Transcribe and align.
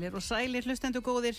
Hælir 0.00 0.14
og 0.16 0.22
sælir 0.24 0.64
hlustendu 0.64 1.02
góðir. 1.04 1.36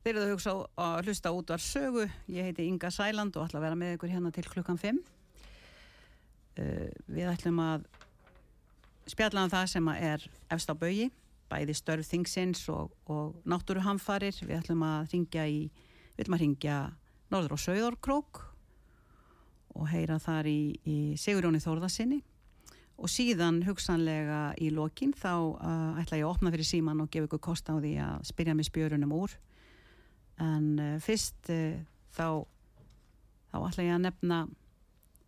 Þeir 0.00 0.14
eru 0.14 0.20
að 0.22 0.30
hugsa 0.32 0.52
á 0.80 0.80
að 0.80 1.08
hlusta 1.10 1.32
út 1.36 1.50
var 1.52 1.60
sögu. 1.60 2.06
Ég 2.32 2.46
heiti 2.48 2.64
Inga 2.64 2.88
Sæland 2.88 3.36
og 3.36 3.44
ætla 3.44 3.60
að 3.60 3.64
vera 3.66 3.76
með 3.76 3.98
ykkur 3.98 4.12
hérna 4.14 4.30
til 4.32 4.44
klukkan 4.48 4.78
5. 4.80 5.00
Uh, 6.56 6.88
við 7.04 7.28
ætlum 7.28 7.60
að 7.60 7.84
spjalla 9.12 9.44
um 9.44 9.52
það 9.52 9.66
sem 9.74 9.92
er 9.92 10.24
efst 10.56 10.72
á 10.72 10.74
baui, 10.80 11.10
bæði 11.52 11.76
störf 11.76 12.08
þingsins 12.08 12.64
og, 12.72 12.96
og 13.12 13.36
náttúruhamfarir. 13.44 14.40
Við 14.40 14.56
ætlum 14.56 14.86
að 14.88 15.12
ringja 15.12 15.44
í, 15.44 15.60
við 16.16 16.24
ætlum 16.24 16.38
að 16.38 16.44
ringja 16.46 16.78
Norður 17.28 17.58
og 17.58 17.64
Söðorkrók 17.66 18.44
og 19.76 19.92
heyra 19.92 20.16
þar 20.16 20.48
í, 20.48 20.60
í 20.80 20.98
Sigurjóni 21.20 21.60
Þórðarsinni 21.60 22.22
og 23.00 23.08
síðan 23.08 23.62
hugsanlega 23.64 24.40
í 24.60 24.68
lokin 24.76 25.14
þá 25.16 25.32
uh, 25.32 26.00
ætla 26.00 26.20
ég 26.20 26.26
að 26.26 26.34
opna 26.34 26.52
fyrir 26.52 26.68
síman 26.68 27.00
og 27.00 27.10
gefa 27.12 27.28
ykkur 27.28 27.42
kost 27.42 27.70
á 27.72 27.74
því 27.80 27.94
að 28.04 28.26
spyrja 28.28 28.56
mig 28.56 28.68
spjörunum 28.68 29.14
úr. 29.16 29.34
En 30.40 30.66
uh, 30.76 30.96
fyrst 31.02 31.48
uh, 31.52 31.80
þá 32.12 32.44
þá 33.50 33.56
ætla 33.64 33.86
ég 33.86 33.96
að 33.96 34.04
nefna 34.04 34.40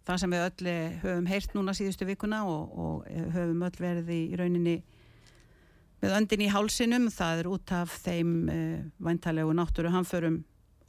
það 0.07 0.21
sem 0.21 0.35
við 0.35 0.45
öll 0.47 0.75
höfum 1.03 1.31
heyrt 1.31 1.57
núna 1.57 1.75
síðustu 1.79 2.07
vikuna 2.07 2.43
og, 2.51 2.77
og 2.77 3.09
höfum 3.35 3.65
öll 3.67 3.79
verið 3.81 4.13
í 4.15 4.23
rauninni 4.39 4.77
með 6.03 6.17
öndin 6.19 6.45
í 6.45 6.51
hálsinum. 6.51 7.09
Það 7.15 7.43
er 7.43 7.51
út 7.51 7.73
af 7.75 7.97
þeim 8.03 8.33
væntalegu 9.03 9.55
náttúru 9.55 9.93
hamförum 9.95 10.41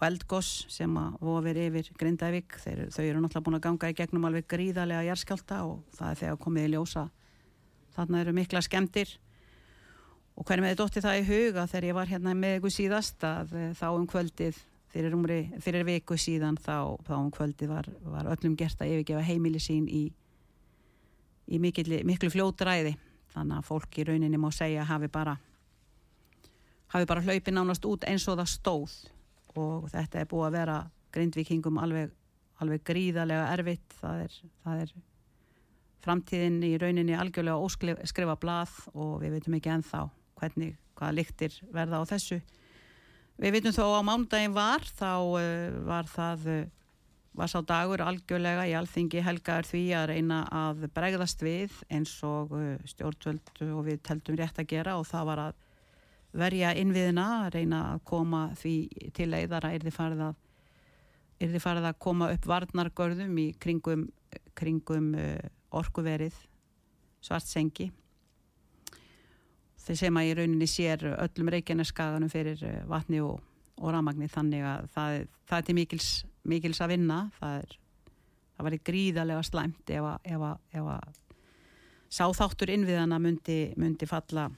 og 0.03 0.09
eldgoss 0.12 0.66
sem 0.72 0.96
að 1.00 1.19
vofir 1.24 1.59
yfir 1.64 1.90
Grindavík, 2.00 2.58
Þeir, 2.59 2.86
þau 2.91 3.03
eru 3.06 3.22
náttúrulega 3.24 3.46
búin 3.47 3.58
að 3.58 3.66
ganga 3.68 3.91
í 3.91 3.97
gegnum 3.97 4.28
alveg 4.28 4.47
gríðarlega 4.52 5.06
jærskjálta 5.08 5.59
og 5.69 5.84
það 5.96 6.09
er 6.09 6.19
þegar 6.22 6.41
komið 6.44 6.68
í 6.68 6.74
ljósa 6.74 7.06
þarna 7.96 8.24
eru 8.24 8.34
mikla 8.36 8.62
skemmtir 8.66 9.16
og 10.34 10.47
hvernig 10.47 10.68
með 10.68 10.78
dótti 10.81 11.03
það 11.03 11.22
í 11.22 11.25
huga 11.30 11.66
þegar 11.69 11.88
ég 11.88 11.97
var 11.97 12.12
hérna 12.12 12.36
með 12.36 12.59
ykkur 12.59 12.75
síðast 12.75 13.25
að 13.28 13.56
þá 13.80 13.88
um 13.94 14.08
kvöldið 14.09 14.59
fyrir, 14.94 15.16
umri, 15.16 15.40
fyrir 15.63 15.86
viku 15.88 16.18
síðan 16.19 16.58
þá, 16.59 16.97
þá 17.06 17.16
um 17.19 17.31
kvöldið 17.34 17.72
var, 17.72 17.90
var 18.03 18.30
öllum 18.34 18.58
gert 18.59 18.81
að 18.81 18.97
yfirgefa 18.97 19.25
heimili 19.25 19.62
sín 19.62 19.88
í, 19.88 20.03
í 21.50 21.59
mikil, 21.62 21.88
miklu 22.06 22.30
fljótræði. 22.34 22.96
Þannig 23.34 23.59
að 23.59 23.68
fólk 23.69 23.97
í 23.97 24.06
rauninni 24.06 24.38
má 24.42 24.52
segja 24.53 24.86
hafi 24.86 25.09
bara 25.09 25.38
hafi 26.94 27.08
bara 27.09 27.24
hlaupið 27.25 27.56
nánast 27.56 27.86
út 27.90 28.06
eins 28.06 28.28
og 28.30 28.38
það 28.38 28.52
stóð 28.52 28.97
og 29.59 29.90
þetta 29.94 30.22
er 30.22 30.30
búið 30.30 30.47
að 30.47 30.58
vera 30.58 30.78
grindvikingum 31.14 31.80
alveg, 31.81 32.14
alveg 32.64 32.84
gríðarlega 32.88 33.50
erfitt. 33.53 33.97
Það 34.00 34.24
er, 34.25 34.38
það 34.66 34.84
er 34.86 34.94
framtíðin 36.03 36.59
í 36.68 36.74
rauninni 36.81 37.16
algjörlega 37.18 37.63
óskrifa 38.03 38.38
blað 38.40 38.75
og 38.94 39.19
við 39.24 39.38
veitum 39.38 39.58
ekki 39.59 39.74
enþá 39.78 40.03
hvernig, 40.42 40.78
hvaða 40.97 41.18
lyktir 41.19 41.58
verða 41.74 42.02
á 42.02 42.09
þessu. 42.09 42.40
Við 43.42 43.56
veitum 43.56 43.75
þó 43.75 43.86
á 43.97 44.02
mándagin 44.06 44.56
var 44.56 44.84
þá 44.94 45.12
uh, 45.40 45.44
var 45.88 46.09
það 46.12 46.47
uh, 46.53 46.63
var 47.34 47.50
sá 47.50 47.59
dagur 47.66 48.03
algjörlega 48.06 48.68
í 48.69 48.75
alþingi 48.78 49.24
helgar 49.25 49.66
því 49.66 49.84
að 49.97 50.09
reyna 50.12 50.44
að 50.53 50.86
bregðast 50.94 51.42
við 51.42 51.74
eins 51.90 52.13
og 52.28 52.53
uh, 52.58 52.75
stjórnvöld 52.90 53.53
og 53.72 53.81
við 53.88 54.03
teldum 54.06 54.38
rétt 54.38 54.62
að 54.62 54.69
gera 54.75 55.00
og 55.00 55.08
það 55.09 55.30
var 55.31 55.44
að 55.47 55.62
verja 56.38 56.73
innviðina, 56.77 57.49
reyna 57.53 57.81
að 57.94 58.03
koma 58.09 58.44
því 58.57 58.75
til 59.16 59.29
leiðara 59.31 59.73
er 59.73 59.85
þið 59.85 59.97
farið 59.97 60.23
að 60.29 60.39
er 61.44 61.51
þið 61.51 61.63
farið 61.63 61.88
að 61.89 61.99
koma 62.05 62.29
upp 62.31 62.47
varnargörðum 62.47 63.38
í 63.41 63.47
kringum, 63.59 64.05
kringum 64.55 65.11
uh, 65.19 65.38
orkuverið 65.75 66.38
svartsengi. 67.23 67.89
Þeir 69.83 69.99
sem 69.99 70.19
að 70.19 70.29
í 70.29 70.35
rauninni 70.39 70.67
sér 70.69 71.03
öllum 71.11 71.51
reykjarneskaganum 71.51 72.31
fyrir 72.31 72.61
uh, 72.63 72.77
vatni 72.88 73.19
og, 73.25 73.41
og 73.81 73.95
ramagni 73.95 74.29
þannig 74.31 74.63
að 74.69 74.91
það, 74.94 75.17
það 75.50 75.57
er 75.57 75.67
til 75.67 75.77
mikils, 75.81 76.11
mikils 76.47 76.83
að 76.85 76.95
vinna. 76.95 77.19
Það 77.41 77.57
er 77.63 77.77
það 78.53 78.67
var 78.67 78.75
í 78.75 78.81
gríðarlega 78.89 79.45
slæmt 79.47 79.94
ef 79.94 80.07
að, 80.07 80.27
að, 80.38 80.89
að 80.94 81.21
sáþáttur 82.13 82.71
innviðana 82.73 83.19
myndi, 83.21 83.57
myndi 83.79 84.07
falla 84.09 84.50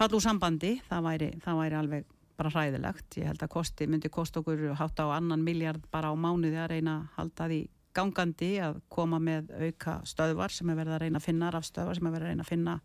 falla 0.00 0.16
úr 0.16 0.24
sambandi, 0.24 0.72
það 0.88 1.04
væri, 1.04 1.28
það 1.44 1.60
væri 1.60 1.78
alveg 1.80 2.08
bara 2.40 2.52
hræðilegt. 2.54 3.18
Ég 3.20 3.28
held 3.28 3.42
að 3.44 3.52
kosti, 3.52 3.88
myndi 3.90 4.08
kosta 4.12 4.40
okkur 4.40 4.70
hátt 4.78 5.02
á 5.04 5.12
annan 5.12 5.44
miljard 5.44 5.84
bara 5.92 6.08
á 6.08 6.14
mánuði 6.16 6.56
að 6.56 6.72
reyna 6.72 6.96
að 6.96 7.18
halda 7.18 7.50
því 7.50 7.60
gangandi 7.96 8.50
að 8.62 8.80
koma 8.92 9.18
með 9.20 9.50
auka 9.58 9.98
stöðvar 10.06 10.54
sem 10.54 10.70
er 10.70 10.78
verið 10.78 10.96
að 10.96 11.02
reyna 11.04 11.20
að 11.20 11.26
finna, 11.26 11.52
rafstöðvar 11.52 11.98
sem 11.98 12.08
er 12.08 12.14
verið 12.14 12.26
að 12.26 12.32
reyna 12.32 12.46
að 12.46 12.52
finna 12.52 12.76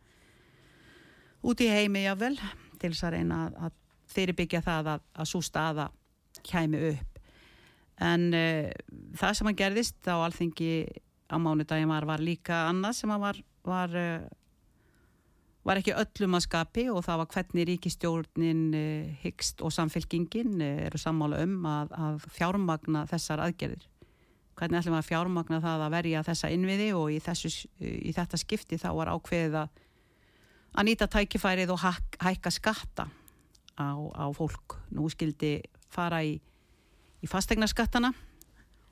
út 1.46 1.62
í 1.62 1.68
heimi 1.70 2.06
jável 2.06 2.34
til 2.82 2.90
þess 2.90 3.06
að 3.06 3.16
reyna 3.16 3.42
að 3.68 3.76
fyrirbyggja 4.16 4.64
það 4.66 4.90
að, 4.96 5.06
að 5.14 5.30
svo 5.30 5.42
staða 5.46 5.90
kæmi 6.46 6.82
upp. 6.92 7.20
En 8.06 8.26
uh, 8.36 8.72
það 9.16 9.38
sem 9.38 9.52
að 9.52 9.60
gerðist 9.62 10.10
á 10.10 10.16
alþingi 10.18 10.72
á 11.32 11.36
mánudagin 11.42 11.90
var, 11.94 12.08
var 12.10 12.24
líka 12.24 12.66
annað 12.70 13.00
sem 13.00 13.14
að 13.14 13.24
var, 13.24 13.40
var 13.66 13.96
uh, 14.02 14.26
var 15.66 15.80
ekki 15.82 15.96
öllum 15.98 16.38
að 16.38 16.46
skapi 16.46 16.86
og 16.94 17.02
það 17.06 17.22
var 17.24 17.30
hvernig 17.34 17.68
ríkistjórnin 17.72 18.64
eh, 18.78 19.16
hyggst 19.24 19.64
og 19.66 19.74
samfélkingin 19.74 20.60
eh, 20.62 20.86
eru 20.86 21.02
sammála 21.02 21.42
um 21.46 21.66
að, 21.70 21.96
að 21.98 22.28
fjármagna 22.36 23.06
þessar 23.10 23.42
aðgerðir. 23.48 23.88
Hvernig 24.56 24.80
ætlum 24.80 24.98
að 25.00 25.08
fjármagna 25.10 25.60
það 25.64 25.86
að 25.88 25.96
verja 25.98 26.22
þessa 26.24 26.52
innviði 26.54 26.92
og 26.96 27.10
í, 27.12 27.18
þessu, 27.24 27.52
í 27.82 28.14
þetta 28.16 28.40
skipti 28.40 28.80
þá 28.80 28.88
var 28.96 29.12
ákveðið 29.12 29.58
að, 29.66 29.82
að 30.72 30.88
nýta 30.88 31.10
tækifærið 31.12 31.74
og 31.76 31.82
hæk, 31.82 32.20
hækka 32.24 32.54
skatta 32.56 33.08
á, 33.76 33.90
á 34.16 34.26
fólk. 34.38 34.78
Nú 34.96 35.10
skildi 35.12 35.58
fara 35.92 36.22
í, 36.24 36.38
í 37.20 37.28
fastegna 37.28 37.68
skattana 37.68 38.14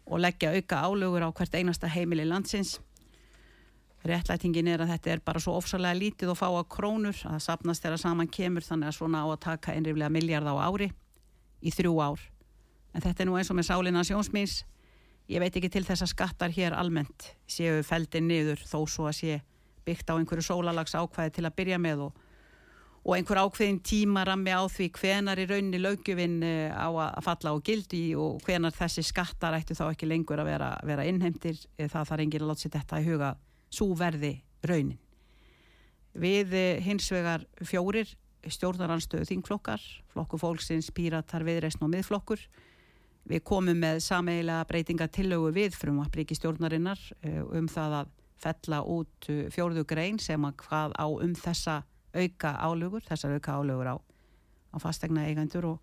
og 0.04 0.20
leggja 0.20 0.52
auka 0.52 0.82
álögur 0.84 1.24
á 1.24 1.30
hvert 1.32 1.56
einasta 1.56 1.88
heimili 1.88 2.26
landsins 2.28 2.80
réttlætingin 4.08 4.68
er 4.68 4.84
að 4.84 4.92
þetta 4.94 5.14
er 5.14 5.24
bara 5.24 5.40
svo 5.40 5.56
ofsalega 5.58 5.96
lítið 5.96 6.34
og 6.34 6.40
fá 6.40 6.48
að 6.50 6.68
krónur 6.76 7.16
að 7.16 7.38
það 7.38 7.46
sapnast 7.46 7.86
þegar 7.86 8.02
saman 8.02 8.32
kemur 8.32 8.66
þannig 8.66 8.92
að 8.92 8.98
svona 8.98 9.24
á 9.24 9.28
að 9.30 9.42
taka 9.46 9.76
einriflega 9.78 10.12
miljard 10.12 10.50
á 10.50 10.56
ári 10.60 10.90
í 11.64 11.72
þrjú 11.72 11.94
ár. 12.04 12.26
En 12.94 13.02
þetta 13.06 13.24
er 13.24 13.30
nú 13.30 13.38
eins 13.40 13.52
og 13.52 13.58
með 13.58 13.70
sálinna 13.70 14.04
sjónsmýns 14.04 14.58
ég 15.32 15.40
veit 15.40 15.56
ekki 15.56 15.72
til 15.72 15.86
þess 15.88 16.04
að 16.04 16.12
skattar 16.12 16.52
hér 16.52 16.76
almennt 16.76 17.32
séu 17.48 17.80
feldin 17.88 18.28
niður 18.28 18.60
þó 18.68 18.84
svo 18.92 19.08
að 19.08 19.18
sé 19.22 19.40
byggt 19.88 20.12
á 20.12 20.20
einhverju 20.20 20.46
sólalags 20.50 20.96
ákvæði 20.96 21.38
til 21.38 21.48
að 21.48 21.56
byrja 21.62 21.80
með 21.80 22.04
og, 22.10 22.20
og 23.08 23.16
einhver 23.16 23.40
ákveðin 23.40 23.80
tímarammi 23.88 24.52
á 24.52 24.64
því 24.68 24.90
hvenar 25.00 25.40
í 25.40 25.48
rauninni 25.48 25.80
lögjufinn 25.80 26.38
eh, 26.44 26.76
á 26.76 26.92
að 26.92 27.24
falla 27.24 27.56
á 27.56 27.64
gildi 27.64 28.04
og 28.20 28.44
hvenar 28.44 28.76
þessi 28.76 29.04
skattar 29.08 29.56
ættu 29.56 29.80
þá 29.80 29.90
ekki 29.90 30.12
lengur 30.12 30.44
að 30.44 30.52
vera, 30.52 30.70
vera 30.88 31.08
innheimtir. 31.08 31.60
Eh, 31.78 31.88
það 31.88 32.12
þarf 32.12 32.26
enginn 32.26 32.46
að 32.46 32.52
láta 32.52 32.66
sér 32.66 32.76
þetta 32.78 33.02
í 33.04 33.10
huga 33.10 33.34
svo 33.74 33.94
verði 33.98 34.38
raunin. 34.68 35.00
Við 36.14 36.54
eh, 36.54 36.82
hins 36.86 37.10
vegar 37.14 37.48
fjórir 37.66 38.12
stjórnaranstöðu 38.44 39.26
þingflokkar, 39.30 39.82
flokku 40.12 40.38
fólksins, 40.38 40.92
píratar, 40.94 41.46
viðreysn 41.48 41.86
og 41.86 41.94
miðflokkur. 41.94 42.42
Við 43.32 43.40
komum 43.48 43.80
með 43.80 44.02
sameigilega 44.04 44.68
breytinga 44.68 45.08
tillögu 45.08 45.54
við 45.56 45.78
frumvarpriki 45.80 46.36
stjórnarinnar 46.38 47.00
eh, 47.24 47.40
um 47.42 47.70
það 47.72 48.02
að 48.02 48.12
fella 48.44 48.82
út 48.84 49.30
eh, 49.32 49.48
fjórðu 49.54 49.86
grein 49.88 50.20
sem 50.20 50.44
að 50.44 50.58
hvað 50.66 50.96
á 51.00 51.08
um 51.08 51.34
þessa 51.40 51.82
auka 52.14 52.54
álögur, 52.60 53.02
þessar 53.08 53.38
auka 53.38 53.58
álögur 53.58 53.90
á, 53.90 53.98
á 53.98 54.78
fastegna 54.84 55.26
eigandur 55.26 55.72
og 55.72 55.80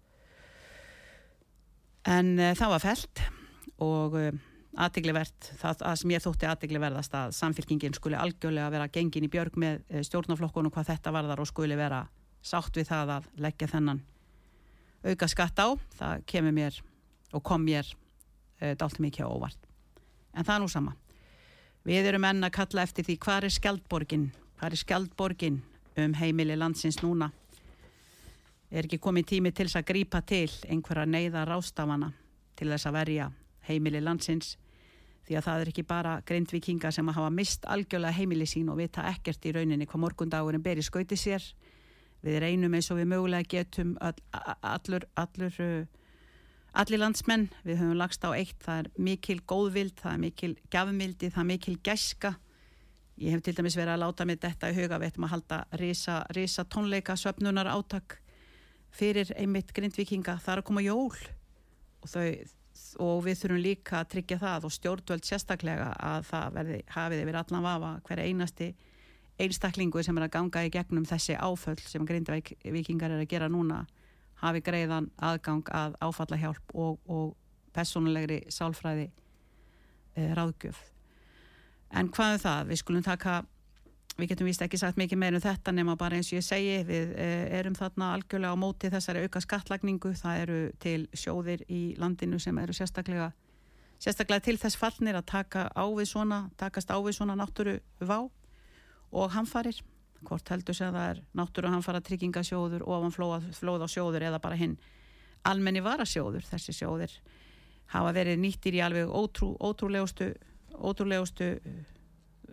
en 2.09 2.37
uh, 2.39 2.53
það 2.57 2.73
var 2.75 2.83
felt 2.85 3.23
og 3.83 4.17
uh, 4.17 4.31
aðtiglivert, 4.79 5.51
það, 5.59 5.81
það 5.83 5.97
sem 5.99 6.13
ég 6.15 6.23
þótti 6.23 6.49
aðtigliverðast 6.51 7.15
að 7.19 7.33
samfélkingin 7.35 7.97
skuli 7.97 8.19
algjörlega 8.19 8.71
vera 8.71 8.89
gengin 8.93 9.27
í 9.27 9.31
björg 9.33 9.59
með 9.59 9.81
eh, 9.89 10.05
stjórnaflokkunum 10.07 10.73
hvað 10.75 10.93
þetta 10.93 11.15
varðar 11.15 11.43
og 11.43 11.51
skuli 11.51 11.79
vera 11.79 12.05
sátt 12.41 12.79
við 12.79 12.89
það 12.93 13.15
að 13.17 13.27
leggja 13.43 13.69
þennan 13.75 14.01
auka 15.05 15.29
skatt 15.29 15.59
á, 15.59 15.69
það 15.97 16.23
kemur 16.29 16.55
mér 16.55 16.79
og 17.33 17.43
kom 17.43 17.65
mér 17.65 17.87
e, 17.89 18.71
eh, 18.71 18.77
dálta 18.77 19.03
mikið 19.03 19.27
óvart. 19.27 19.67
En 20.35 20.45
það 20.45 20.55
er 20.55 20.63
nú 20.63 20.71
sama. 20.71 20.95
Við 21.87 22.07
erum 22.11 22.27
enn 22.29 22.45
að 22.45 22.55
kalla 22.55 22.85
eftir 22.85 23.07
því 23.07 23.17
hvað 23.25 23.49
er 23.49 23.55
skjaldborgin? 23.57 24.27
Hvað 24.61 24.73
er 24.73 24.83
skjaldborgin 24.85 25.61
um 25.99 26.17
heimili 26.21 26.57
landsins 26.59 27.01
núna? 27.03 27.31
Er 28.71 28.87
ekki 28.87 29.01
komið 29.03 29.31
tími 29.33 29.53
til 29.53 29.67
þess 29.67 29.81
að 29.81 29.89
grípa 29.89 30.21
til 30.23 30.51
einhverja 30.69 31.09
neyða 31.09 31.47
rástafana 31.49 32.13
til 32.55 32.69
þess 32.71 32.87
að 32.87 32.99
verja 33.01 33.31
heimili 33.71 34.03
landsins 34.05 34.57
því 35.27 35.39
að 35.39 35.47
það 35.47 35.63
er 35.63 35.71
ekki 35.73 35.87
bara 35.87 36.17
grindvikinga 36.27 36.91
sem 36.95 37.09
að 37.09 37.19
hafa 37.21 37.31
mist 37.35 37.67
algjörlega 37.71 38.17
heimili 38.17 38.49
sín 38.51 38.71
og 38.73 38.81
vita 38.81 39.07
ekkert 39.11 39.47
í 39.47 39.55
rauninni 39.55 39.87
hvað 39.87 40.05
morgundagurinn 40.05 40.65
ber 40.65 40.81
í 40.81 40.85
skauti 40.85 41.19
sér. 41.19 41.45
Við 42.21 42.41
reynum 42.43 42.75
eins 42.77 42.91
og 42.93 42.99
við 42.99 43.09
mögulega 43.15 43.49
getum 43.49 43.95
all, 44.03 44.17
allur, 44.61 45.07
allur 45.17 45.57
allir 46.77 47.01
landsmenn, 47.01 47.49
við 47.67 47.81
höfum 47.81 47.99
lagst 47.99 48.25
á 48.27 48.31
eitt 48.35 48.59
það 48.63 48.85
er 48.85 48.91
mikil 49.03 49.41
góðvild, 49.49 49.97
það 49.99 50.13
er 50.13 50.23
mikil 50.25 50.53
gafmildi, 50.71 51.31
það 51.31 51.43
er 51.43 51.49
mikil 51.49 51.77
gæska. 51.87 52.35
Ég 53.21 53.35
hef 53.35 53.43
til 53.45 53.55
dæmis 53.57 53.77
verið 53.77 53.95
að 53.97 54.03
láta 54.05 54.27
mig 54.29 54.41
þetta 54.41 54.71
í 54.71 54.77
huga 54.79 55.01
við 55.01 55.11
ættum 55.11 55.27
að 55.27 55.35
halda 55.35 55.59
risa, 55.81 56.21
risa 56.37 56.65
tónleika 56.65 57.17
söpnunar 57.21 57.69
átak 57.69 58.21
fyrir 58.95 59.31
einmitt 59.39 59.75
grindvikinga 59.77 60.39
það 60.41 60.55
er 60.55 60.63
að 60.63 60.69
koma 60.71 60.85
jól 60.85 61.13
og, 62.01 62.09
þau, 62.09 62.25
og 63.01 63.25
við 63.25 63.39
þurfum 63.41 63.63
líka 63.65 64.01
að 64.01 64.11
tryggja 64.15 64.39
það 64.41 64.67
og 64.67 64.75
stjórnvöld 64.75 65.27
sérstaklega 65.27 65.91
að 65.97 66.27
það 66.31 66.57
verði, 66.59 66.81
hafið 66.95 67.23
yfir 67.25 67.39
allan 67.41 67.67
vafa 67.67 67.93
hver 68.09 68.23
einasti 68.25 68.69
einstaklingu 69.41 70.03
sem 70.05 70.19
er 70.19 70.27
að 70.27 70.35
ganga 70.37 70.65
í 70.67 70.73
gegnum 70.75 71.07
þessi 71.09 71.37
áföll 71.39 71.79
sem 71.81 72.05
grindvikingar 72.07 73.15
er 73.15 73.23
að 73.23 73.31
gera 73.31 73.49
núna 73.49 73.85
hafi 74.43 74.63
greiðan 74.65 75.11
aðgang 75.17 75.69
að 75.77 75.97
áfallahjálp 76.01 76.75
og, 76.75 77.01
og 77.09 77.35
personulegri 77.77 78.43
sálfræði 78.53 79.09
e, 80.17 80.31
ráðgjöf 80.37 80.81
en 81.91 82.11
hvað 82.15 82.35
er 82.35 82.39
um 82.39 82.45
það? 82.45 82.69
Við 82.71 82.81
skulum 82.83 83.07
taka 83.07 83.41
við 84.21 84.33
getum 84.33 84.49
vist 84.49 84.63
ekki 84.65 84.79
sagt 84.81 84.99
mikið 85.01 85.19
meir 85.21 85.37
um 85.37 85.43
þetta 85.43 85.73
nema 85.75 85.97
bara 85.99 86.19
eins 86.19 86.31
og 86.31 86.39
ég 86.39 86.45
segi 86.47 86.81
við 86.89 87.13
e, 87.19 87.29
erum 87.59 87.77
þarna 87.79 88.13
algjörlega 88.17 88.55
á 88.55 88.63
móti 88.63 88.91
þessari 88.93 89.25
auka 89.25 89.43
skattlagningu. 89.45 90.13
Það 90.19 90.43
eru 90.45 90.59
til 90.83 91.01
sjóðir 91.17 91.65
í 91.69 91.81
landinu 92.01 92.41
sem 92.43 92.59
eru 92.63 92.77
sérstaklega 92.77 93.31
sérstaklega 94.01 94.47
til 94.47 94.57
þess 94.61 94.79
fallnir 94.81 95.19
að 95.19 95.29
taka 95.33 95.67
á 95.73 95.85
við 95.89 96.09
svona 96.13 96.43
takast 96.61 96.93
á 96.93 96.97
við 97.01 97.19
svona 97.19 97.37
náttúru 97.39 97.79
vá 98.01 98.19
og 98.21 99.35
hamfarir. 99.35 99.81
Hvort 100.25 100.53
heldur 100.53 100.77
sem 100.77 100.93
það 100.93 101.11
er 101.15 101.23
náttúru 101.37 101.73
hamfara 101.73 102.03
tryggingasjóður 102.05 102.85
ofan 102.85 103.15
flóð 103.57 103.85
á 103.85 103.89
sjóður 103.89 104.27
eða 104.29 104.41
bara 104.43 104.59
hinn 104.61 104.77
almenni 105.49 105.81
varasjóður. 105.81 106.45
Þessi 106.49 106.77
sjóðir 106.77 107.15
hafa 107.95 108.13
verið 108.15 108.41
nýttir 108.43 108.77
í 108.77 108.83
alveg 108.85 109.09
ótrú, 109.09 109.55
ótrúlegustu 109.57 110.35
ótrúlegustu 110.81 111.57
uh, 111.57 111.81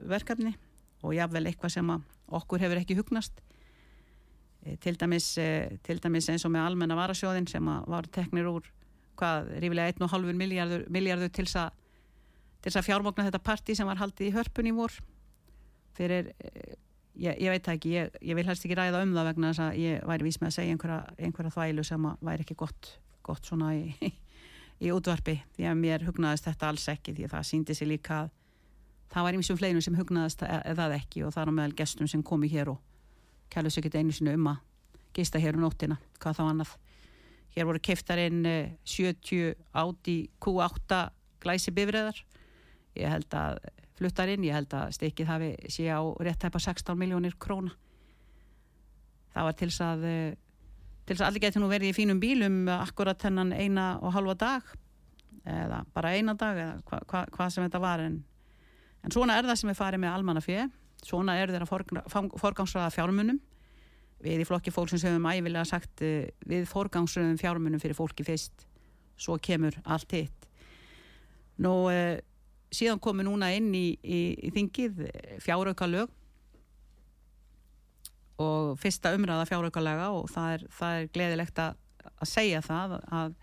verkefni 0.10 0.56
og 1.04 1.14
jáfnvel 1.16 1.46
eitthvað 1.50 1.76
sem 1.76 1.92
okkur 2.28 2.64
hefur 2.64 2.82
ekki 2.82 2.98
hugnast. 2.98 3.44
E, 4.66 4.76
til 4.82 4.98
dæmis, 5.00 5.30
e, 5.38 5.78
til 5.84 6.02
dæmis 6.04 6.30
eins 6.32 6.46
og 6.48 6.54
með 6.54 6.72
almenna 6.72 6.98
varasjóðin 6.98 7.48
sem 7.50 7.70
var 7.88 8.10
teknir 8.12 8.50
úr 8.50 8.66
hvað, 9.18 9.52
rífilega 9.64 9.94
1,5 9.96 10.34
miljardur, 10.38 10.84
miljardur 10.94 11.32
til 11.34 11.48
þess 11.48 12.80
að 12.80 12.88
fjármókna 12.90 13.28
þetta 13.28 13.44
parti 13.44 13.76
sem 13.78 13.88
var 13.88 14.02
haldið 14.02 14.30
í 14.30 14.36
hörpun 14.36 14.70
í 14.70 14.76
vor. 14.76 14.94
Fyrir, 15.98 16.32
eh, 16.44 16.76
ég, 17.16 17.40
ég 17.42 17.54
veit 17.54 17.70
ekki 17.74 17.94
ég, 17.96 18.18
ég 18.22 18.38
vil 18.38 18.46
helst 18.46 18.66
ekki 18.66 18.78
ræða 18.78 19.02
um 19.06 19.16
það 19.16 19.30
vegna 19.32 19.52
þess 19.52 19.66
að 19.66 19.82
ég 19.82 20.08
væri 20.12 20.28
vís 20.28 20.40
með 20.42 20.52
að 20.52 20.58
segja 20.58 20.76
einhverja, 20.76 21.00
einhverja 21.18 21.56
þvælu 21.56 21.86
sem 21.88 22.10
væri 22.30 22.46
ekki 22.46 22.58
gott, 22.60 22.92
gott 23.26 23.50
svona 23.50 23.74
í, 23.78 23.94
í 24.86 24.94
útvarpi 24.94 25.40
því 25.58 25.70
að 25.72 25.80
mér 25.82 26.06
hugnaðist 26.08 26.50
þetta 26.50 26.72
alls 26.74 26.88
ekki 26.94 27.16
því 27.18 27.28
að 27.28 27.36
það 27.38 27.50
síndi 27.52 27.78
sig 27.78 27.90
líka 27.90 28.22
að 28.26 28.34
það 29.14 29.28
var 29.28 29.38
einsum 29.38 29.60
fleinu 29.60 29.82
sem 29.84 29.96
hugnaðist 29.98 30.44
eða 30.48 30.90
ekki 30.98 31.24
og 31.26 31.34
það 31.36 31.52
á 31.52 31.58
meðal 31.60 31.78
gestum 31.80 32.10
sem 32.12 32.24
komi 32.24 32.50
hér 32.52 32.74
og 32.74 32.82
kælu 33.54 33.72
sér 33.72 33.88
ekki 33.88 34.02
einu 34.02 34.16
sinu 34.16 34.34
um 34.36 34.52
að 34.52 34.64
gista 35.18 35.40
hér 35.42 35.58
um 35.58 35.64
nóttina, 35.66 35.98
hvað 36.22 36.40
þá 36.40 36.44
annað. 36.46 36.74
Hér 37.56 37.66
voru 37.66 37.80
keftarinn 37.82 38.44
70 38.86 39.56
áti 39.74 40.18
Q8 40.44 41.00
glæsi 41.42 41.74
bifræðar 41.74 42.20
ég 42.98 43.12
held 43.12 43.38
að 43.38 43.60
fluttarinn, 43.98 44.46
ég 44.46 44.56
held 44.58 44.74
að 44.78 44.94
stekið 44.98 45.30
hafi 45.30 45.52
sé 45.74 45.88
á 45.90 46.02
rétt 46.22 46.42
tæpa 46.42 46.62
16 46.62 46.98
miljónir 47.00 47.38
króna. 47.42 47.74
Það 49.34 49.48
var 49.48 49.58
til 49.58 49.70
þess 49.70 49.86
að 49.86 50.06
til 51.08 51.16
þess 51.16 51.24
að 51.24 51.30
allir 51.30 51.44
getur 51.46 51.64
nú 51.64 51.70
verið 51.72 51.94
í 51.94 51.96
fínum 51.96 52.20
bílum 52.22 52.58
akkurat 52.74 53.22
hennan 53.24 53.54
eina 53.56 53.96
og 54.04 54.14
halva 54.16 54.36
dag 54.38 54.74
eða 55.48 55.84
bara 55.96 56.14
eina 56.18 56.36
dag 56.36 56.58
eða 56.60 56.74
hva, 56.90 57.00
hva, 57.08 57.22
hvað 57.32 57.54
sem 57.54 57.64
þetta 57.64 57.80
var 57.80 58.04
en, 58.04 58.18
en 59.04 59.14
svona 59.14 59.38
er 59.38 59.48
það 59.48 59.62
sem 59.62 59.72
er 59.72 59.80
farið 59.80 60.04
með 60.04 60.16
almannafið 60.16 60.68
svona 61.06 61.38
er 61.40 61.52
þeirra 61.54 61.68
forgangsraða 62.42 62.90
fjármunum. 62.94 63.40
Við 64.24 64.42
í 64.42 64.48
flokki 64.50 64.74
fólk 64.74 64.90
sem 64.90 65.12
hefum 65.12 65.30
æfilega 65.30 65.66
sagt 65.70 66.02
eh, 66.06 66.32
við 66.50 66.66
forgangsraðum 66.72 67.38
fjármunum 67.38 67.82
fyrir 67.82 67.98
fólki 67.98 68.26
fyrst. 68.26 68.66
Svo 69.18 69.38
kemur 69.42 69.78
allt 69.86 70.14
hitt. 70.16 70.48
Nú 71.62 71.90
eh, 71.94 72.20
síðan 72.74 73.02
komu 73.02 73.26
núna 73.26 73.52
inn 73.54 73.70
í, 73.78 73.92
í, 74.02 74.22
í 74.50 74.54
þingið 74.56 75.04
fjárauka 75.46 75.88
lög 75.90 76.14
og 78.42 78.76
fyrsta 78.78 79.14
umræða 79.18 79.48
fjárauka 79.50 79.82
laga 79.82 80.10
og 80.14 80.28
það 80.30 80.56
er, 80.56 80.66
það 80.78 80.98
er 80.98 81.08
gleðilegt 81.14 81.62
að, 81.62 81.78
að 82.10 82.30
segja 82.30 82.62
það 82.66 82.98
að 83.02 83.38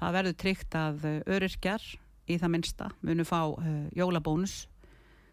það 0.00 0.16
verður 0.16 0.36
tryggt 0.40 0.76
að 0.76 1.06
öryrkjar 1.28 1.86
í 2.30 2.36
það 2.40 2.52
minsta 2.52 2.90
munu 3.04 3.24
fá 3.28 3.40
jólabónus 3.96 4.58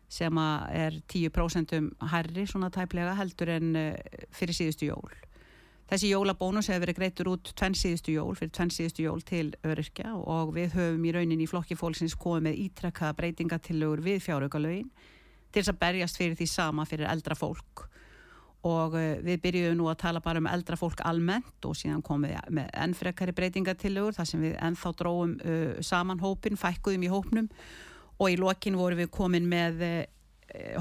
sem 0.07 0.37
er 0.39 1.01
10% 1.11 1.73
hærri 2.11 2.45
svona 2.47 2.69
tæplega 2.71 3.15
heldur 3.19 3.51
en 3.57 3.73
uh, 3.75 4.19
fyrir 4.31 4.55
síðustu 4.55 4.87
jól. 4.87 5.17
Þessi 5.87 6.09
jólabónus 6.11 6.67
hefur 6.67 6.83
verið 6.83 6.97
greitur 6.97 7.29
út 7.31 7.51
tvenn 7.55 7.75
síðustu 7.77 8.11
jól, 8.11 8.33
fyrir 8.35 8.51
tvenn 8.55 8.71
síðustu 8.75 9.05
jól 9.05 9.21
til 9.23 9.53
öryrkja 9.63 10.15
og 10.19 10.51
við 10.55 10.73
höfum 10.75 11.05
í 11.07 11.13
raunin 11.15 11.43
í 11.43 11.47
flokki 11.47 11.77
fólksins 11.79 12.15
komið 12.19 12.49
með 12.49 12.63
ítrekka 12.65 13.13
breytingatillögur 13.15 14.03
við 14.03 14.19
fjáraukalögin 14.25 14.89
til 15.47 15.61
þess 15.61 15.71
að 15.71 15.79
berjast 15.85 16.19
fyrir 16.19 16.35
því 16.35 16.49
sama 16.51 16.83
fyrir 16.87 17.07
eldra 17.07 17.39
fólk. 17.39 17.85
Og 18.67 18.95
uh, 18.99 19.05
við 19.23 19.43
byrjuðum 19.43 19.79
nú 19.79 19.91
að 19.91 20.01
tala 20.03 20.23
bara 20.23 20.43
um 20.43 20.49
eldra 20.51 20.79
fólk 20.79 21.03
almennt 21.07 21.67
og 21.67 21.75
síðan 21.79 22.03
komið 22.03 22.35
með 22.51 22.71
ennfrekari 22.83 23.35
breytingatillögur 23.35 24.15
þar 24.17 24.31
sem 24.31 24.43
við 24.43 24.57
ennþá 24.59 24.95
dróum 24.99 25.37
uh, 25.39 25.77
saman 25.79 26.23
hópin, 26.23 26.59
fækkuðum 26.59 27.07
í 27.07 27.11
hópnum 27.11 27.51
og 28.17 28.31
í 28.33 28.37
lokin 28.39 28.77
vorum 28.79 29.01
við 29.03 29.11
komin 29.13 29.49
með 29.49 29.83
uh, 29.85 30.05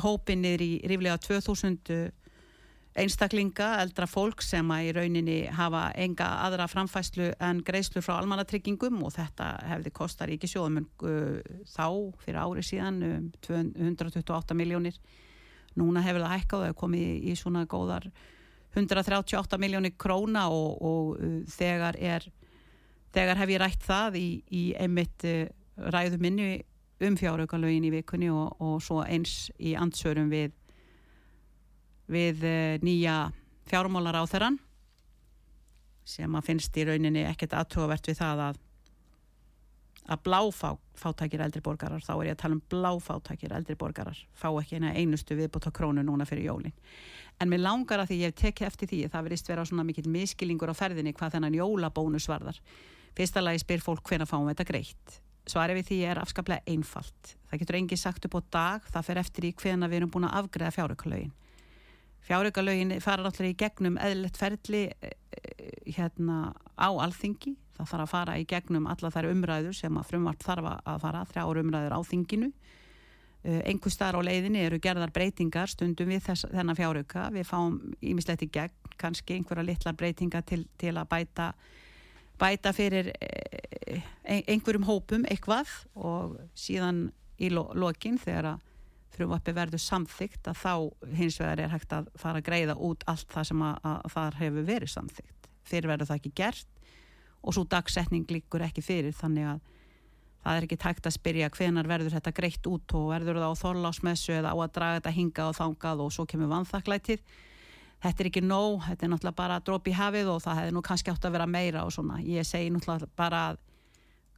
hópin 0.05 0.45
niður 0.45 0.65
í 0.65 0.71
ríflega 0.89 1.19
2000 1.21 2.13
einstaklinga, 2.97 3.75
eldra 3.83 4.07
fólk 4.09 4.41
sem 4.45 4.71
að 4.73 4.87
í 4.89 4.93
rauninni 4.97 5.37
hafa 5.53 5.91
enga 6.01 6.29
aðra 6.47 6.67
framfæslu 6.71 7.29
en 7.45 7.61
greiðslu 7.67 8.01
frá 8.05 8.15
almannatryggingum 8.17 9.03
og 9.05 9.13
þetta 9.19 9.51
hefði 9.69 9.93
kostar 9.99 10.33
ekki 10.33 10.49
sjóðum 10.51 10.81
uh, 11.05 11.37
þá 11.69 11.87
fyrir 12.23 12.41
ári 12.41 12.65
síðan 12.65 13.03
um 13.05 13.29
228 13.45 14.57
miljónir 14.57 14.97
núna 15.77 16.01
hefur 16.05 16.25
það 16.25 16.35
hækkað 16.39 16.63
og 16.63 16.67
hefur 16.71 16.81
komið 16.87 17.29
í, 17.29 17.37
svona 17.37 17.67
góðar 17.69 18.09
138 18.77 19.61
miljónir 19.61 19.97
króna 20.01 20.47
og, 20.53 20.81
og 20.81 21.45
þegar 21.53 21.97
er 22.01 22.25
þegar 23.13 23.41
hef 23.41 23.53
ég 23.53 23.61
rætt 23.61 23.85
það 23.85 24.19
í, 24.21 24.27
í 24.53 24.65
einmitt 24.77 25.25
ræðu 25.77 26.21
minni 26.21 26.49
um 27.01 27.17
fjáraukalögin 27.17 27.85
í 27.89 27.93
vikunni 27.93 28.31
og, 28.33 28.57
og 28.63 28.79
svo 28.85 29.03
eins 29.05 29.51
í 29.59 29.75
ansörum 29.77 30.31
við 30.33 30.55
við 32.07 32.45
eh, 32.47 32.79
nýja 32.87 33.33
fjármálar 33.69 34.23
á 34.23 34.25
þeirran 34.31 34.61
sem 36.07 36.39
að 36.39 36.47
finnst 36.47 36.77
í 36.79 36.87
rauninni 36.87 37.27
ekkert 37.27 37.57
aðtugavert 37.59 38.09
við 38.09 38.21
það 38.21 38.45
að 38.47 38.63
að 40.07 40.21
bláfátækir 40.23 41.43
eldri 41.43 41.61
borgarar 41.67 42.03
þá 42.05 42.13
er 42.15 42.29
ég 42.29 42.37
að 42.37 42.43
tala 42.45 42.55
um 42.55 42.63
bláfátækir 42.71 43.55
eldri 43.57 43.75
borgarar 43.75 44.21
fá 44.39 44.47
ekki 44.53 44.79
eina 44.79 44.93
einustu 44.95 45.35
viðbútt 45.35 45.67
á 45.67 45.75
krónu 45.75 46.05
núna 46.07 46.23
fyrir 46.29 46.47
jólin. 46.47 46.75
En 47.43 47.51
mér 47.51 47.65
langar 47.65 48.05
að 48.05 48.13
því 48.13 48.21
ég 48.21 48.31
hef 48.31 48.39
tekið 48.39 48.69
eftir 48.69 48.91
því 48.93 49.01
það 49.11 49.27
verist 49.27 49.51
vera 49.51 49.67
svona 49.67 49.85
mikill 49.85 50.07
miskilingur 50.07 50.71
á 50.71 50.79
ferðinni 50.79 51.11
hvað 51.17 51.37
þennan 51.37 51.59
jólabónus 51.59 52.31
varðar. 52.31 52.61
Fyrsta 53.19 53.43
lagi 53.43 53.65
spyr 53.65 53.83
fólk 53.83 54.07
hvena 54.07 54.29
fáum 54.31 54.47
við 54.47 54.55
þetta 54.55 54.71
greitt 54.71 55.21
svarið 55.47 55.81
við 55.81 55.91
því 55.91 55.99
er 56.11 56.21
afskaplega 56.23 56.67
einfalt 56.67 57.35
það 57.51 57.63
getur 57.63 57.81
engi 57.81 57.99
sagt 58.01 58.29
upp 58.29 58.39
á 58.39 58.41
dag 58.59 58.89
það 58.93 59.11
fer 59.11 59.21
eftir 59.23 59.49
í 59.49 59.57
hvena 59.57 59.91
við 59.91 60.03
erum 60.03 60.15
búin 60.15 60.29
að 60.29 60.39
afgreða 60.43 60.75
fjárökulögin 60.79 61.35
Fjáraukalögin 62.27 62.97
fara 62.99 63.23
náttúrulega 63.23 63.55
í 63.55 63.59
gegnum 63.61 63.99
eðlert 64.03 64.39
ferli 64.39 64.89
eh, 64.91 65.13
hérna 65.95 66.51
á 66.75 66.91
alþingi. 66.91 67.53
Það 67.77 67.91
þarf 67.93 68.03
að 68.03 68.11
fara 68.11 68.35
í 68.41 68.47
gegnum 68.51 68.89
alla 68.91 69.11
þær 69.15 69.29
umræður 69.31 69.77
sem 69.79 70.01
að 70.01 70.09
frumvart 70.09 70.43
þarf 70.43 70.71
að 70.75 71.05
fara, 71.05 71.21
þrjáur 71.31 71.61
umræður 71.63 71.95
á 71.95 72.01
þinginu. 72.09 72.49
Eh, 73.47 73.61
einhver 73.71 73.95
staðar 73.95 74.19
á 74.19 74.27
leiðinni 74.27 74.65
eru 74.67 74.81
gerðar 74.83 75.15
breytingar 75.15 75.71
stundum 75.71 76.11
við 76.11 76.25
þess, 76.27 76.49
þennan 76.51 76.81
fjárauka. 76.81 77.29
Við 77.37 77.47
fáum 77.47 77.79
ímislegt 78.03 78.43
í 78.43 78.51
gegn, 78.59 78.75
kannski 78.99 79.39
einhverja 79.39 79.69
litlar 79.69 79.95
breytingar 79.95 80.43
til, 80.51 80.65
til 80.83 80.97
að 80.97 81.07
bæta, 81.13 81.53
bæta 82.41 82.73
fyrir 82.77 83.13
eh, 83.21 84.03
einhverjum 84.27 84.87
hópum 84.89 85.27
eitthvað 85.31 85.71
og 85.95 86.37
síðan 86.59 87.09
í 87.41 87.51
lo, 87.53 87.69
lokin 87.77 88.19
þegar 88.21 88.55
að 88.55 88.65
frumvappi 89.17 89.55
verður 89.57 89.81
samþygt 89.81 90.51
að 90.51 90.59
þá 90.61 90.73
hins 91.17 91.39
vegar 91.41 91.63
er 91.65 91.73
hægt 91.73 91.95
að 91.97 92.11
fara 92.21 92.43
að 92.43 92.49
greiða 92.51 92.77
út 92.77 93.05
allt 93.09 93.31
það 93.33 93.49
sem 93.51 93.63
að, 93.65 93.79
að 93.89 94.11
þar 94.13 94.39
hefur 94.43 94.67
verið 94.69 94.93
samþygt. 94.93 95.49
Fyrir 95.67 95.91
verður 95.93 96.11
það 96.11 96.21
ekki 96.21 96.35
gert 96.43 96.73
og 97.47 97.55
svo 97.55 97.65
dagsetning 97.71 98.27
líkur 98.31 98.65
ekki 98.67 98.85
fyrir 98.85 99.17
þannig 99.17 99.49
að 99.55 99.65
það 100.47 100.59
er 100.59 100.67
ekki 100.67 100.79
tægt 100.83 101.09
að 101.09 101.17
spyrja 101.17 101.51
hvenar 101.55 101.89
verður 101.91 102.15
þetta 102.15 102.35
greitt 102.35 102.69
út 102.71 102.95
og 102.99 103.09
verður 103.11 103.41
það 103.41 103.55
á 103.55 103.61
þorlásmessu 103.63 104.37
eða 104.37 104.53
á 104.55 104.57
að 104.57 104.75
draga 104.77 105.01
þetta 105.01 105.15
hingað 105.17 105.51
og 105.51 105.59
þangað 105.61 106.03
og 106.05 106.13
svo 106.15 106.27
kemur 106.31 106.53
vanþaklætið. 106.53 107.23
Þetta 108.07 108.23
er 108.23 108.29
ekki 108.29 108.43
nóg, 108.45 108.85
þetta 108.87 109.03
er 109.03 109.11
náttúrulega 109.11 109.39
bara 109.41 109.63
dróp 109.67 109.89
í 109.91 109.95
hafið 109.97 110.29
og 110.31 110.43
það 110.45 110.59
hefði 110.61 110.75
nú 110.77 110.83
kannski 110.87 111.11
átt 111.11 111.25
að 111.27 111.33
vera 111.35 111.47
meira 111.51 111.81
og 111.83 111.95
svona. 111.95 112.21
Ég 112.23 112.47
segi 112.47 112.69
náttúrulega 112.71 113.09
bara 113.19 113.41
að 113.49 113.57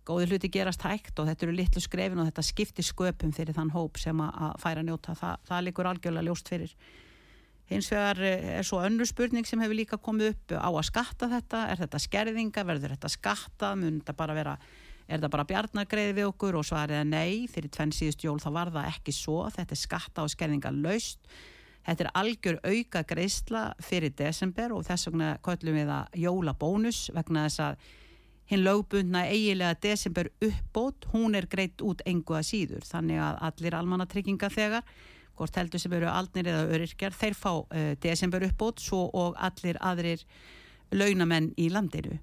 góði 0.08 0.30
hluti 0.30 0.48
gerast 0.52 0.87
hægt 0.88 1.20
og 1.20 1.28
þetta 1.28 1.44
eru 1.44 1.56
litlu 1.58 1.82
skrefin 1.84 2.22
og 2.22 2.30
þetta 2.30 2.44
skiptir 2.48 2.87
sköpum 2.87 3.34
fyrir 3.37 3.56
þann 3.58 3.75
hóp 3.75 4.00
sem 4.00 4.22
að 4.25 4.54
færa 4.62 4.84
njóta. 4.87 5.12
Þa, 5.18 5.34
það 5.50 5.66
likur 5.66 5.90
algjörlega 5.90 6.30
ljóst 6.30 6.48
fyrir. 6.48 6.72
Hins 7.68 7.90
vegar 7.92 8.22
eh, 8.25 8.46
er 8.56 8.64
svo 8.64 8.80
önnu 8.80 9.04
spurning 9.04 9.44
sem 9.44 9.60
hefur 9.60 9.76
líka 9.76 10.00
komið 10.00 10.32
upp. 10.32 10.56
Á 10.56 10.70
að 10.70 10.87
skatta 10.88 11.28
þetta? 11.34 11.66
Er 11.68 11.82
þetta 11.82 12.00
skerðinga, 12.06 12.64
verður 12.70 12.96
þetta 12.96 13.12
skatta 13.12 13.75
mun 13.76 14.00
þetta 14.00 14.16
bara 14.16 14.38
vera 14.38 14.56
er 15.08 15.18
þetta 15.18 15.32
bara 15.37 15.48
bjarnagreið 15.52 16.14
við 16.16 16.30
okkur? 16.30 16.56
Og 16.56 16.64
svarið 16.70 17.02
er 17.02 17.12
nei. 17.12 17.44
Fyrir 17.52 17.68
tvenn 17.76 17.92
síðust 17.92 18.25
jól 18.25 18.40
þá 18.40 18.48
var 18.56 18.72
það 18.78 18.90
ekki 18.94 19.12
svo. 19.12 19.42
Þetta 19.52 19.76
er 19.76 19.84
skatta 19.84 20.25
og 20.25 20.32
skerðinga 20.32 20.72
laust 20.80 21.28
þetta 21.87 22.04
er 22.04 22.11
algjör 22.20 22.58
auka 22.64 23.04
greiðsla 23.08 23.62
fyrir 23.85 24.14
desember 24.16 24.75
og 24.76 24.85
þess 24.88 25.08
vegna 25.08 25.30
köllum 25.44 25.78
við 25.78 25.92
það 25.92 26.18
jólabónus 26.25 27.00
vegna 27.16 27.47
þess 27.47 27.64
að 27.64 27.88
hinn 28.49 28.64
lögbundna 28.64 29.26
eigilega 29.28 29.76
desember 29.82 30.30
uppbót, 30.40 31.04
hún 31.12 31.37
er 31.37 31.47
greitt 31.50 31.82
út 31.85 32.00
engu 32.08 32.38
að 32.38 32.47
síður, 32.49 32.87
þannig 32.88 33.20
að 33.20 33.42
allir 33.50 33.76
almannatrygginga 33.76 34.49
þegar, 34.52 34.87
hvort 35.37 35.58
heldur 35.61 35.82
sem 35.82 35.92
eru 35.99 36.08
aldnir 36.11 36.49
eða 36.49 36.70
öryrkjar, 36.73 37.12
þeir 37.14 37.37
fá 37.37 37.52
uh, 37.61 37.92
desember 38.00 38.47
uppbót, 38.49 38.80
svo 38.80 39.04
og 39.12 39.37
allir 39.37 39.76
aðrir 39.85 40.25
launamenn 40.97 41.52
í 41.61 41.68
landinu 41.73 42.16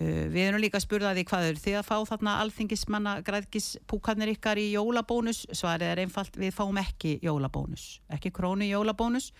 við 0.00 0.46
erum 0.46 0.62
líka 0.62 0.78
að 0.78 0.86
spurða 0.86 1.12
því 1.12 1.24
hvað 1.28 1.46
eru 1.50 1.60
þið 1.60 1.74
að 1.76 1.88
fá 1.90 1.96
þarna 2.08 2.36
alþingismanna 2.40 3.14
græðkispúkarnir 3.26 4.32
ykkar 4.32 4.60
í 4.60 4.70
jólabónus? 4.72 5.42
Svarið 5.52 5.92
er 5.92 6.00
einfalt, 6.04 6.38
við 6.40 6.54
fáum 6.56 6.78
ekki 6.80 7.18
jólabónus. 7.24 7.84
Ekki 8.08 8.32
krónu 8.32 8.68
jólabónus. 8.68 9.30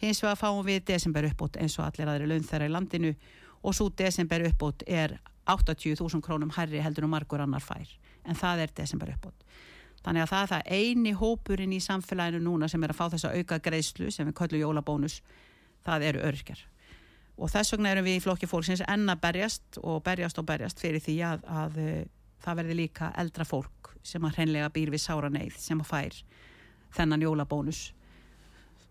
Hins 0.00 0.22
vegar 0.24 0.40
fáum 0.40 0.64
við 0.64 0.86
desember 0.88 1.28
uppbót 1.28 1.58
eins 1.60 1.76
og 1.76 1.84
allir 1.86 2.08
aðri 2.08 2.28
laun 2.30 2.48
þeirra 2.48 2.68
í 2.68 2.72
landinu. 2.72 3.14
Og 3.60 3.76
svo 3.76 3.90
desember 3.92 4.44
uppbót 4.48 4.86
er 4.88 5.18
80.000 5.52 6.24
krónum 6.24 6.52
herri 6.56 6.80
heldur 6.80 7.04
og 7.04 7.12
margur 7.12 7.44
annar 7.44 7.64
fær. 7.64 7.88
En 8.24 8.38
það 8.38 8.64
er 8.64 8.76
desember 8.80 9.12
uppbót 9.12 9.44
þannig 10.06 10.22
að 10.22 10.30
það 10.30 10.42
er 10.42 10.50
það 10.52 10.68
eini 10.76 11.12
hópurinn 11.18 11.72
í 11.74 11.82
samfélaginu 11.82 12.38
núna 12.44 12.68
sem 12.70 12.84
er 12.86 12.92
að 12.92 12.98
fá 13.00 13.08
þessa 13.10 13.32
auka 13.34 13.58
greiðslu 13.58 14.12
sem 14.14 14.28
við 14.28 14.36
köllum 14.38 14.60
jólabónus. 14.62 15.16
Það 15.82 16.04
eru 16.12 16.22
örkjar 16.28 16.60
og 17.36 17.52
þess 17.52 17.74
vegna 17.74 17.92
erum 17.92 18.06
við 18.06 18.18
í 18.18 18.22
flokki 18.24 18.48
fólksins 18.48 18.84
enna 18.88 19.16
berjast 19.20 19.80
og 19.82 20.00
berjast 20.06 20.38
og 20.40 20.46
berjast 20.48 20.80
fyrir 20.80 21.02
því 21.04 21.16
að, 21.28 21.44
að 21.46 21.80
eh, 21.82 22.06
það 22.44 22.62
verði 22.62 22.78
líka 22.80 23.10
eldra 23.20 23.44
fólk 23.48 23.92
sem 24.06 24.24
að 24.24 24.38
hreinlega 24.38 24.72
býr 24.72 24.92
við 24.94 25.02
sára 25.02 25.30
neyð 25.32 25.58
sem 25.60 25.80
að 25.82 25.90
fær 25.90 26.18
þennan 26.96 27.24
jólabónus. 27.26 27.82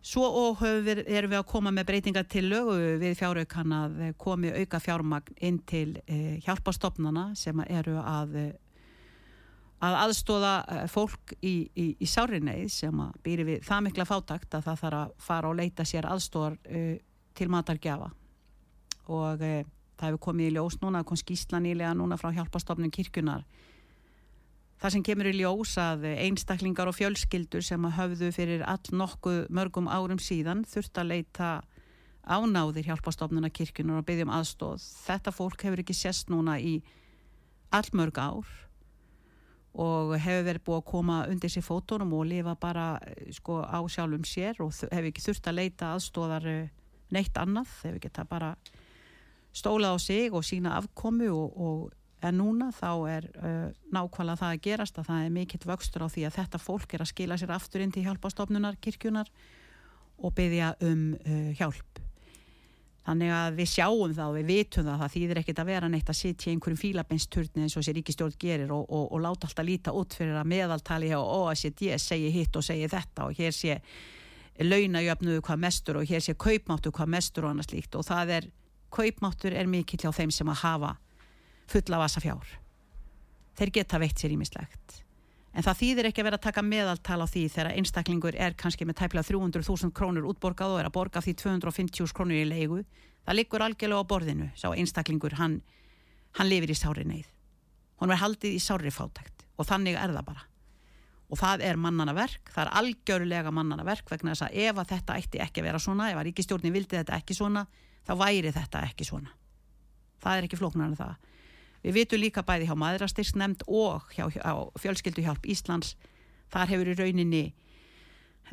Svo 0.05 0.27
og 0.37 0.59
við, 0.85 1.01
erum 1.09 1.31
við 1.31 1.39
að 1.39 1.47
koma 1.49 1.71
með 1.73 1.87
breytingar 1.89 2.27
til 2.29 2.43
lögu 2.51 2.75
við 3.01 3.15
fjáraukan 3.17 3.71
að 3.73 3.95
komi 4.21 4.51
auka 4.53 4.77
fjármagn 4.83 5.39
inn 5.41 5.57
til 5.65 5.95
eh, 6.05 6.35
hjálpastofnana 6.45 7.31
sem 7.39 7.63
eru 7.65 7.95
að, 7.97 8.35
að 9.81 9.97
aðstóða 10.03 10.51
eh, 10.75 10.83
fólk 10.93 11.33
í, 11.41 11.55
í, 11.73 11.87
í 11.97 12.09
sárineið 12.11 12.69
sem 12.75 13.01
að 13.01 13.17
býri 13.25 13.47
við 13.49 13.65
það 13.65 13.87
mikla 13.87 14.05
fátakt 14.05 14.59
að 14.59 14.67
það 14.67 14.83
þarf 14.83 14.99
að 14.99 15.17
fara 15.31 15.49
og 15.49 15.57
leita 15.63 15.87
sér 15.89 16.11
aðstóðar 16.11 16.59
eh, 16.69 17.01
til 17.33 17.49
matargjafa 17.49 18.11
og 19.11 19.41
eh, 19.45 19.63
það 19.99 20.11
hefur 20.11 20.23
komið 20.29 20.49
í 20.49 20.55
ljós 20.57 20.79
núna, 20.81 21.03
kom 21.03 21.19
skísla 21.19 21.61
nýlega 21.63 21.93
núna 21.97 22.17
frá 22.19 22.31
hjálpastofnun 22.35 22.93
kirkunar 22.93 23.45
Það 24.75 24.91
sem 24.91 25.03
kemur 25.07 25.29
í 25.29 25.37
ljós 25.37 25.71
að 25.79 26.03
einstaklingar 26.11 26.89
og 26.91 26.97
fjölskyldur 26.97 27.63
sem 27.63 27.85
hafðu 27.95 28.27
fyrir 28.35 28.63
all 28.67 28.91
nokkuð 28.91 29.47
mörgum 29.55 29.87
árum 29.87 30.19
síðan 30.19 30.65
þurft 30.67 30.99
að 30.99 31.11
leita 31.13 31.51
ánáðir 32.27 32.89
hjálpastofnuna 32.89 33.49
kirkunar 33.55 34.01
og 34.01 34.07
byggjum 34.09 34.33
aðstóð. 34.35 34.83
Þetta 35.05 35.33
fólk 35.33 35.63
hefur 35.63 35.83
ekki 35.83 35.95
sérst 35.95 36.29
núna 36.33 36.57
í 36.59 36.75
all 37.71 37.87
mörg 37.95 38.19
ár 38.19 38.51
og 39.75 40.13
hefur 40.19 40.45
verið 40.49 40.65
búið 40.67 40.81
að 40.81 40.87
koma 40.91 41.19
undir 41.31 41.51
sér 41.51 41.65
fótónum 41.65 42.13
og 42.15 42.27
lifa 42.29 42.55
bara 42.59 42.87
sko, 43.35 43.61
á 43.63 43.79
sjálfum 43.87 44.27
sér 44.27 44.59
og 44.63 44.75
hefur 44.75 45.09
ekki 45.09 45.23
þurft 45.23 45.49
að 45.51 45.59
leita 45.61 45.93
aðstóðar 45.95 46.49
eh, 46.51 46.73
neitt 47.15 47.39
annað. 47.39 47.71
Hefur 47.81 48.01
ekki 48.01 48.11
það 48.19 48.29
bara 48.35 48.51
stólað 49.55 49.95
á 49.95 49.99
sig 50.03 50.33
og 50.35 50.43
sína 50.45 50.75
afkomu 50.79 51.29
og, 51.31 51.55
og 51.55 51.93
en 52.25 52.39
núna 52.39 52.71
þá 52.75 52.91
er 53.11 53.27
uh, 53.37 53.67
nákvæmlega 53.93 54.39
það 54.41 54.53
að 54.53 54.63
gerast 54.65 54.97
að 54.99 55.09
það 55.09 55.25
er 55.25 55.35
mikill 55.35 55.67
vöxtur 55.69 56.05
á 56.05 56.09
því 56.09 56.25
að 56.27 56.39
þetta 56.39 56.61
fólk 56.61 56.95
er 56.95 57.03
að 57.03 57.11
skila 57.11 57.37
sér 57.39 57.53
aftur 57.55 57.83
inn 57.83 57.93
til 57.93 58.05
hjálpastofnunar 58.07 58.79
kirkjunar 58.81 59.29
og 60.23 60.33
byggja 60.35 60.73
um 60.87 61.13
uh, 61.19 61.51
hjálp. 61.59 62.01
Þannig 63.05 63.31
að 63.37 63.57
við 63.59 63.69
sjáum 63.69 64.13
það 64.17 64.31
og 64.31 64.35
við 64.39 64.47
vitum 64.49 64.87
það 64.87 65.01
það 65.03 65.11
þýðir 65.13 65.39
ekkit 65.43 65.59
að 65.61 65.67
vera 65.69 65.89
neitt 65.93 66.07
að 66.09 66.17
sitja 66.17 66.49
í 66.49 66.55
einhverjum 66.55 66.81
fílabensturni 66.81 67.65
eins 67.65 67.75
og 67.77 67.85
sér 67.85 67.97
ríkistjórn 67.99 68.37
gerir 68.41 68.71
og, 68.73 68.87
og, 68.89 69.03
og 69.13 69.21
láta 69.21 69.45
alltaf 69.45 69.67
líta 69.67 69.93
út 69.93 70.15
fyrir 70.17 70.39
að 70.39 70.49
meðaltali 70.49 71.11
hjá 71.11 71.19
OSD 71.21 71.83
segi 72.01 72.31
hitt 72.33 72.57
og 72.57 72.65
segi 72.65 72.89
þetta 72.89 73.27
og 73.27 73.37
hér 73.37 73.53
sé 73.53 73.77
launajöfnuðu 74.57 75.43
hvað 75.45 75.61
mestur 75.67 75.99
og 75.99 76.09
hér 76.09 76.23
sé 76.25 76.33
kaupmáttu 76.33 76.89
hvað 76.95 77.11
mestur 77.13 77.45
og 77.45 77.53
annars 77.53 77.69
líkt 77.75 77.93
og 77.99 78.07
það 78.07 78.33
er 78.39 78.49
kaupmáttur 78.95 79.55
er 79.55 79.69
mikill 79.69 80.01
hjá 80.01 80.11
þeim 80.15 80.33
sem 80.33 80.51
að 80.51 80.61
hafa 80.63 80.93
fulla 81.71 82.01
vasa 82.03 82.23
fjár 82.23 82.53
þeir 83.59 83.73
geta 83.79 83.99
veitt 84.01 84.21
sér 84.21 84.35
ímislegt 84.35 85.01
en 85.55 85.63
það 85.63 85.81
þýðir 85.81 86.09
ekki 86.09 86.23
að 86.23 86.29
vera 86.29 86.39
að 86.39 86.47
taka 86.49 86.63
meðaltal 86.65 87.21
á 87.23 87.27
því 87.27 87.43
þegar 87.53 87.75
einstaklingur 87.79 88.35
er 88.35 88.55
kannski 88.59 88.87
með 88.87 88.99
tæplega 89.01 89.29
300.000 89.31 89.95
krónur 89.95 90.27
útborgað 90.31 90.75
og 90.75 90.81
er 90.81 90.89
að 90.89 90.95
borga 90.97 91.23
því 91.23 91.35
250.000 91.43 92.15
krónur 92.15 92.41
í 92.41 92.47
leigu 92.49 92.81
það 93.25 93.39
liggur 93.39 93.63
algjörlega 93.65 94.05
á 94.05 94.09
borðinu 94.09 94.49
sá 94.57 94.67
einstaklingur, 94.73 95.37
hann, 95.39 95.61
hann 96.37 96.49
lifir 96.49 96.73
í 96.73 96.77
sári 96.77 97.05
neyð. 97.07 97.29
Hann 98.01 98.11
er 98.11 98.21
haldið 98.21 98.57
í 98.57 98.61
sári 98.61 98.91
fátækt 98.93 99.45
og 99.55 99.67
þannig 99.69 99.97
er 99.97 100.13
það 100.13 100.27
bara. 100.29 100.45
Og 101.31 101.39
það 101.41 101.63
er 101.65 101.79
mannana 101.81 102.13
verk, 102.13 102.51
það 102.53 102.67
er 102.67 102.73
algjörlega 102.81 103.53
mannana 103.55 103.85
verk 103.87 104.11
vegna 104.11 104.35
þess 104.35 104.45
að 104.45 104.57
ef 104.67 104.81
að 104.81 104.91
þetta 104.91 105.15
ætti 105.21 105.41
ekki 105.41 105.63
að 105.63 105.67
vera 105.71 105.81
svona, 105.81 106.09
ef 106.11 106.19
að 106.19 106.27
ríkistjórnin 106.29 106.75
vildi 106.75 106.99
þetta 106.99 107.17
ekki 107.17 107.37
svona 107.37 107.65
þá 108.05 108.13
væri 108.19 108.53
þetta 108.55 108.83
ekki 108.89 109.07
svona 109.07 109.33
það 110.23 110.37
er 110.37 110.47
ekki 110.47 110.59
flóknar 110.59 110.91
en 110.91 110.99
það 110.99 111.15
Við 111.85 111.99
vitum 111.99 112.21
líka 112.21 112.41
bæði 112.41 112.65
hjá 112.65 112.77
maðurastyrksnemnd 112.81 113.67
og 113.69 114.07
hjá, 114.15 114.25
hjá 114.33 114.53
fjölskylduhjálp 114.81 115.45
Íslands. 115.53 115.93
Þar 116.49 116.71
hefur 116.71 116.89
í 116.89 116.95
rauninni 116.97 117.41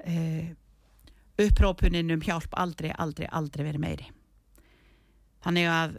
uh, 0.05 0.51
upprópunin 1.41 2.13
um 2.13 2.25
hjálp 2.25 2.53
aldrei, 2.61 2.91
aldrei, 2.93 3.25
aldrei 3.33 3.65
verið 3.65 3.85
meiri. 3.87 4.11
Þannig 5.43 5.71
að 5.73 5.97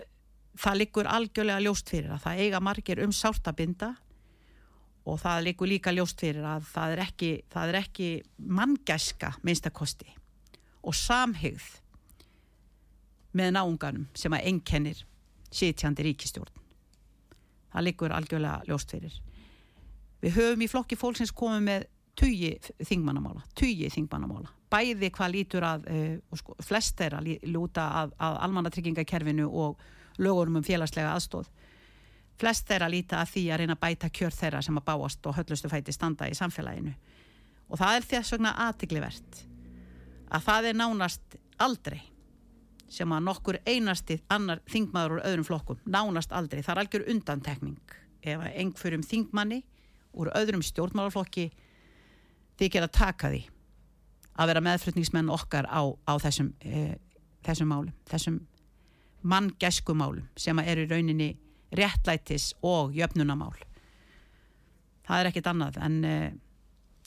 það 0.62 0.80
liggur 0.84 1.10
algjörlega 1.10 1.66
ljóst 1.66 1.90
fyrir 1.90 2.14
að 2.14 2.22
það 2.28 2.44
eiga 2.46 2.62
margir 2.62 3.02
um 3.02 3.16
sártabinda 3.18 3.96
og 5.10 5.18
það 5.24 5.46
liggur 5.48 5.72
líka 5.74 5.94
ljóst 5.96 6.22
fyrir 6.22 6.46
að 6.46 6.68
það 6.70 6.94
er 6.94 7.02
ekki, 7.08 7.32
það 7.50 7.74
er 7.74 7.80
ekki 7.82 8.10
manngæska 8.62 9.34
minnstakosti 9.42 10.14
og 10.86 10.94
samhigð 10.96 11.66
með 13.34 13.56
náunganum 13.58 14.08
sem 14.18 14.34
að 14.34 14.50
ennkennir 14.52 15.06
sitjandi 15.54 16.06
ríkistjórn 16.10 16.62
það 17.74 17.88
liggur 17.88 18.14
algjörlega 18.14 18.62
ljóst 18.70 18.94
fyrir. 18.94 19.16
Við 20.22 20.38
höfum 20.38 20.62
í 20.64 20.70
flokki 20.70 20.98
fólksins 21.00 21.34
komið 21.36 21.64
með 21.66 21.88
tugi 22.20 22.52
þingmannamála 22.86 23.42
tugi 23.58 23.90
þingmannamála. 23.90 24.52
Bæði 24.74 25.10
hvað 25.14 25.34
lítur 25.34 25.66
að 25.66 25.88
uh, 25.90 26.38
sko, 26.38 26.56
flest 26.62 27.02
er 27.02 27.18
að 27.18 27.32
lúta 27.50 27.88
að, 28.04 28.14
að 28.22 28.40
almannatryggingakerfinu 28.48 29.50
og 29.50 29.82
lögurum 30.22 30.62
um 30.62 30.66
félagslega 30.66 31.16
aðstóð 31.16 31.50
flest 32.40 32.72
er 32.74 32.86
að 32.86 32.96
líta 32.96 33.20
að 33.22 33.34
því 33.34 33.44
að 33.50 33.62
reyna 33.62 33.76
að 33.78 33.84
bæta 33.84 34.10
kjör 34.14 34.34
þeirra 34.36 34.62
sem 34.66 34.78
að 34.80 34.86
báast 34.88 35.28
og 35.30 35.36
höllustu 35.38 35.70
fæti 35.72 35.94
standa 35.96 36.30
í 36.30 36.38
samfélaginu. 36.38 36.94
Og 37.70 37.80
það 37.80 37.98
er 37.98 38.08
þess 38.10 38.34
vegna 38.34 38.54
aðtiglivert 38.68 39.44
að 40.34 40.48
það 40.48 40.70
er 40.70 40.80
nánast 40.80 41.38
aldrei 41.62 42.02
sem 42.92 43.12
að 43.12 43.26
nokkur 43.28 43.60
einasti 43.66 44.20
annar 44.34 44.62
þingmaður 44.70 45.18
úr 45.18 45.26
öðrum 45.30 45.48
flokkum, 45.48 45.80
nánast 45.86 46.34
aldrei. 46.36 46.62
Það 46.62 46.76
er 46.76 46.82
algjör 46.84 47.08
undantekning. 47.14 47.96
Ef 48.24 48.44
einhverjum 48.54 49.04
þingmanni 49.04 49.64
úr 50.14 50.30
öðrum 50.38 50.64
stjórnmálarflokki 50.64 51.50
þykir 52.60 52.86
að 52.86 52.96
taka 52.96 53.32
því 53.34 53.42
að 54.34 54.50
vera 54.50 54.64
meðflutningsmenn 54.66 55.32
okkar 55.34 55.68
á, 55.70 55.82
á 56.10 56.14
þessum, 56.22 56.54
e, 56.62 56.96
þessum 57.46 57.70
málum 57.70 57.94
þessum 58.10 58.40
manngæsku 59.24 59.96
málum 59.98 60.26
sem 60.38 60.60
eru 60.64 60.86
í 60.86 60.90
rauninni 60.90 61.30
réttlætis 61.74 62.52
og 62.66 62.96
jöfnunamál 62.98 63.54
það 65.08 65.20
er 65.20 65.30
ekkit 65.30 65.50
annað 65.52 65.80
en 65.86 66.00
e, 66.06 66.16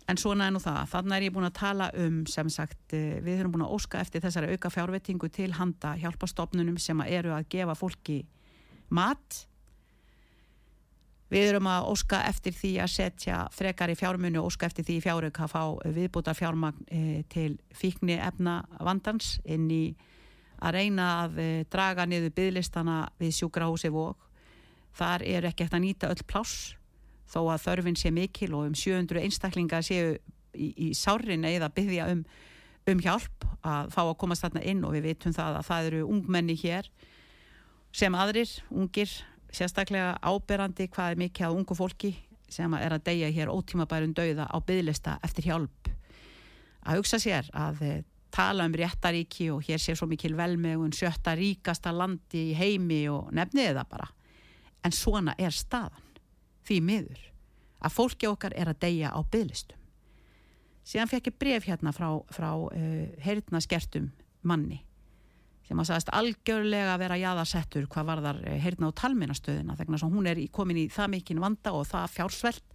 En 0.07 0.19
svona 0.21 0.47
er 0.47 0.55
nú 0.55 0.61
það, 0.63 0.85
þannig 0.93 1.17
er 1.17 1.25
ég 1.27 1.35
búin 1.35 1.49
að 1.49 1.57
tala 1.59 1.91
um 1.99 2.21
sem 2.31 2.51
sagt, 2.53 2.93
eh, 2.95 3.19
við 3.27 3.41
erum 3.41 3.57
búin 3.57 3.67
að 3.67 3.75
óska 3.75 3.99
eftir 3.99 4.23
þessari 4.23 4.55
auka 4.55 4.71
fjárvettingu 4.71 5.31
til 5.35 5.51
handa 5.59 5.97
hjálpastofnunum 5.99 6.79
sem 6.79 7.01
eru 7.09 7.35
að 7.35 7.49
gefa 7.51 7.75
fólki 7.75 8.21
mat. 8.89 9.47
Við 11.27 11.49
erum 11.51 11.67
að 11.67 11.89
óska 11.91 12.21
eftir 12.29 12.55
því 12.55 12.73
að 12.85 12.93
setja 12.93 13.41
frekar 13.51 13.91
í 13.91 13.99
fjármunni 13.99 14.39
og 14.39 14.47
óska 14.53 14.69
eftir 14.71 14.87
því 14.87 15.01
fjáröka 15.03 15.49
að 15.49 15.55
fá 15.57 15.91
viðbúta 15.97 16.37
fjármagn 16.39 16.87
e, 16.87 17.25
til 17.27 17.59
fíkni 17.75 18.15
efna 18.15 18.61
vandans 18.79 19.41
inn 19.43 19.67
í 19.67 19.97
að 20.63 20.79
reyna 20.79 21.09
að 21.25 21.41
e, 21.43 21.49
draga 21.67 22.07
niður 22.07 22.31
byggðlistana 22.37 23.09
við 23.19 23.35
sjúkrahúsi 23.41 23.91
vok. 23.91 24.23
þar 24.95 25.23
er 25.27 25.45
ekki 25.45 25.65
eftir 25.65 25.77
að 25.77 25.83
nýta 25.83 26.09
öll 26.09 26.23
pláss 26.25 26.77
þó 27.31 27.41
að 27.53 27.65
þörfin 27.67 27.99
sé 27.99 28.13
mikil 28.15 28.53
og 28.55 28.71
um 28.71 28.77
700 28.77 29.25
einstaklingar 29.27 29.85
séu 29.87 30.17
í, 30.55 30.71
í 30.89 30.89
sárin 30.97 31.47
eða 31.49 31.71
byggja 31.75 32.09
um, 32.13 32.25
um 32.91 33.03
hjálp 33.03 33.47
að 33.67 33.93
fá 33.95 34.03
að 34.05 34.19
komast 34.21 34.47
þarna 34.47 34.65
inn 34.71 34.85
og 34.87 34.95
við 34.97 35.11
vitum 35.11 35.35
það 35.37 35.61
að 35.61 35.69
það 35.71 35.91
eru 35.91 36.03
ungmenni 36.07 36.57
hér 36.61 36.91
sem 37.97 38.15
aðrir, 38.15 38.51
ungir 38.71 39.11
sérstaklega 39.55 40.17
áberandi 40.21 40.89
hvað 40.93 41.15
er 41.15 41.23
mikið 41.25 41.49
að 41.49 41.61
ungu 41.61 41.77
fólki 41.79 42.13
sem 42.53 42.75
er 42.79 42.95
að 42.95 43.07
deyja 43.09 43.31
hér 43.35 43.51
ótímabærum 43.51 44.13
dauða 44.15 44.47
á 44.47 44.57
bygglista 44.63 45.17
eftir 45.27 45.49
hjálp. 45.49 45.89
Að 46.87 47.01
hugsa 47.01 47.19
sér 47.19 47.49
að 47.57 47.81
eh, 47.83 48.03
tala 48.31 48.69
um 48.69 48.77
réttaríki 48.77 49.49
og 49.51 49.65
hér 49.67 49.83
sé 49.83 49.97
svo 49.99 50.07
mikil 50.11 50.37
velmegun 50.39 50.95
sjötta 50.95 51.35
ríkasta 51.39 51.91
landi 51.95 52.51
í 52.53 52.57
heimi 52.59 53.07
og 53.11 53.33
nefniði 53.35 53.75
það 53.75 53.91
bara. 53.97 54.11
En 54.87 54.95
svona 54.95 55.35
er 55.43 55.55
staðan 55.55 56.06
því 56.67 56.79
miður 56.85 57.25
að 57.87 57.95
fólki 57.95 58.29
okkar 58.29 58.55
er 58.57 58.71
að 58.71 58.81
deyja 58.87 59.13
á 59.13 59.21
bygglistum. 59.23 59.81
Síðan 60.87 61.11
fekk 61.11 61.31
ég 61.31 61.39
bref 61.41 61.67
hérna 61.67 61.93
frá, 61.95 62.09
frá 62.31 62.51
uh, 62.55 63.07
heyrnaskertum 63.25 64.13
manni 64.47 64.83
sem 65.67 65.81
að 65.83 65.89
sagast 65.89 66.13
algjörlega 66.15 66.93
að 66.93 67.01
vera 67.03 67.19
jáðarsettur 67.19 67.89
hvað 67.91 68.09
var 68.11 68.23
þar 68.23 68.41
uh, 68.45 68.57
heyrna 68.63 68.91
á 68.95 68.99
talminastöðina 69.03 69.77
þegar 69.79 70.07
hún 70.07 70.31
er 70.31 70.41
komin 70.55 70.85
í 70.85 70.89
það 70.93 71.13
mikinn 71.17 71.43
vanda 71.43 71.75
og 71.75 71.89
það 71.91 72.13
fjársveld 72.15 72.75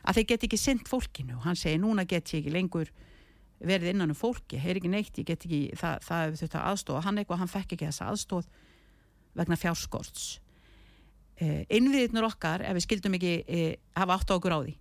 að 0.00 0.20
þeir 0.20 0.28
get 0.30 0.44
ekki 0.46 0.60
synd 0.60 0.86
fólkinu. 0.88 1.36
Og 1.36 1.46
hann 1.48 1.58
segi 1.58 1.80
núna 1.82 2.06
get 2.08 2.30
ég 2.30 2.44
ekki 2.44 2.54
lengur 2.54 2.92
verið 3.60 3.92
innan 3.92 4.14
um 4.14 4.16
fólki, 4.16 4.56
heyr 4.56 4.78
ekki 4.78 4.88
neitt, 4.88 5.18
ég 5.20 5.26
get 5.28 5.42
ekki 5.44 5.74
það, 5.76 5.98
það 6.06 6.22
hefur 6.24 6.40
þetta 6.40 6.62
aðstóð, 6.70 7.00
hann 7.04 7.20
eitthvað 7.20 7.42
hann 7.42 7.50
fekk 7.50 7.74
ekki 7.74 7.90
þessa 7.90 8.06
aðstóð 8.08 8.46
vegna 9.36 9.58
fjárskorts 9.60 10.30
eh, 11.40 11.64
innviðnur 11.72 12.28
okkar, 12.30 12.64
ef 12.64 12.76
við 12.78 12.86
skildum 12.86 13.16
ekki 13.18 13.34
eh, 13.46 13.74
hafa 13.96 14.16
átt 14.18 14.32
á 14.32 14.36
okkur 14.36 14.56
á 14.56 14.60
því. 14.60 14.74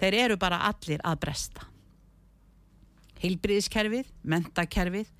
Þeir 0.00 0.16
eru 0.24 0.38
bara 0.40 0.62
allir 0.68 1.02
að 1.06 1.20
bresta. 1.24 1.68
Heilbriðiskerfið 3.24 4.10
mentakerfið 4.22 5.12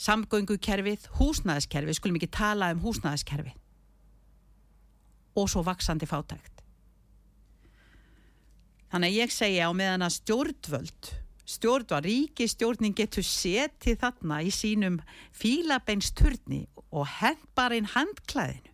samgöngukerfið, 0.00 1.08
húsnæðiskerfið 1.18 1.98
skulum 1.98 2.16
ekki 2.16 2.30
tala 2.32 2.70
um 2.72 2.80
húsnæðiskerfið. 2.84 3.56
Og 5.36 5.50
svo 5.50 5.62
vaksandi 5.66 6.08
fátækt. 6.08 6.62
Þannig 8.90 9.12
að 9.12 9.18
ég 9.20 9.34
segja 9.34 9.68
á 9.68 9.72
meðan 9.76 10.06
að 10.06 10.16
stjórnvöld 10.16 11.10
stjórnvöld, 11.50 12.06
ríkistjórnin 12.06 12.94
getur 12.94 13.26
setið 13.26 14.00
þarna 14.02 14.40
í 14.46 14.50
sínum 14.54 15.00
fílabeinsturni 15.34 16.64
og 16.90 17.08
hend 17.18 17.42
bara 17.58 17.78
inn 17.78 17.88
handklæðinu 17.90 18.69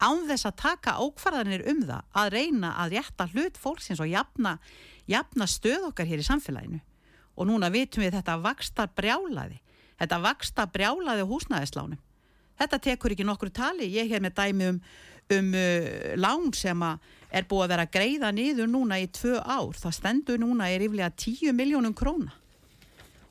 án 0.00 0.26
þess 0.28 0.48
að 0.48 0.60
taka 0.62 0.96
ákvarðanir 0.98 1.66
um 1.70 1.82
það 1.88 2.20
að 2.22 2.30
reyna 2.34 2.74
að 2.82 2.94
rétta 2.96 3.26
hlut 3.34 3.58
fólksins 3.60 4.00
og 4.00 4.08
jafna, 4.10 4.58
jafna 5.10 5.48
stöð 5.48 5.90
okkar 5.90 6.08
hér 6.08 6.22
í 6.22 6.26
samfélaginu. 6.26 6.80
Og 7.36 7.48
núna 7.48 7.70
vitum 7.72 8.02
við 8.04 8.16
þetta 8.18 8.40
vakstar 8.42 8.90
brjálaði 8.96 9.60
þetta 10.00 10.20
vakstar 10.24 10.72
brjálaði 10.72 11.28
húsnæðislánum. 11.28 12.00
Þetta 12.60 12.80
tekur 12.84 13.14
ekki 13.14 13.26
nokkru 13.28 13.52
tali. 13.52 13.88
Ég 13.92 14.10
hef 14.10 14.22
með 14.24 14.36
dæmi 14.36 14.68
um, 14.72 14.82
um 15.36 15.54
uh, 15.56 15.88
lán 16.20 16.50
sem 16.56 16.84
er 17.30 17.46
búið 17.48 17.64
að 17.64 17.72
vera 17.74 17.88
greiða 17.94 18.32
niður 18.36 18.68
núna 18.68 19.00
í 19.00 19.08
tvö 19.12 19.38
ár. 19.40 19.76
Það 19.80 19.96
stendur 19.96 20.40
núna 20.42 20.68
er 20.72 20.84
yfirlega 20.84 21.12
10 21.16 21.56
miljónum 21.56 21.96
króna. 21.96 22.34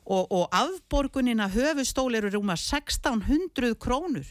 Og, 0.10 0.26
og 0.34 0.48
afborgunina 0.56 1.50
höfustól 1.54 2.16
eru 2.18 2.32
rúma 2.34 2.56
1600 2.58 3.76
krónur 3.78 4.26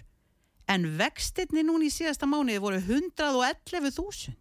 en 0.69 0.99
vextinni 0.99 1.63
núni 1.65 1.89
í 1.89 1.95
síðasta 1.95 2.27
mánuði 2.29 2.61
voru 2.63 2.79
111.000 2.81 4.35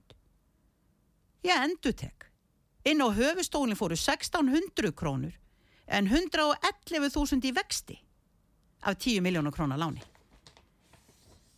ég 1.48 1.64
endur 1.64 1.96
tek 1.96 2.28
inn 2.88 3.04
á 3.04 3.08
höfustólinn 3.12 3.80
fóru 3.80 3.96
1600 4.00 4.94
krónur 4.96 5.36
en 5.88 6.08
111.000 6.12 7.48
í 7.48 7.52
vexti 7.56 7.98
af 8.82 8.98
10 9.00 9.24
miljónu 9.26 9.52
krónar 9.52 9.80
láni. 9.80 10.04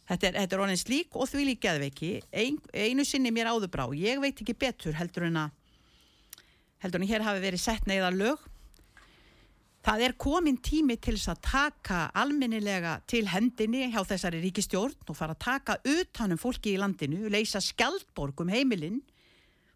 Þetta 0.10 0.28
er, 0.28 0.36
þetta 0.42 0.56
er 0.56 0.62
orðin 0.64 0.82
slík 0.82 1.18
og 1.18 1.30
því 1.30 1.46
lík 1.46 1.62
geðveiki 1.62 2.12
Ein, 2.34 2.58
einu 2.74 3.06
sinni 3.06 3.32
mér 3.34 3.52
áður 3.52 3.70
brá. 3.74 3.86
Ég 3.94 4.22
veit 4.22 4.40
ekki 4.42 4.56
betur 4.58 4.96
heldur 4.98 5.28
en 5.28 5.38
að 5.44 5.52
heldur 6.82 7.04
en 7.04 7.10
hér 7.10 7.26
hafi 7.26 7.44
verið 7.44 7.62
sett 7.62 7.86
neyða 7.90 8.10
lög 8.16 8.48
Það 9.80 10.02
er 10.04 10.14
komin 10.20 10.58
tími 10.60 10.98
til 11.00 11.16
þess 11.16 11.32
að 11.32 11.44
taka 11.46 12.00
alminnilega 12.20 12.98
til 13.08 13.24
hendinni 13.32 13.86
hjá 13.94 14.02
þessari 14.04 14.42
ríkistjórn 14.44 15.08
og 15.08 15.16
fara 15.16 15.38
að 15.38 15.44
taka 15.46 15.78
utanum 15.88 16.42
fólki 16.42 16.74
í 16.74 16.82
landinu, 16.82 17.30
leysa 17.32 17.62
skjaldborgum 17.64 18.52
heimilinn. 18.52 19.00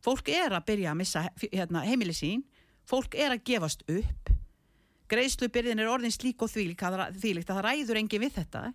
Fólk 0.04 0.28
er 0.34 0.52
að 0.52 0.68
byrja 0.68 0.92
að 0.92 1.00
missa 1.00 1.24
hérna, 1.46 1.86
heimili 1.88 2.16
sín, 2.18 2.44
fólk 2.84 3.16
er 3.16 3.38
að 3.38 3.46
gefast 3.48 3.88
upp. 3.88 4.34
Greiðslubyrðin 5.08 5.80
er 5.80 5.92
orðin 5.92 6.12
slík 6.12 6.44
og 6.44 6.52
þvílikt 6.52 6.84
að 6.84 7.54
það 7.54 7.64
ræður 7.64 8.02
engi 8.02 8.20
við 8.20 8.36
þetta. 8.42 8.68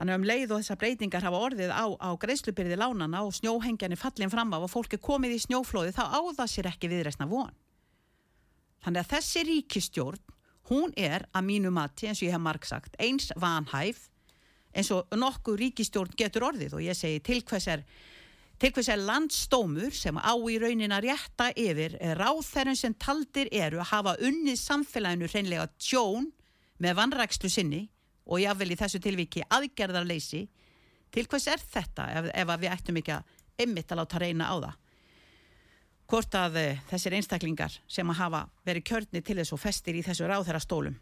Þannig 0.00 0.16
um 0.16 0.24
leið 0.24 0.52
og 0.54 0.62
þessar 0.62 0.78
breytingar 0.80 1.24
hafa 1.26 1.40
orðið 1.44 1.72
á, 1.76 1.84
á 2.00 2.08
greiðslubyrði 2.16 2.78
lánana 2.80 3.20
og 3.26 3.34
snjóhengjarnir 3.36 4.00
fallin 4.00 4.32
fram 4.32 4.54
af 4.56 4.64
og 4.64 4.72
fólk 4.72 4.96
er 4.96 5.02
komið 5.04 5.34
í 5.36 5.42
snjóflóði 5.44 5.92
þá 5.92 6.06
áða 6.16 6.46
sér 6.48 6.70
ekki 6.70 6.88
viðreysna 6.88 7.28
von. 7.28 7.52
Þannig 8.84 9.02
að 9.02 9.10
þessi 9.14 9.42
ríkistjórn, 9.48 10.22
hún 10.70 10.94
er 10.96 11.26
að 11.34 11.46
mínu 11.48 11.72
mati, 11.74 12.08
eins 12.08 12.22
og 12.22 12.28
ég 12.28 12.36
hef 12.36 12.42
marg 12.44 12.66
sagt, 12.68 12.96
eins 13.02 13.32
vanhæf 13.36 14.06
eins 14.74 14.90
og 14.94 15.10
nokkuð 15.18 15.58
ríkistjórn 15.64 16.16
getur 16.18 16.48
orðið. 16.50 16.76
Og 16.78 16.84
ég 16.84 16.96
segi 16.96 17.20
til 17.26 17.42
hvers 17.46 17.66
er, 17.70 17.84
til 18.60 18.72
hvers 18.74 18.90
er 18.92 19.02
landstómur 19.02 19.94
sem 19.96 20.18
á 20.18 20.34
í 20.34 20.58
raunin 20.62 20.94
að 20.94 21.08
rétta 21.10 21.50
yfir 21.58 21.96
ráþærun 22.18 22.78
sem 22.78 22.94
taldir 22.94 23.50
eru 23.52 23.80
að 23.82 23.90
hafa 23.94 24.16
unnið 24.26 24.60
samfélaginu 24.62 25.30
hreinlega 25.30 25.68
tjón 25.78 26.30
með 26.80 26.96
vannrækslu 27.00 27.50
sinni 27.52 27.84
og 28.30 28.42
jáfnvel 28.42 28.74
í 28.74 28.78
þessu 28.78 29.02
tilviki 29.02 29.44
aðgerðarleysi? 29.48 30.46
Til 31.10 31.26
hvers 31.26 31.48
er 31.50 31.62
þetta 31.72 32.06
ef, 32.14 32.30
ef 32.30 32.54
við 32.62 32.70
ættum 32.70 33.00
ekki 33.00 33.16
að 33.16 33.64
ymmit 33.66 33.90
að 33.90 34.00
láta 34.00 34.22
reyna 34.22 34.46
á 34.46 34.56
það 34.56 34.79
hvort 36.10 36.34
að 36.34 36.58
uh, 36.58 36.80
þessir 36.90 37.14
einstaklingar 37.18 37.76
sem 37.88 38.08
að 38.10 38.18
hafa 38.18 38.42
verið 38.66 38.86
kjörni 38.90 39.22
til 39.22 39.38
þess 39.38 39.54
og 39.54 39.62
festir 39.62 39.98
í 39.98 40.02
þessu 40.02 40.26
ráðherra 40.26 40.60
stólum 40.62 40.98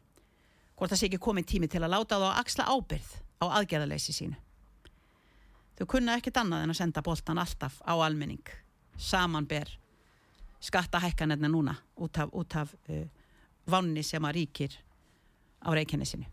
hvort 0.77 0.93
það 0.93 1.01
sé 1.01 1.09
ekki 1.09 1.23
komið 1.23 1.49
tími 1.53 1.69
til 1.71 1.83
að 1.83 1.95
láta 1.95 2.21
þá 2.21 2.27
að 2.29 2.41
axla 2.43 2.69
ábyrð 2.71 3.11
á 3.43 3.45
aðgerðaleysi 3.59 4.15
sínu. 4.15 4.37
Þau 5.79 5.87
kunna 5.91 6.17
ekkit 6.19 6.39
annað 6.39 6.65
en 6.65 6.75
að 6.75 6.79
senda 6.79 7.03
boltan 7.07 7.39
alltaf 7.39 7.81
á 7.83 7.95
almenning. 7.99 8.47
Samanber 8.99 9.71
skattahækkanirna 10.61 11.49
núna 11.49 11.77
út 11.97 12.19
af, 12.19 12.31
út 12.33 12.57
af 12.57 12.75
uh, 12.91 13.05
vanni 13.71 14.03
sem 14.03 14.25
að 14.25 14.41
ríkir 14.41 14.75
á 15.63 15.71
reikjennisinu 15.75 16.27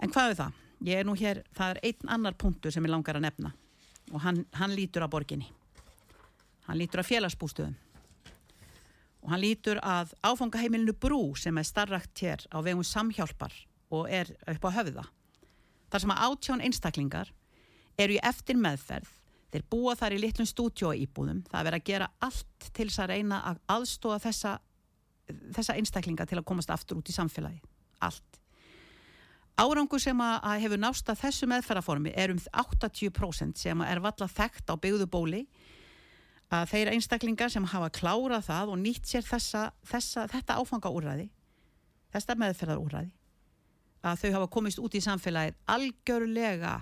en 0.00 0.12
hvað 0.12 0.32
er 0.32 0.38
það? 0.38 0.58
Ég 0.80 1.00
er 1.00 1.04
nú 1.04 1.14
hér, 1.18 1.42
það 1.52 1.74
er 1.74 1.80
einn 1.90 2.12
annar 2.14 2.36
punktur 2.40 2.72
sem 2.72 2.84
ég 2.84 2.92
langar 2.92 3.18
að 3.18 3.26
nefna 3.26 3.52
og 4.12 4.22
hann, 4.24 4.44
hann 4.56 4.72
lítur 4.72 5.04
á 5.04 5.12
borginni 5.12 5.48
hann 6.70 6.78
lítur 6.78 7.02
að 7.02 7.10
félagsbústöðum. 7.10 7.76
Og 9.20 9.32
hann 9.34 9.42
lítur 9.42 9.80
að 9.84 10.14
áfangaheimilinu 10.24 10.94
Brú 10.96 11.34
sem 11.36 11.58
er 11.60 11.66
starrakt 11.68 12.22
hér 12.22 12.46
á 12.48 12.58
vegum 12.64 12.86
samhjálpar 12.86 13.52
og 13.92 14.06
er 14.08 14.30
upp 14.48 14.64
á 14.64 14.70
höfða. 14.78 15.04
Þar 15.90 16.04
sem 16.04 16.12
að 16.14 16.22
átján 16.26 16.64
einstaklingar 16.64 17.32
eru 17.98 18.16
í 18.16 18.22
eftir 18.22 18.56
meðferð 18.56 19.10
þeir 19.50 19.66
búa 19.72 19.96
þar 19.98 20.14
í 20.14 20.20
litlum 20.22 20.48
stúdjóíbúðum 20.48 21.42
það 21.50 21.64
verður 21.66 21.80
að 21.80 21.88
gera 21.88 22.10
allt 22.22 22.68
til 22.70 22.86
þess 22.86 23.02
að 23.02 23.12
reyna 23.14 23.40
að 23.50 23.62
aðstóða 23.74 24.20
þessa, 24.28 24.52
þessa 25.56 25.76
einstaklinga 25.80 26.26
til 26.30 26.38
að 26.38 26.46
komast 26.52 26.70
aftur 26.70 27.00
út 27.00 27.10
í 27.10 27.16
samfélagi 27.16 27.58
allt. 28.00 28.38
Árangur 29.60 30.00
sem 30.00 30.20
að 30.24 30.62
hefur 30.62 30.80
násta 30.80 31.16
þessu 31.18 31.48
meðferðarformi 31.50 32.14
er 32.16 32.32
um 32.32 32.38
80% 32.62 33.58
sem 33.60 33.82
er 33.84 34.00
valla 34.00 34.28
þekkt 34.30 34.70
á 34.72 34.74
byggðubóli 34.80 35.42
að 36.50 36.70
þeir 36.72 36.92
einstaklingar 36.94 37.52
sem 37.52 37.66
hafa 37.72 37.90
klárað 37.94 38.48
það 38.48 38.72
og 38.74 38.80
nýtt 38.82 39.06
sér 39.06 39.26
þessa, 39.26 39.70
þessa, 39.86 40.26
þetta 40.32 40.58
áfangaúræði 40.58 41.28
þetta 42.10 42.36
meðferðarúræði 42.42 43.12
að 44.00 44.22
þau 44.22 44.30
hafa 44.38 44.48
komist 44.56 44.80
út 44.82 44.96
í 44.96 45.02
samfélagið 45.04 45.58
algjörlega 45.70 46.76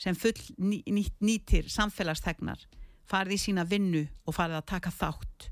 sem 0.00 0.16
full 0.16 0.36
ný, 0.60 0.80
ný, 0.86 1.04
nýtir 1.20 1.70
samfélagstegnar 1.72 2.62
farið 3.10 3.36
í 3.36 3.40
sína 3.42 3.64
vinnu 3.68 4.04
og 4.28 4.36
farið 4.36 4.60
að 4.60 4.68
taka 4.70 4.92
þátt. 4.94 5.48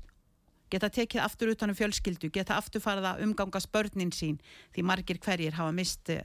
Geta 0.69 0.89
tekið 0.93 1.23
aftur 1.25 1.51
utanum 1.51 1.77
fjölskyldu 1.77 2.29
geta 2.33 2.55
aftur 2.57 2.81
farið 2.81 3.09
að 3.09 3.25
umgangast 3.25 3.71
börnin 3.73 4.13
sín 4.15 4.37
því 4.75 4.85
margir 4.85 5.19
hverjir 5.21 5.57
hafa 5.57 5.73
mist 5.75 6.13
eh, 6.13 6.23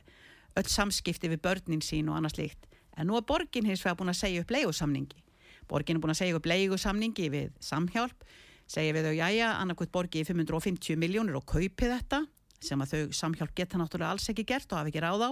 öll 0.54 0.68
samskipti 0.68 1.32
við 1.32 1.42
börnin 1.42 1.82
sín 1.82 2.10
og 2.12 2.20
annars 2.20 2.36
líkt 2.38 2.68
en 2.94 3.08
nú 3.08 3.16
er 3.18 3.26
borgin 3.26 3.66
hins 3.66 3.82
vegar 3.82 3.98
búin 3.98 4.12
að 4.12 4.20
segja 4.20 4.44
upp 4.44 4.52
leiðusamningi 4.54 5.23
borgin 5.70 5.98
er 5.98 6.02
búin 6.04 6.14
að 6.14 6.20
segja 6.22 6.38
upp 6.38 6.48
leigusamningi 6.48 7.30
við 7.32 7.52
samhjálp 7.64 8.26
segja 8.70 8.94
við 8.96 9.08
þau, 9.08 9.14
jájá, 9.18 9.48
annarkvæmt 9.60 9.92
borgi 9.92 10.22
í 10.22 10.26
550 10.26 10.98
miljónir 11.00 11.36
og 11.38 11.46
kaupi 11.48 11.90
þetta 11.90 12.24
sem 12.64 12.80
að 12.80 12.94
þau 12.94 13.16
samhjálp 13.20 13.54
geta 13.56 13.80
náttúrulega 13.80 14.14
alls 14.14 14.28
ekki 14.32 14.46
gert 14.48 14.72
og 14.72 14.80
hafi 14.80 14.92
ekki 14.92 15.02
ráð 15.04 15.26
á. 15.28 15.30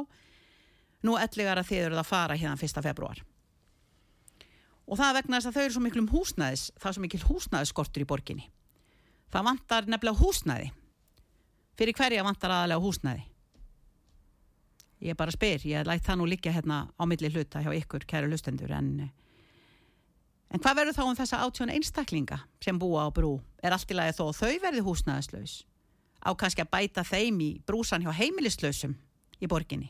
Nú 1.02 1.16
ellegar 1.18 1.60
að 1.60 1.70
þið 1.70 1.86
eruð 1.86 2.02
að 2.02 2.10
fara 2.10 2.36
hérna 2.38 2.58
1. 2.60 2.82
februar 2.84 3.22
og 4.92 4.98
það 4.98 5.16
vegna 5.16 5.38
þess 5.38 5.48
að 5.48 5.56
þau 5.56 5.62
eru 5.62 5.74
svo 5.76 5.82
miklum 5.86 6.08
húsnæðis 6.12 6.62
það 6.76 6.88
er 6.90 6.96
svo 6.96 7.02
mikil 7.04 7.20
húsnæðiskortur 7.24 8.04
í 8.04 8.08
borginni. 8.08 8.48
Það 9.32 9.46
vantar 9.48 9.86
nefnilega 9.88 10.20
húsnæði. 10.20 10.72
Fyrir 11.78 11.96
hverja 11.96 12.24
vantar 12.26 12.52
aðalega 12.52 12.82
húsnæði? 12.82 13.22
Ég 15.02 15.16
bara 15.18 15.34
spyr, 15.34 15.64
ég 15.66 15.86
lætt 15.88 16.04
það 16.06 16.20
nú 16.20 16.26
líka 16.28 16.52
hérna 16.54 16.84
á 16.94 17.02
milli 17.08 17.30
hluta 17.32 17.62
hjá 17.62 17.72
ykkur, 17.74 18.04
kæru 18.06 18.28
lustendur 18.30 18.74
en, 18.76 19.08
en 20.52 20.60
hvað 20.60 20.78
verður 20.78 20.96
þá 20.96 21.02
um 21.06 21.16
þessa 21.16 21.40
átjón 21.46 21.72
einstaklinga 21.72 22.38
sem 22.62 22.78
búa 22.78 23.06
á 23.06 23.10
brú? 23.14 23.38
Er 23.64 23.72
allt 23.72 23.90
í 23.90 23.96
lagi 23.96 24.16
þó 24.18 24.32
þau 24.36 24.52
verði 24.60 24.84
húsnæðislaus? 24.84 25.62
Á 26.22 26.30
kannski 26.38 26.62
að 26.62 26.72
bæta 26.74 27.04
þeim 27.06 27.40
í 27.40 27.50
brúsan 27.66 28.04
hjá 28.04 28.12
heimilislausum 28.14 28.94
í 29.40 29.48
borginni? 29.48 29.88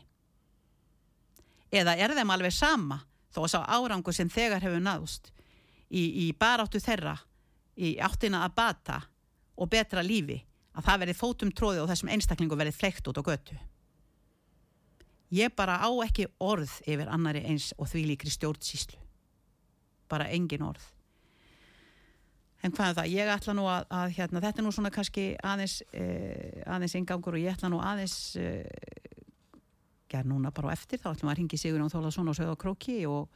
Eða 1.73 1.97
er 1.99 2.15
þeim 2.15 2.31
alveg 2.31 2.55
sama 2.55 3.01
þó 3.33 3.43
að 3.43 3.51
sá 3.53 3.59
árangu 3.75 4.15
sem 4.15 4.31
þegar 4.31 4.63
hefur 4.63 4.81
náðust 4.83 5.33
í, 5.89 6.29
í 6.29 6.31
baráttu 6.37 6.79
þeirra 6.81 7.17
í 7.75 7.97
áttina 7.99 8.45
að 8.47 8.55
bata 8.55 9.01
og 9.59 9.69
betra 9.69 10.05
lífi 10.05 10.39
að 10.73 10.87
það 10.87 11.03
verði 11.03 11.19
fótum 11.19 11.53
tróði 11.53 11.83
og 11.83 11.91
þessum 11.91 12.11
einstaklingu 12.13 12.57
verði 12.57 12.77
fleikt 12.77 13.07
út 13.09 13.19
á 13.19 13.23
götu? 13.25 13.59
Ég 15.33 15.53
bara 15.57 15.81
á 15.81 15.89
ekki 16.05 16.29
orð 16.39 16.71
yfir 16.85 17.09
annari 17.09 17.41
eins 17.49 17.73
og 17.77 17.89
því 17.89 18.07
líkri 18.13 18.31
stjórnsíslu 18.31 19.02
bara 20.11 20.29
engin 20.33 20.65
orð. 20.65 20.83
En 22.63 22.71
hvað 22.71 22.89
er 22.89 22.95
það, 22.95 23.07
ég 23.11 23.29
ætla 23.33 23.53
nú 23.57 23.65
að, 23.67 23.85
að 23.91 24.13
hérna, 24.17 24.41
þetta 24.43 24.61
er 24.61 24.65
nú 24.65 24.71
svona 24.71 24.91
kannski 24.95 25.23
aðeins 25.43 25.81
eh, 25.91 26.61
aðeins 26.63 26.95
ingangur 26.95 27.35
og 27.35 27.43
ég 27.43 27.57
ætla 27.57 27.71
nú 27.71 27.81
aðeins 27.83 28.15
eh, 28.39 28.63
gerð 30.13 30.29
núna 30.31 30.53
bara 30.55 30.71
á 30.71 30.75
eftir, 30.75 31.01
þá 31.01 31.11
ætlum 31.11 31.33
að 31.33 31.41
ringi 31.41 31.59
Sigur 31.59 31.81
Jón 31.81 31.91
Þólasson 31.91 32.31
og 32.31 32.37
sögða 32.37 32.55
króki 32.63 33.01
og 33.09 33.27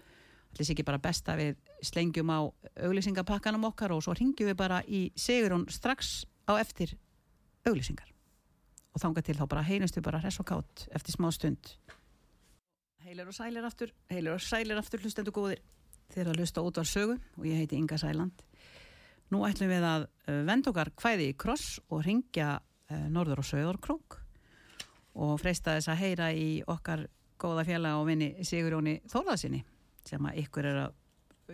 ætlum 0.53 0.71
ekki 0.71 0.87
bara 0.87 1.01
besta 1.03 1.35
við 1.35 1.59
slengjum 1.83 2.31
á 2.31 2.39
auglýsingapakkanum 2.87 3.67
okkar 3.67 3.97
og 3.97 4.05
svo 4.05 4.15
ringjum 4.15 4.53
við 4.53 4.59
bara 4.63 4.79
í 4.87 5.07
Sigur 5.19 5.57
Jón 5.57 5.67
strax 5.75 6.21
á 6.47 6.55
eftir 6.55 6.95
auglýsingar. 7.67 8.07
Og 8.95 9.03
þanga 9.03 9.25
til 9.27 9.35
þá 9.37 9.45
bara 9.51 9.67
heinustu 9.67 10.01
bara 10.01 10.23
hress 10.23 10.39
og 10.39 10.47
kátt 10.47 10.87
eftir 10.95 11.17
smá 11.17 11.27
stund. 11.35 11.75
Heilir 13.03 13.27
og 13.27 13.35
sælir 13.35 13.67
aftur 13.67 13.91
Heilir 14.11 14.35
og 14.35 14.41
sælir 14.43 14.79
aftur 14.79 15.03
hlustendu 15.03 15.35
góðir 15.35 15.59
þeir 16.13 16.31
að 16.31 16.39
hlusta 16.41 16.63
út 16.65 16.79
á 16.79 16.83
sögu 16.87 17.17
og 17.37 17.47
ég 17.47 17.61
heiti 17.61 17.79
Inga 17.79 17.97
Sæland 18.01 18.45
Nú 19.27 19.41
ætlum 19.43 19.67
við 19.67 19.83
að 19.83 20.05
venda 20.47 20.71
okkar 20.71 20.93
hvæði 20.95 21.25
í 21.33 21.35
kross 21.35 21.81
og 21.91 22.05
ringja 22.05 22.53
norður 23.11 23.41
og 23.43 23.47
sögurkrók 23.49 24.15
og 25.19 25.33
freista 25.41 25.73
þess 25.75 25.91
að 25.91 25.99
heyra 26.05 26.29
í 26.31 26.47
okkar 26.63 27.03
góða 27.41 27.65
fjalla 27.67 27.97
og 27.99 28.07
vinni 28.07 28.29
Sigurjóni 28.47 29.01
Þólaðsinni 29.11 29.59
sem 30.07 30.29
að 30.29 30.39
ykkur 30.45 30.69
er 30.69 30.79
að, 30.85 30.95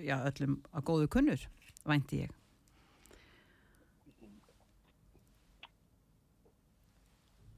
já, 0.06 0.16
öllum 0.30 0.60
að 0.70 0.86
góðu 0.86 1.10
kunnur, 1.16 1.46
vænti 1.90 2.22
ég. 2.22 2.40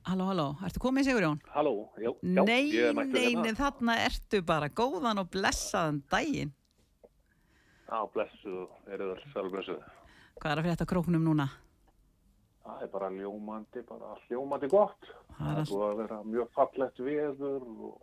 Halló, 0.06 0.28
halló, 0.30 0.46
ertu 0.64 0.80
komið 0.80 1.08
Sigurjón? 1.10 1.40
Halló, 1.50 1.74
já, 1.98 2.12
já 2.22 2.44
Nei, 2.46 2.94
mættur 2.94 3.18
nei, 3.18 3.24
hérna. 3.26 3.44
nei, 3.48 3.56
þarna 3.58 3.96
ertu 4.06 4.42
bara 4.46 4.70
góðan 4.70 5.22
og 5.24 5.32
blessaðan 5.34 6.04
daginn. 6.14 6.54
Já, 7.86 8.00
blessu, 8.14 8.66
eru 8.90 9.12
það 9.14 9.22
sjálf 9.34 9.54
blessu. 9.54 9.76
Hvað 10.42 10.52
er 10.52 10.62
að 10.62 10.68
frétta 10.68 10.88
króknum 10.90 11.24
núna? 11.24 11.46
Það 12.66 12.82
er 12.82 12.90
bara 12.96 13.10
ljómandi, 13.14 13.84
bara 13.86 14.16
ljómandi 14.32 14.70
gott. 14.72 15.10
Það 15.38 15.60
er 15.62 15.70
búið 15.70 15.86
að 15.86 16.00
vera 16.02 16.18
mjög 16.26 16.50
fallett 16.58 17.02
veður 17.06 17.68
og 17.70 18.00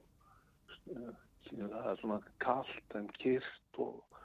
uh, 0.95 1.09
það 1.51 1.89
er 1.93 1.99
svona 2.01 2.19
kallt 2.45 2.97
en 3.01 3.09
kyrst 3.19 3.81
og 3.83 4.21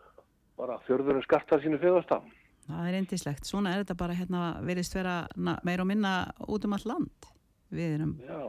bara 0.57 0.77
fjörðurinn 0.85 1.25
skartar 1.25 1.61
sínu 1.63 1.79
fjöðasta. 1.81 2.21
Það 2.67 2.87
er 2.91 2.99
indislegt. 2.99 3.47
Svona 3.47 3.73
er 3.73 3.81
þetta 3.81 3.97
bara 3.97 4.15
hérna, 4.17 4.43
virðist 4.67 4.95
vera 4.97 5.17
meira 5.37 5.81
og 5.85 5.89
minna 5.89 6.13
út 6.45 6.65
um 6.67 6.75
all 6.77 6.85
land. 6.89 7.29
Við 7.73 7.97
erum, 7.97 8.13
Já, 8.27 8.39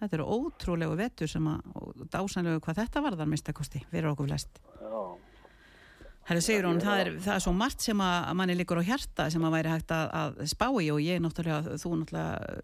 þetta 0.00 0.16
eru 0.18 0.26
ótrúlegu 0.38 0.96
vetur 0.98 1.30
sem 1.30 1.44
að, 1.50 1.68
og 1.78 2.04
dásanlegu 2.10 2.62
hvað 2.64 2.80
þetta 2.82 3.02
varðar 3.04 3.28
minnstakosti, 3.30 3.84
fyrir 3.92 4.10
okkur 4.10 4.30
flest. 4.32 4.60
já, 4.80 5.02
Herru 6.24 6.40
Sigrún, 6.40 6.78
ég 6.78 6.80
er 6.80 6.86
það 6.88 7.00
er, 7.02 7.08
að- 7.12 7.22
það 7.26 7.34
er 7.36 7.42
svo 7.44 7.52
margt 7.52 7.84
sem 7.84 8.00
að 8.00 8.28
manni 8.38 8.54
líkur 8.56 8.80
á 8.80 8.88
hjarta 8.88 9.26
sem 9.30 9.42
að 9.44 9.54
væri 9.58 9.72
hægt 9.74 9.90
að, 9.92 10.06
að 10.20 10.38
spá 10.48 10.66
í 10.80 10.86
og 10.94 11.00
ég 11.04 11.20
náttúrulega, 11.20 11.76
þú 11.82 11.90
náttúrulega, 12.00 12.60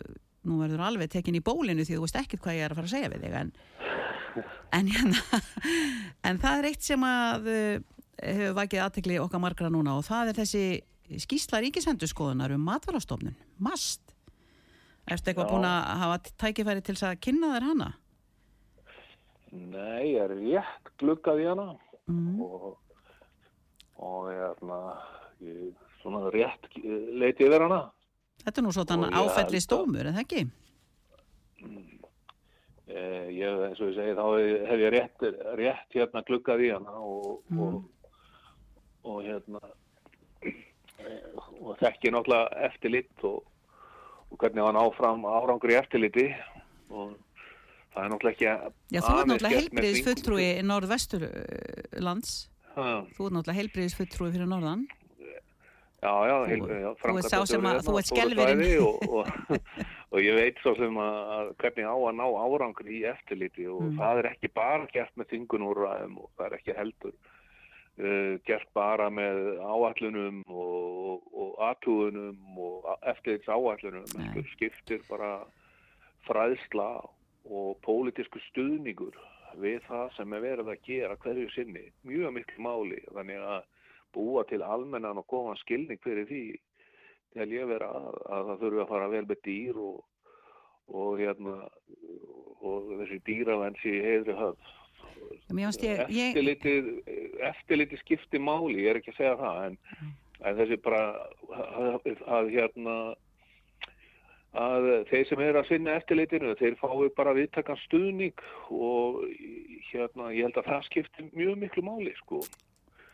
nú 0.48 0.60
verður 0.62 0.84
alveg 0.86 1.10
tekin 1.12 1.36
í 1.36 1.42
bólinu 1.44 1.84
því 1.84 1.98
þú 1.98 2.04
veist 2.06 2.16
ekkert 2.16 2.40
hvað 2.46 2.56
ég 2.56 2.64
er 2.64 2.72
að 2.72 2.78
fara 2.80 2.88
að 2.88 2.94
segja 2.94 3.10
við 3.12 3.26
þig 3.26 3.34
en, 3.40 3.50
en, 4.78 4.86
hérna, 4.94 5.40
en 6.30 6.38
það 6.40 6.58
er 6.62 6.68
eitt 6.70 6.86
sem 6.88 7.04
að 7.04 7.50
uh, 7.52 7.82
hefur 8.24 8.56
vakið 8.62 8.84
aðtekli 8.86 9.18
okkar 9.20 9.42
margra 9.44 9.68
núna 9.74 9.98
og 10.00 10.06
það 10.08 10.32
er 10.32 10.38
þessi 10.40 10.64
skýsla 11.26 11.60
ríkisendurskoðunar 11.66 12.52
um 12.54 12.64
matvarastofnun, 12.70 13.34
MAST. 13.58 14.00
Erstu 15.10 15.32
eitthvað 15.32 15.48
búin 15.50 15.64
að 15.66 15.88
hafa 16.04 16.18
tækifæri 16.38 16.84
til 16.86 16.94
þess 16.94 17.08
að 17.10 17.20
kynna 17.26 17.48
þér 17.56 17.64
hana? 17.72 17.88
nei, 19.50 20.12
ég 20.14 20.20
er 20.22 20.34
rétt 20.38 20.90
gluggað 21.00 21.44
í 21.44 21.48
hana 21.50 21.68
Mm. 22.10 22.40
og, 22.42 22.78
og 24.00 24.28
hérna, 24.32 24.78
ég 25.44 25.74
svona 26.02 26.30
rétt 26.32 26.68
eh, 26.80 27.10
leiti 27.20 27.44
yfir 27.46 27.60
hana. 27.66 27.82
Þetta 28.40 28.58
er 28.58 28.64
nú 28.64 28.72
svona 28.72 28.86
að- 29.60 29.60
stómur, 29.66 30.06
en 30.08 30.14
það 30.16 30.24
ekki? 30.24 30.42
Eh, 32.90 33.28
ég, 33.30 33.60
eins 33.68 33.78
og 33.80 33.90
ég 33.92 33.94
segi, 33.94 34.14
þá 34.18 34.24
hef- 34.66 34.80
ég 34.82 34.90
rétt, 34.96 35.20
rétt 35.60 35.94
hérna 35.94 36.24
gluggað 36.26 36.64
í 36.66 36.70
hana 36.72 36.90
og, 36.98 37.42
Mm. 37.50 37.60
og, 37.60 37.84
og 39.04 39.22
hérna 39.22 39.60
og 41.60 41.78
þekki 41.78 42.10
náttúrulega 42.12 42.64
eftirlit 42.66 43.24
og, 43.24 43.44
og 44.30 44.38
hvernig 44.38 44.64
hann 44.66 44.76
áfram 44.76 45.22
árangur 45.24 45.70
í 45.70 45.78
eftirliti 45.78 46.26
og 46.90 47.14
það 47.94 48.04
er 48.04 48.10
náttúrulega 48.10 48.34
ekki 48.34 48.44
Já, 48.90 49.00
þú 49.00 49.12
aðeins 49.12 49.30
náttúrulega 49.30 49.60
heilbriðis 49.60 50.04
fulltrúi 50.04 50.62
norðvesturlands. 50.66 52.49
Þú 52.74 53.26
ert 53.26 53.34
náttúrulega 53.34 53.58
heilbriðis 53.60 53.96
fulltrúi 53.98 54.32
fyrir 54.34 54.48
norðan. 54.50 54.86
Já, 56.00 56.12
já, 56.24 56.32
Þú- 56.32 56.46
heil, 56.48 56.60
já 56.80 56.90
þú 56.96 57.16
ert 57.20 57.26
sá 57.28 57.40
sem 57.44 57.60
að- 57.68 57.82
framkvæmdastjóri 57.84 57.84
þú 57.84 57.96
ert 57.98 58.12
hérna 58.16 58.44
svæði 58.46 58.70
og, 58.80 59.02
og, 59.16 59.26
og 60.14 60.18
ég 60.24 60.34
veit 60.38 60.62
svo 60.62 60.72
sem 60.78 60.94
að, 60.96 61.18
að 61.36 61.50
hvernig 61.60 61.84
á 61.92 61.96
að 62.00 62.14
ná 62.16 62.24
árangur 62.40 62.88
í 62.88 63.00
eftirliti 63.10 63.66
og 63.68 63.82
Mm. 63.84 63.98
það 64.00 64.18
er 64.22 64.28
ekki 64.30 64.48
bara 64.54 64.86
gert 64.94 65.12
með 65.20 65.28
þingunúræðum 65.34 66.16
og 66.22 66.30
það 66.38 66.46
er 66.46 66.56
ekki 66.56 66.76
heldur 66.78 67.12
uh, 68.00 68.38
gert 68.48 68.68
bara 68.72 69.10
með 69.12 69.42
áallunum 69.60 70.40
og, 70.48 71.20
og 71.36 71.50
aðtúðunum 71.68 72.58
og 72.64 72.88
eftirlits 73.12 73.48
áallunum 73.52 74.08
skiptir 74.54 75.04
bara 75.10 75.34
fræðsla 76.24 76.88
og 77.50 77.76
pólitísku 77.84 78.40
stuðningur 78.50 79.12
við 79.58 79.84
það 79.88 80.16
sem 80.16 80.34
er 80.36 80.44
verið 80.44 80.72
að 80.72 80.82
gera 80.86 81.18
hverju 81.24 81.50
sinni 81.54 81.84
mjög 82.06 82.34
miklu 82.36 82.64
máli. 82.64 83.00
Þannig 83.10 83.46
að 83.54 83.62
búa 84.14 84.44
til 84.50 84.62
almennan 84.66 85.20
og 85.20 85.26
góðan 85.30 85.60
skilning 85.62 86.00
fyrir 86.04 86.28
því 86.30 86.44
til 87.34 87.48
ég 87.54 87.68
vera 87.70 87.90
að, 87.94 88.20
að 88.26 88.48
það 88.48 88.62
þurfi 88.64 88.82
að 88.82 88.90
fara 88.90 89.10
vel 89.12 89.24
með 89.30 89.42
dýr 89.46 89.80
og, 89.84 90.00
og 90.90 91.20
hérna 91.20 91.56
og 92.60 92.90
þessi 93.00 93.20
dýravenn 93.28 93.78
sé 93.80 93.94
heiðri 94.04 94.36
höfð. 94.38 94.76
Finnst 95.50 95.84
ég, 95.84 96.00
eftirlitið, 96.06 96.88
eftirlitið 97.50 98.02
skipti 98.02 98.40
máli, 98.42 98.82
ég 98.82 98.92
er 98.92 99.00
ekki 99.00 99.12
að 99.14 99.18
segja 99.20 99.36
það 99.40 99.60
en, 99.66 99.76
en 100.40 100.58
þessi 100.58 100.78
bara 100.82 101.02
að, 101.54 102.08
að 102.26 102.50
hérna 102.54 102.96
að 104.58 104.88
þeir 105.10 105.28
sem 105.28 105.42
eru 105.44 105.60
að 105.60 105.68
sinna 105.68 105.92
eftirlitinu 106.00 106.56
þeir 106.58 106.78
fái 106.80 107.10
bara 107.16 107.34
viðtakan 107.36 107.78
stuðning 107.84 108.42
og 108.74 109.20
hérna 109.90 110.32
ég 110.34 110.48
held 110.48 110.58
að 110.58 110.70
það 110.72 110.88
skipti 110.88 111.28
mjög 111.30 111.60
miklu 111.60 111.84
máli 111.86 112.14
sko. 112.18 112.42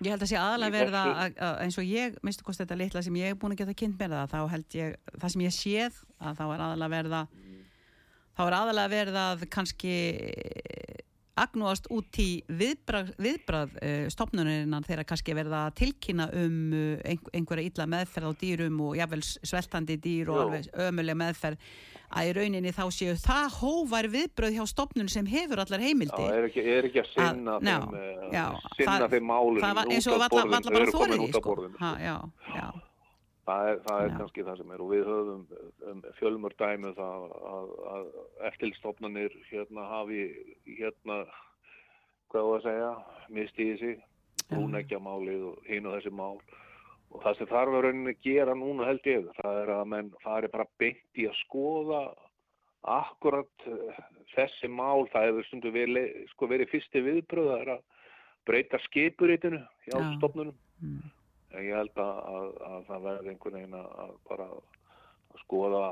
Ég 0.05 0.12
held 0.12 0.25
að 0.25 0.29
sé 0.29 0.37
aðalega 0.37 0.77
verða 0.77 1.03
að, 1.09 1.37
að, 1.40 1.59
eins 1.64 1.79
og 1.81 1.88
ég, 1.88 2.16
minnstu 2.25 2.44
kosti 2.44 2.64
þetta 2.64 2.77
litla 2.77 3.03
sem 3.05 3.16
ég 3.16 3.33
er 3.33 3.38
búin 3.40 3.55
að 3.55 3.62
geta 3.62 3.77
kynnt 3.81 4.01
með 4.01 4.16
það, 4.16 4.33
þá 4.33 4.53
held 4.53 4.77
ég, 4.77 4.96
það 5.16 5.33
sem 5.33 5.44
ég 5.46 5.55
séð, 5.57 6.01
að 6.20 6.40
þá 6.40 6.44
er 6.46 6.64
aðalega 6.66 6.92
verða, 6.92 7.20
þá 8.37 8.42
er 8.46 8.57
aðalega 8.59 8.92
verða 8.92 9.25
að 9.33 9.46
kannski 9.57 9.94
agnúast 11.37 11.88
út 11.92 12.18
í 12.22 12.42
viðbrað, 12.49 13.11
viðbrað 13.20 13.75
uh, 13.81 14.07
stopnuninnan 14.12 14.87
þegar 14.87 15.05
kannski 15.09 15.35
er 15.35 15.40
verða 15.42 15.64
tilkynna 15.77 16.31
um 16.33 16.57
ein, 17.05 17.20
einhverja 17.37 17.68
illa 17.70 17.87
meðferð 17.92 18.31
á 18.31 18.33
dýrum 18.40 18.81
og 18.88 18.96
jafnvel 18.96 19.20
sveltandi 19.27 19.99
dýr 20.01 20.33
og 20.33 20.38
Já. 20.38 20.42
alveg 20.46 20.70
ömuleg 20.87 21.20
meðferð 21.20 21.68
að 22.16 22.29
í 22.31 22.35
rauninni 22.37 22.72
þá 22.72 22.83
séu 22.94 23.14
það 23.18 23.57
hóvar 23.61 24.07
viðbröð 24.12 24.57
hjá 24.57 24.64
stopnun 24.70 25.09
sem 25.11 25.27
hefur 25.27 25.62
allar 25.64 25.83
heimildi 25.83 26.22
Já, 26.22 26.35
er 26.38 26.49
ekki, 26.49 26.62
er 26.77 26.87
ekki 26.88 27.03
að 27.03 27.09
sinna 27.12 27.57
Að- 27.59 27.66
þeim, 27.66 27.96
eh, 27.99 28.27
já, 28.37 28.44
sinna 28.79 28.92
það- 28.96 29.11
þeim 29.16 29.27
málunum 29.33 29.62
það 29.64 29.75
var 29.81 29.90
eins 29.96 30.07
og 30.07 30.20
valla, 30.22 30.44
bara 30.46 30.87
þorir 30.94 31.25
í 31.27 31.31
sko. 31.33 31.57
sko. 31.57 31.70
já, 31.81 32.14
já, 32.55 32.68
Það 33.46 33.68
er, 33.70 33.80
það 33.87 34.04
er 34.04 34.14
kannski 34.18 34.44
það 34.46 34.56
sem 34.59 34.70
er 34.74 34.82
og 34.82 34.88
við 34.90 35.04
höfum 35.06 35.42
um, 35.87 35.98
fjölmur 36.18 36.54
dæmi 36.59 36.88
um 36.90 36.96
það 36.96 37.26
að, 37.52 37.74
að 37.94 38.09
eftirlstofnanir 38.48 39.37
hérna 39.52 39.85
hafi 39.92 40.22
hérna 40.66 41.18
hvað 42.32 42.46
þú 42.48 42.54
að 42.56 42.64
segja, 42.66 42.92
mistiði 43.37 43.76
sig, 43.82 44.00
brúnækjamálið 44.50 45.44
og 45.52 45.61
og 45.62 45.92
þessi 45.94 46.12
mál. 46.18 46.38
Og 47.14 47.22
það 47.22 47.38
sem 47.38 47.50
þarf 47.52 47.76
að 47.78 47.85
rauninni 47.87 48.14
gera 48.26 48.54
núna 48.59 48.88
held 48.88 49.06
ég, 49.06 49.28
það 49.38 49.61
er 49.62 49.74
að 49.76 49.90
menn 49.92 50.09
fari 50.24 50.50
bara 50.50 50.66
beint 50.82 51.20
í 51.20 51.28
að 51.30 51.38
skoða 51.44 52.00
akkurat 52.96 53.68
uh, 53.70 54.00
þessi 54.35 54.70
mál, 54.70 55.06
það 55.12 55.28
hefur 55.30 55.46
stundu 55.48 55.72
verið, 55.74 56.11
sko, 56.35 56.50
verið 56.50 56.72
fyrsti 56.74 57.02
viðbröð, 57.06 57.52
það 57.52 57.62
er 57.62 57.72
að 57.76 57.85
breyta 58.46 58.82
skipuritinu 58.87 59.62
hjá 59.87 59.96
Já. 59.96 60.11
stofnunum. 60.18 60.59
Mm. 60.82 61.15
En 61.57 61.64
ég 61.64 61.79
held 61.79 62.03
að, 62.03 62.19
að, 62.37 62.51
að 62.69 62.83
það 62.90 63.07
verði 63.09 63.33
einhvern 63.33 63.59
veginn 63.59 63.79
að 63.81 64.12
bara 64.29 64.51
að 64.53 64.61
skoða 65.42 65.87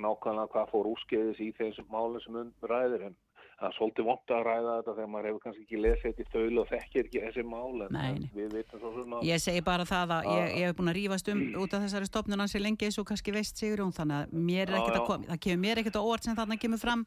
nákvæmlega 0.00 0.50
hvað 0.52 0.72
fór 0.72 0.88
úrskeiðis 0.94 1.42
í 1.44 1.52
þessum 1.58 1.92
málum 1.92 2.22
sem 2.24 2.36
um 2.40 2.50
ræðir 2.68 3.08
en 3.08 3.16
það 3.54 3.66
er 3.68 3.76
svolítið 3.76 4.08
vont 4.08 4.32
að 4.34 4.42
ræða 4.48 4.72
þetta 4.78 4.94
þegar 4.96 5.10
maður 5.12 5.28
hefur 5.28 5.42
kannski 5.44 5.64
ekki 5.64 5.80
lesið 5.80 6.06
þetta 6.08 6.24
í 6.24 6.32
þaul 6.32 6.62
og 6.62 6.70
þekkir 6.72 7.08
ekki 7.08 7.22
þessi 7.24 7.44
mál 7.46 7.84
en, 7.84 7.94
Nei, 7.94 8.08
en 8.08 8.18
nei. 8.24 8.32
við 8.34 8.56
vitum 8.58 8.82
svo 8.82 8.92
svona 8.96 9.22
Ég 9.28 9.44
segi 9.44 9.62
bara 9.68 9.86
það 9.88 10.14
að 10.16 10.28
ég, 10.30 10.50
ég 10.58 10.68
hef 10.68 10.76
búin 10.80 10.92
að 10.92 10.98
rífast 10.98 11.30
um 11.32 11.44
út 11.62 11.76
af 11.76 11.86
þessari 11.86 12.10
stopnun 12.10 12.44
hans 12.44 12.56
í 12.58 12.62
lengi 12.62 12.88
eins 12.88 13.00
og 13.00 13.08
kannski 13.10 13.34
veist 13.34 13.62
Sigurjón 13.62 13.94
þannig 13.94 14.20
að 14.20 14.36
mér 14.50 14.66
er 14.66 14.78
ekkert 14.80 15.00
að 15.00 15.08
koma, 15.08 15.30
það 15.30 15.42
kemur 15.46 15.64
mér 15.64 15.82
ekkert 15.82 15.98
á 15.98 16.02
óvart 16.02 16.28
sem 16.28 16.38
þarna 16.38 16.60
kemur 16.64 16.82
fram. 16.82 17.06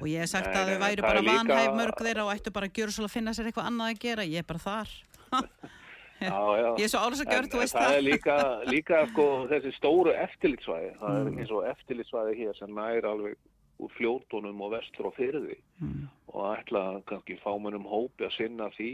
Og 0.00 0.10
ég 0.10 0.24
hef 0.24 0.30
sagt 0.30 0.50
Nei, 0.50 0.58
að 0.58 0.72
þau 0.72 0.82
væri 0.82 1.06
bara 1.06 1.22
vanhæf 1.22 1.76
mörg 1.78 2.00
þeirra 2.02 2.26
og 2.26 2.34
ættu 2.34 2.54
bara 2.54 2.70
að 2.70 2.80
gjöra 2.80 2.94
svo 2.94 3.06
að 3.06 3.14
finna 3.14 3.34
sér 3.34 3.50
eitthvað 3.50 3.68
annað 3.70 3.92
að 3.92 4.00
gera, 4.02 4.26
ég 4.26 4.42
er 4.42 4.48
bara 4.48 4.62
þar 4.62 4.94
já, 6.20 6.30
já. 6.60 6.68
ég 6.78 6.84
er 6.86 6.92
svo 6.92 7.00
ális 7.04 7.20
að 7.24 7.32
gjör, 7.34 7.48
þú 7.52 7.58
veist 7.62 7.74
það 7.76 7.86
það 7.88 7.96
er 7.98 8.04
líka, 8.06 8.36
líka 8.70 9.00
sko, 9.12 9.26
þessi 9.50 9.72
stóru 9.78 10.14
eftirlitsvæði 10.14 10.90
það 11.00 11.14
Mm. 11.14 11.26
er 11.26 11.40
eins 11.42 11.50
og 11.52 11.66
eftirlitsvæði 11.72 12.36
hér 12.42 12.58
sem 12.58 12.74
nær 12.74 13.08
alveg 13.10 13.36
úr 13.82 13.90
fljótunum 13.98 14.60
og 14.62 14.70
vestur 14.76 15.06
og 15.10 15.14
fyrði 15.16 15.56
Mm. 15.82 16.08
og 16.34 16.56
ætla 16.58 17.02
kannski 17.06 17.38
fámennum 17.42 17.86
hópi 17.86 18.24
að 18.28 18.36
sinna 18.36 18.70
því 18.78 18.90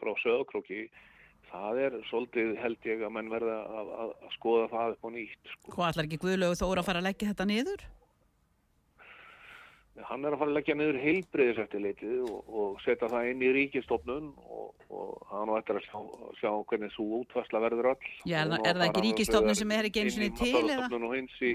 frá 0.00 0.12
sögurkróki 0.22 0.88
það 1.52 1.78
er 1.86 1.92
svolítið 2.10 2.56
held 2.58 2.78
ég 2.84 3.02
að 3.06 3.12
menn 3.14 3.30
verða 3.30 3.60
að, 3.70 3.86
að, 4.02 4.10
að 4.26 4.32
skoða 4.34 4.66
það 4.72 4.90
upp 4.96 5.04
á 5.06 5.10
nýtt 5.14 5.52
sko. 5.54 5.70
Hvað 5.76 5.92
ætlar 5.92 6.08
ekki 6.08 6.18
Guðlaugur 6.24 6.58
Þóra 6.58 6.82
að 6.82 6.88
fara 6.90 6.98
að 7.00 7.06
leggja 7.06 7.28
þetta 7.30 7.46
niður? 7.46 7.84
Hann 10.04 10.24
er 10.24 10.34
að 10.34 10.40
fara 10.42 10.50
að 10.50 10.56
leggja 10.58 10.74
niður 10.76 10.98
heilbreyðiseftirlitið 11.00 12.20
og, 12.28 12.50
og 12.60 12.80
setja 12.84 13.08
það 13.08 13.30
inn 13.30 13.42
í 13.46 13.50
ríkistofnun 13.56 14.28
og, 14.44 14.86
og 14.92 15.26
hann 15.30 15.52
á 15.52 15.54
eftir 15.58 15.78
að 15.80 15.86
sjá, 15.86 16.00
sjá 16.40 16.50
hvernig 16.70 16.92
svo 16.94 17.06
útvarsla 17.22 17.62
verður 17.64 17.90
öll 17.94 18.10
Já, 18.28 18.42
er 18.42 18.50
það- 18.52 18.66
er 18.66 18.76
það 18.80 18.84
að 18.84 19.10
ekki 19.10 19.36
annars 19.40 19.62
sem 19.62 19.74
er 19.76 19.88
ekki 19.90 20.04
til? 20.36 20.52
Matvælastofnun 20.52 21.08
og 21.08 21.16
hins 21.16 21.40
í 21.40 21.54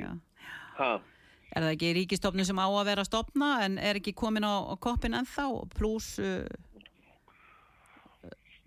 Er 1.51 1.65
það 1.65 1.73
ekki 1.75 1.93
ríkistofnun 1.99 2.47
sem 2.47 2.60
á 2.63 2.67
að 2.71 2.86
vera 2.88 3.04
að 3.04 3.10
stopna 3.12 3.49
en 3.65 3.77
er 3.77 3.99
ekki 3.99 4.13
komin 4.15 4.47
á, 4.47 4.56
á 4.71 4.75
koppin 4.80 5.17
ennþá 5.19 5.47
pluss 5.75 6.15
uh, 6.23 6.45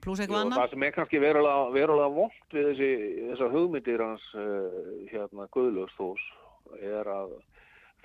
pluss 0.05 0.21
eitthvað 0.21 0.45
annað? 0.45 0.61
það 0.61 0.75
sem 0.75 0.87
er 0.87 0.95
kannski 0.99 1.23
verulega, 1.23 1.65
verulega 1.73 2.13
vond 2.13 2.53
við 2.53 2.69
þessi, 2.71 2.91
þessar 3.33 3.55
hugmyndir 3.57 4.05
hans 4.05 4.27
uh, 4.37 4.79
hérna 5.11 5.49
Guðlöfsþós 5.57 6.25
er 6.85 7.09
að 7.09 7.35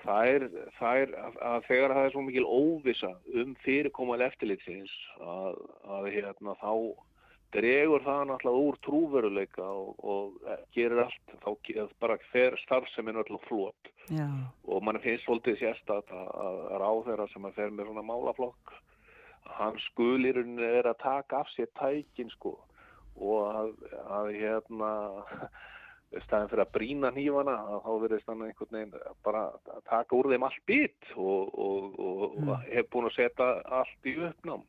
þær, 0.04 0.48
þær 0.78 1.14
að, 1.24 1.38
að 1.50 1.68
þegar 1.68 1.94
það 1.96 2.08
er 2.08 2.14
svo 2.14 2.24
mikil 2.26 2.48
óvisa 2.48 3.12
um 3.42 3.54
fyrirkomal 3.64 4.20
eftirlitsins 4.26 4.96
að, 5.20 5.62
að 5.98 6.10
hérna 6.16 6.56
þá 6.62 6.74
dregur 7.50 8.04
það 8.06 8.20
náttúrulega 8.30 8.66
úr 8.66 8.76
trúveruleika 8.86 9.64
og, 9.66 10.04
og 10.06 10.60
gerir 10.76 11.02
allt 11.02 11.34
þá 11.42 11.88
bara 12.02 12.18
fer 12.30 12.54
starfseminn 12.62 13.18
öll 13.20 13.40
flott 13.48 13.90
Já, 14.10 14.26
og 14.66 14.84
mann 14.86 14.98
finnst 15.02 15.26
svolítið 15.26 15.58
sérstætt 15.60 16.14
að, 16.14 16.30
að 16.44 16.62
ráðherra 16.82 17.26
sem 17.32 17.44
að 17.46 17.58
fer 17.58 17.74
með 17.74 17.90
svona 17.90 18.06
málaflokk 18.06 18.78
hann 19.58 19.78
skulirinn 19.90 20.58
er 20.62 20.88
að 20.88 21.00
taka 21.02 21.42
af 21.42 21.50
sér 21.54 21.70
tækin 21.78 22.30
sko. 22.36 22.56
Og 23.20 23.48
að, 23.50 23.72
að 24.08 24.30
hérna 24.38 24.90
staðin 26.24 26.48
fyrir 26.50 26.64
að 26.64 26.72
brína 26.74 27.10
hnífana 27.14 27.54
að 27.70 27.84
þá 27.84 27.90
verðist 28.02 28.30
hann 28.30 28.42
einhvern 28.46 28.76
veginn 28.76 28.94
bara 29.26 29.42
að 29.54 29.82
taka 29.90 30.16
úr 30.18 30.30
þeim 30.32 30.46
allt 30.48 30.64
bit 30.66 31.12
og, 31.16 31.52
og, 31.54 31.98
og, 31.98 32.24
Mm. 32.40 32.48
og 32.48 32.64
hef 32.70 32.88
búin 32.90 33.06
að 33.06 33.16
setja 33.16 33.48
allt 33.80 34.08
í 34.10 34.16
uppnám. 34.28 34.64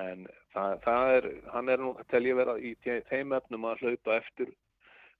En 0.00 0.26
það, 0.54 0.74
það 0.84 1.14
er 1.16 1.28
hann 1.52 1.68
er 1.68 1.78
nú 1.78 1.94
tel 2.10 2.24
ég 2.26 2.36
vera 2.38 2.56
í 2.58 2.74
þeim 2.82 3.32
efnum 3.38 3.64
að 3.70 3.84
hlaupa 3.84 4.16
eftir 4.16 4.52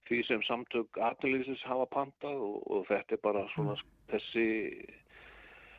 því 0.09 0.21
sem 0.27 0.43
samtök 0.43 0.97
aðlýsins 0.97 1.63
hafa 1.63 1.85
pantað 1.91 2.39
og, 2.39 2.57
og 2.71 2.85
þetta 2.87 3.15
er 3.15 3.23
bara 3.23 3.47
svona 3.53 3.75
þessi 4.11 4.47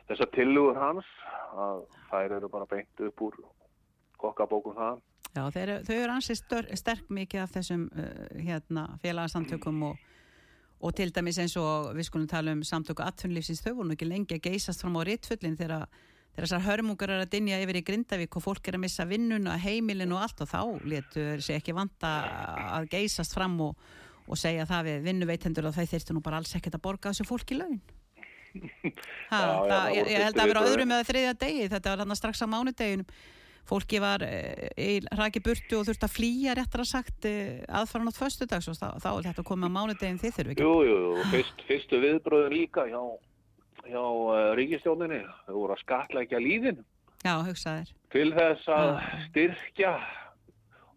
þessar 0.09 0.29
tillugur 0.35 0.79
hans 0.79 1.09
að 1.53 1.83
þær 2.11 2.37
eru 2.39 2.49
bara 2.49 2.69
beint 2.69 3.03
upp 3.07 3.21
úr 3.21 3.37
kokkabókum 4.21 4.77
það 4.77 5.01
Já 5.33 5.43
þeir, 5.49 5.63
eru- 5.73 5.83
þau 5.87 5.95
eru 5.97 6.13
ansið 6.13 6.41
sterk 6.77 7.07
mikið 7.09 7.41
af 7.41 7.53
þessum 7.55 7.87
uh, 7.89 8.07
hérna, 8.45 8.83
félagasamtökum 9.01 9.79
og, 9.89 10.01
og 10.83 10.93
til 10.97 11.09
dæmis 11.15 11.39
eins 11.41 11.55
og 11.57 11.91
við 11.97 12.05
skulum 12.09 12.27
tala 12.29 12.53
um 12.53 12.61
samtöku 12.67 13.01
atvinnlífsins 13.05 13.63
þau 13.65 13.71
voru 13.79 13.89
nú 13.89 13.95
ekki 13.97 14.09
lengi 14.09 14.37
að 14.37 14.43
geysast 14.51 14.83
fram 14.85 14.99
á 14.99 15.01
rittfullin 15.09 15.57
þegar 15.57 15.87
þessar 16.37 16.63
hörmungar 16.65 17.11
er 17.13 17.23
að 17.25 17.31
dinja 17.33 17.59
yfir 17.61 17.77
í 17.77 17.83
Grindavík 17.85 18.37
og 18.39 18.45
fólk 18.45 18.67
er 18.71 18.77
að 18.77 18.83
missa 18.85 19.05
vinnuna, 19.09 19.57
heimilin 19.61 20.13
og 20.15 20.21
allt 20.25 20.39
og 20.45 20.49
þá 20.49 20.61
letur 20.89 21.41
sér 21.45 21.59
ekki 21.61 21.75
vanta 21.77 22.13
að 22.79 22.87
geysast 22.93 23.35
fram 23.37 23.57
og, 23.61 23.75
og 24.25 24.39
segja 24.41 24.65
það 24.69 24.87
við 24.91 25.03
vinnuveitendur 25.09 25.67
að 25.69 25.77
þau 25.77 25.91
þyrftu 25.93 26.15
nú 26.17 26.23
bara 26.25 26.39
alls 26.41 26.53
ekkert 26.57 26.77
að 26.79 26.85
borga 26.87 27.11
þessu 27.13 27.27
fólki 27.29 27.57
laun 27.59 27.77
ha, 29.33 29.37
Já, 29.37 29.37
já, 29.37 29.45
það, 29.45 29.69
það 29.69 29.95
ég, 29.97 30.09
ég 30.13 30.25
held 30.27 30.37
að 30.37 30.49
vera 30.49 30.61
viðbrögðin. 30.61 30.73
öðrum 30.73 30.91
eða 30.97 31.07
þriðja 31.09 31.33
degi 31.41 31.69
þetta 31.73 31.93
var 32.03 32.17
strax 32.19 32.41
á 32.41 32.47
mánudeginum 32.49 33.07
fólki 33.69 33.99
var 34.03 34.23
e, 34.27 34.99
ræki 35.15 35.41
burtu 35.43 35.79
og 35.79 35.87
þurfti 35.87 36.07
að 36.07 36.15
flýja 36.17 36.55
réttar 36.59 36.83
að 36.83 36.89
sagt 36.91 37.27
e, 37.29 37.33
aðfara 37.67 38.07
nátt 38.07 38.19
föstudags 38.19 38.67
og 38.71 38.75
þá, 38.79 38.87
þá 39.03 39.09
er 39.13 39.27
þetta 39.29 39.45
komið 39.47 39.71
á 39.71 39.75
mánudegin 39.77 40.21
þið 40.21 40.35
þurfi 40.37 40.55
ekki. 40.55 40.65
Jú, 40.67 40.73
jú, 40.89 41.27
fyrst, 41.31 41.63
fyrstu 41.69 42.01
viðbröðin 42.03 42.57
líka 42.57 42.87
hjá, 42.91 43.01
hjá 43.87 44.01
uh, 44.03 44.51
ríkistjóninni 44.59 45.21
þau 45.47 45.55
voru 45.61 45.77
að 45.77 45.83
skatleggja 45.85 46.43
líðin. 46.43 46.83
Já, 47.23 47.37
hugsaðir 47.47 47.93
til 48.13 48.29
þess 48.35 48.67
að 48.69 48.89
Já. 48.91 49.23
styrkja 49.29 49.93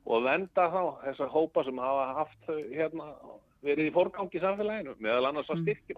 og 0.07 0.27
venda 0.27 0.67
þá 0.71 0.83
þessar 1.07 1.31
hópa 1.33 1.65
sem 1.67 1.79
hafa 1.83 2.05
haft 2.21 2.51
hérna 2.75 3.09
verið 3.65 3.89
í 3.89 3.95
forgangi 3.95 4.39
í 4.39 4.43
samfélaginu 4.43 4.95
meðal 5.03 5.31
annars 5.31 5.49
að 5.51 5.63
Mm. 5.63 5.65
styrkja. 5.65 5.97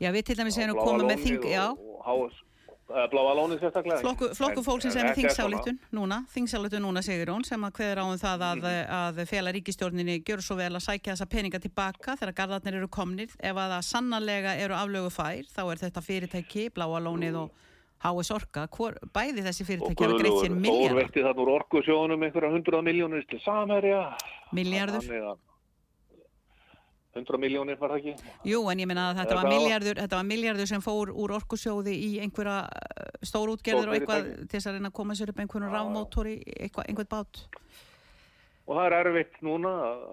Já, 0.00 0.08
við 0.12 0.22
til 0.26 0.36
dæmis 0.36 0.58
erum 0.58 0.80
komið 0.80 1.06
með 1.08 1.22
þing 1.24 1.46
já, 1.52 1.64
og, 1.70 1.78
og 2.04 2.32
uh, 2.32 2.47
bláa 2.88 3.34
lónið 3.36 3.60
sérstaklega. 3.60 4.00
Flokku, 4.00 4.28
flokku 4.34 4.62
fólksins 4.64 4.96
er 4.96 5.08
með 5.10 5.18
þingsálittun 5.20 5.78
núna, 5.92 6.18
þingsálittun 6.32 6.82
núna 6.86 7.02
segir 7.04 7.28
hún 7.28 7.44
sem 7.44 7.60
að 7.68 7.72
kveður 7.76 8.00
á 8.00 8.04
um 8.08 8.16
það 8.18 8.44
að, 8.48 8.62
Mhm. 8.64 8.88
að 8.98 9.26
fela 9.28 9.52
ríkistjórninni 9.52 10.22
gjör 10.24 10.40
svo 10.42 10.56
vel 10.56 10.72
að 10.72 10.84
sækja 10.88 11.12
þessa 11.14 11.28
peninga 11.28 11.60
tilbaka 11.60 12.16
þegar 12.16 12.34
gardarnir 12.34 12.74
eru 12.80 12.88
komnir. 12.88 13.28
Ef 13.40 13.54
að 13.56 13.70
það 13.76 13.84
sannarlega 13.92 14.56
eru 14.58 14.74
aflögu 14.74 15.10
fær 15.12 15.44
þá 15.52 15.62
er 15.72 15.76
þetta 15.84 16.02
fyrirtæki, 16.02 16.70
bláa 16.70 17.00
lónið 17.00 17.36
og 17.36 17.50
HS 18.00 18.30
Orka, 18.30 18.68
Hvor, 18.68 18.94
bæði 19.12 19.42
þessi 19.42 19.62
og 19.62 19.66
fyrirtæki 19.66 20.04
hafa 20.04 20.18
greitt 20.18 20.32
sér 20.38 20.48
Guðlaugur 20.48 20.54
Þór 20.54 20.60
miljard 20.60 20.96
veitti 20.96 21.20
þannig 21.26 21.42
úr 21.44 21.52
orkusjónum 21.60 22.22
einhverja 22.24 22.52
hundrað 22.54 22.82
miljónir 22.86 23.28
til 23.28 23.40
samherja. 23.44 24.16
Milljarður? 24.54 25.02
Þannig 25.02 25.22
að- 25.28 25.38
100 27.18 27.40
miljónir 27.42 27.78
var 27.80 27.92
það 27.94 27.98
ekki 28.12 28.32
Jú, 28.52 28.60
en 28.72 28.82
ég 28.82 28.88
meina 28.90 29.08
að 29.10 29.20
þetta 29.22 29.34
var, 29.38 29.44
hvað? 29.44 29.54
milljardur, 29.58 30.00
þetta 30.02 30.16
var 30.20 30.28
milljardur 30.30 30.68
sem 30.70 30.84
fór 30.84 31.12
úr 31.12 31.34
orkusjóði 31.38 31.94
í 31.94 32.10
einhverja 32.24 32.58
stórútgerður 33.26 33.88
og 33.92 33.96
eitthvað 33.98 34.28
til 34.48 34.54
þess 34.58 34.68
að 34.70 34.78
reyna 34.78 34.90
að 34.92 34.96
koma 35.00 35.16
sér 35.18 35.32
upp 35.34 35.40
einhvern 35.44 35.72
rámótor 35.72 36.30
í 36.30 36.36
einhvern 36.68 37.08
bát. 37.10 37.42
og 38.68 38.76
það 38.76 38.86
er 38.86 38.96
erfitt 39.00 39.38
núna 39.42 39.72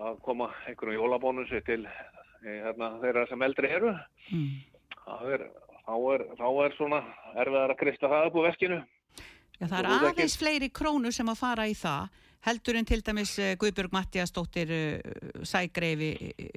að- 0.10 0.22
koma 0.26 0.50
einhverjum 0.68 1.00
jólabónusi 1.02 1.62
til 1.65 1.86
eh, 1.86 2.62
hérna, 2.63 2.94
þeirra 3.02 3.28
sem 3.30 3.41
eldri 3.41 3.70
eru 3.76 3.94
Mm. 4.32 4.62
er, 5.06 5.41
þá, 5.86 5.94
er, 6.15 6.22
þá 6.39 6.48
er 6.65 6.74
svona 6.78 7.00
erfiðar 7.38 7.74
að 7.76 7.78
kristja 7.78 8.10
það 8.10 8.28
upp 8.32 8.36
úr 8.39 8.48
veskinu 8.50 8.80
Já, 9.60 9.68
það 9.70 9.80
er 9.80 9.89
aðeins 10.10 10.38
fleiri 10.41 10.70
krónur 10.74 11.13
sem 11.13 11.28
að 11.30 11.38
fara 11.38 11.68
í 11.70 11.76
það 11.78 12.10
heldur 12.45 12.77
en 12.77 12.86
til 12.86 13.01
dæmis 13.05 13.34
eh, 13.41 13.55
Guðbjörg 13.62 13.93
Mattiasdóttir 13.95 14.71
uh, 14.75 15.41
sægreifi 15.47 16.12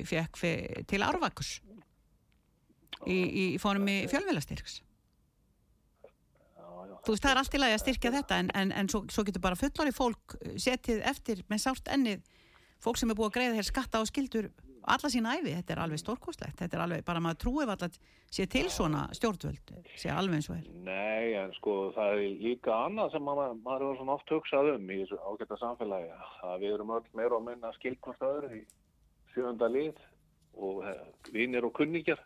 fekk 0.09 0.37
fe- 0.37 0.85
til 0.89 1.05
Árvakus 1.07 1.59
í, 3.07 3.17
í 3.17 3.45
formi 3.63 4.03
já. 6.59 6.99
Þú 7.05 7.15
veist, 7.15 7.23
það 7.25 7.31
er 7.33 7.41
allt 7.41 7.55
í 7.55 7.61
lagi 7.63 7.77
að 7.79 7.83
styrkja 7.85 8.15
þetta 8.19 8.39
en, 8.43 8.51
en, 8.59 8.73
en 8.83 8.91
svo, 8.93 9.05
svo 9.09 9.25
getur 9.25 9.45
bara 9.45 9.57
fullari 9.57 9.95
fólk 9.97 10.37
eh, 10.43 10.57
setið 10.61 11.05
eftir 11.09 11.45
með 11.49 11.65
sárt 11.65 11.93
ennið 11.95 12.27
fólk 12.85 13.01
sem 13.01 13.11
er 13.11 13.19
búið 13.19 13.31
að 13.31 13.37
greiða 13.39 13.59
hér 13.59 13.69
skatta 13.71 14.03
og 14.03 14.11
skildur 14.11 14.51
alla 14.85 15.11
sína 15.13 15.35
æfi, 15.39 15.55
þetta 15.57 15.75
er 15.75 15.83
alveg 15.85 16.03
stórkostlegt 16.03 16.63
þetta 16.63 16.79
er 16.79 16.85
alveg, 16.85 17.05
bara 17.07 17.23
maður 17.25 17.41
trúið 17.45 17.73
alltaf 17.75 17.99
sé 18.31 18.47
til 18.51 18.67
svona 18.73 19.07
stjórnvöld, 19.17 19.73
sé 19.97 20.13
alveg 20.13 20.39
eins 20.39 20.51
og 20.51 20.59
er. 20.59 20.69
Nei, 20.87 21.35
en 21.41 21.55
sko 21.57 21.77
það 21.97 22.15
er 22.15 22.39
líka 22.45 22.75
annað 22.87 23.15
sem 23.15 23.25
maður, 23.25 23.55
maður 23.65 23.87
hefur 23.87 24.01
svona 24.03 24.17
oft 24.19 24.35
hugsað 24.35 24.73
um 24.75 24.91
í 24.91 25.01
þessu 25.03 25.21
ágæta 25.25 25.61
samfélagi 25.63 26.11
að 26.49 26.57
við 26.65 26.75
erum 26.77 26.95
öll 26.99 27.07
meira 27.19 27.39
og 27.39 27.47
minna 27.47 27.73
skilkvart 27.79 28.27
öðru 28.29 28.61
í 28.61 28.65
sjönda 29.35 29.71
lið 29.73 30.03
og 30.59 30.83
vinnir 31.33 31.67
og 31.67 31.75
kunningjar 31.79 32.21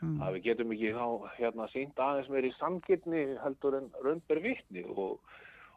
mm. 0.00 0.18
að 0.24 0.36
við 0.36 0.46
getum 0.48 0.74
ekki 0.74 0.94
þá 0.96 1.06
hérna 1.36 1.68
sínt 1.74 2.02
aðeins 2.02 2.30
meir 2.32 2.48
í 2.48 2.54
samgirni 2.58 3.22
heldur 3.44 3.78
en 3.80 3.90
raunber 4.04 4.42
vittni 4.44 4.84
og, 4.90 5.20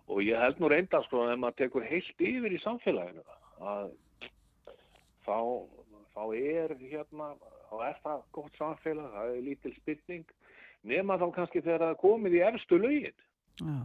og 0.08 0.24
ég 0.26 0.40
held 0.42 0.62
nú 0.62 0.72
reynda 0.72 1.04
sko 1.08 1.26
að 1.26 1.36
ef 1.36 1.44
maður 1.44 1.60
tekur 1.64 1.88
heilt 1.88 2.26
yfir 2.32 2.56
í 2.56 2.62
samfélaginu 2.64 3.26
að 3.64 3.94
þá, 5.28 5.38
þá 6.14 6.24
er 6.38 6.74
hérna, 6.80 7.32
þá 7.70 7.76
er 7.90 8.00
það 8.04 8.24
gott 8.38 8.58
samfélag, 8.62 9.12
það 9.16 9.34
er 9.36 9.44
lítil 9.48 9.74
spilning 9.80 10.26
nema 10.84 11.18
þá 11.22 11.28
kannski 11.36 11.62
þegar 11.64 11.86
það 11.88 12.00
komið 12.04 12.38
í 12.40 12.42
efstu 12.50 12.80
lögin 12.82 13.20
Já, 13.62 13.76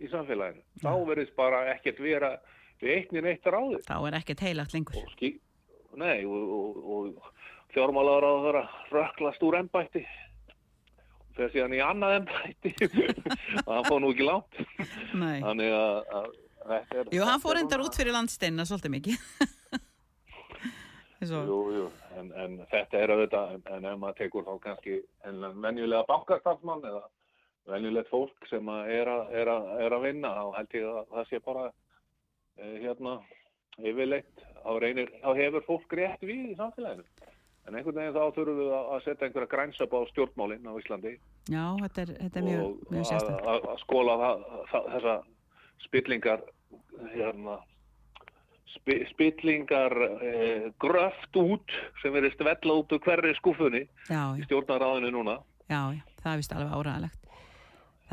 í 0.00 0.08
samfélaginu. 0.12 0.62
Þá 0.82 0.92
verðist 1.08 1.34
bara 1.36 1.64
ekkert 1.74 2.00
vera 2.00 2.32
við 2.80 2.94
eittnin 2.96 3.28
eitt 3.28 3.46
ráðið. 3.50 3.82
þá 3.88 3.96
er 4.08 4.16
ekkert 4.20 4.40
heilagt 4.46 4.74
lengur. 4.74 4.96
Og 5.02 5.12
skil, 5.16 5.34
nei, 6.00 6.24
og, 6.24 6.54
og, 6.58 6.80
og 6.96 7.32
fjármálaður 7.74 8.24
á 8.24 8.32
það 8.32 8.58
að 8.62 8.96
röklast 8.96 9.44
úr 9.44 9.58
ennbætti. 9.60 10.04
Þegar 11.36 11.52
síðan 11.54 11.76
í 11.76 11.82
annað 11.84 12.16
ennbætti. 12.18 12.72
það 13.66 13.82
fór 13.90 14.02
nú 14.02 14.12
ekki 14.14 14.26
langt. 14.26 14.60
Þannig 15.12 15.76
að. 15.78 16.32
Jú, 17.14 17.22
hann 17.24 17.40
fór 17.40 17.60
endar 17.60 17.80
út 17.84 17.96
fyrir 17.96 18.12
landsteinna 18.16 18.66
svolítið 18.68 18.96
mikið. 18.96 19.54
Jú, 21.18 21.58
jú, 21.74 21.86
en, 22.14 22.28
en 22.38 22.58
þetta 22.70 23.00
er 23.02 23.12
auðvitað, 23.14 23.54
en, 23.58 23.86
ef 23.90 23.96
maður 23.98 24.18
tekur 24.20 24.44
þá 24.46 24.52
kannski 24.62 24.98
venjulega 25.24 26.04
bankastarfsmann 26.06 26.84
eða 26.86 27.02
venjulegt 27.68 28.10
fólk 28.12 28.46
sem 28.48 28.70
er, 28.86 29.10
að, 29.10 29.32
er, 29.34 29.50
að, 29.50 29.66
er 29.84 29.96
að 29.96 30.04
vinna, 30.06 30.30
þá 30.36 30.58
held 30.58 30.76
ég 30.78 30.86
að 30.92 31.00
það 31.16 31.26
sé 31.30 31.40
bara 31.44 31.64
eh, 31.68 32.76
hérna 32.84 33.16
yfirleitt, 33.78 34.44
þá 34.62 34.70
reynir, 34.84 35.10
þá 35.24 35.28
hefur 35.40 35.66
fólk 35.66 35.96
rétt 35.98 36.22
við 36.22 36.52
í 36.52 36.56
samfélaginu. 36.58 37.04
En 37.68 37.76
einhvern 37.76 37.98
veginn 38.00 38.14
þá 38.16 38.36
þurfum 38.38 38.60
við 38.62 38.70
að 38.78 39.02
setja 39.04 39.26
einhverja 39.26 39.50
grænsöp 39.52 39.92
á 39.92 40.00
stjórnmálinn 40.08 40.70
á 40.70 40.72
Íslandi 40.80 41.18
já, 41.52 41.64
þetta 41.82 42.04
er, 42.04 42.12
þetta 42.22 42.40
er 42.40 42.46
mjög, 42.46 42.62
og 42.62 42.92
mjög 42.94 43.02
að, 43.02 43.10
sérstætt. 43.10 43.50
að, 43.52 43.66
skóla 43.82 44.14
það, 44.22 44.46
það, 44.70 44.88
þessa 44.94 45.16
spillingar 45.84 46.46
hérna 47.12 47.58
spillingar 49.12 49.94
eh, 50.22 50.68
gröft 50.80 51.36
út 51.40 51.74
sem 52.02 52.12
verið 52.14 52.34
stvellla 52.36 52.76
út 52.80 52.92
úr 52.96 53.02
hverri 53.04 53.34
skúfunni 53.38 53.84
Já, 54.08 54.22
í 54.38 54.44
stjórnaráðinu 54.46 55.12
núna. 55.14 55.38
Já, 55.68 55.80
já, 55.94 56.02
það 56.22 56.32
er 56.32 56.42
vist 56.42 56.54
alveg 56.56 56.76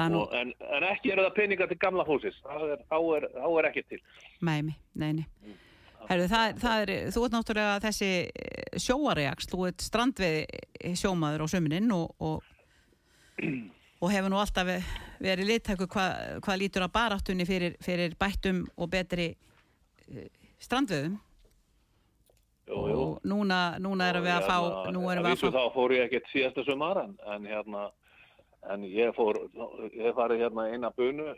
er 0.09 0.11
nú, 0.11 0.23
en, 0.35 0.49
en 0.75 0.87
ekki 0.89 1.13
eru 1.13 1.23
það 1.23 1.35
peningar 1.37 1.69
til 1.71 1.77
gamla 1.79 2.03
fólksins. 2.07 2.39
Það 2.43 2.73
er, 2.73 2.81
þá, 2.89 2.97
er, 3.17 3.27
þá 3.37 3.45
er 3.59 3.67
ekki 3.69 3.83
til. 3.93 4.01
Meimi, 4.43 4.75
neini. 4.99 5.23
Herru, 6.05 6.25
það, 6.29 6.57
það 6.61 6.81
er, 6.83 6.91
þú 7.15 7.23
ert 7.25 7.33
náttúrulega 7.33 7.77
þessi 7.85 8.09
sjóareaks, 8.83 9.47
þú 9.49 9.63
ert 9.69 9.85
strandveið 9.85 10.97
sjómaður 10.99 11.45
á 11.45 11.47
söminin 11.55 11.93
og, 11.95 12.11
og, 12.21 12.43
og 14.03 14.11
hefur 14.13 14.29
nú 14.33 14.41
alltaf 14.41 14.67
ve- 14.67 14.81
verið 15.23 15.49
liðtæku 15.49 15.87
hvað 15.95 16.43
hva 16.45 16.57
lítur 16.59 16.85
að 16.85 16.93
baráttunni 16.99 17.47
fyrir, 17.47 17.77
fyrir 17.81 18.13
bættum 18.19 18.65
og 18.75 18.91
betri 18.93 19.31
eh, 19.31 20.27
strandveðum 20.63 21.17
jú, 22.65 22.79
jú. 22.89 22.97
og 23.01 23.27
núna, 23.27 23.59
núna 23.81 24.09
erum 24.11 24.25
við 24.25 24.35
að 24.37 24.47
fá, 24.49 24.57
nú 24.95 25.05
erum 25.11 25.27
við 25.27 25.31
að 25.31 25.35
vísu 25.35 25.51
fá, 25.51 25.59
þá 25.59 25.75
fór 25.75 25.95
ég 25.95 26.07
ekkert 26.07 26.31
síðasta 26.33 26.65
sumar 26.67 27.01
en, 27.03 27.15
en 27.33 27.47
hérna 27.49 27.85
en 28.73 28.85
ég 28.89 29.13
fór, 29.17 29.43
ég 29.93 30.15
farið 30.17 30.45
hérna 30.45 30.69
eina 30.73 30.91
bunu 30.97 31.33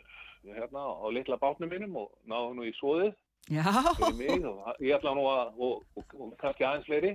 hérna 0.46 0.84
á 0.88 1.06
litla 1.12 1.36
bátnum 1.40 1.70
mínum 1.72 1.96
og 2.04 2.12
náðu 2.28 2.54
nú 2.56 2.68
í 2.68 2.74
svoðið 2.78 3.16
ég 4.84 4.94
ætla 4.96 5.14
nú 5.16 5.24
að 5.30 5.52
og, 5.56 5.84
og, 5.96 6.14
og 6.20 6.32
kannski 6.40 6.66
aðeins 6.68 6.88
fleiri 6.88 7.12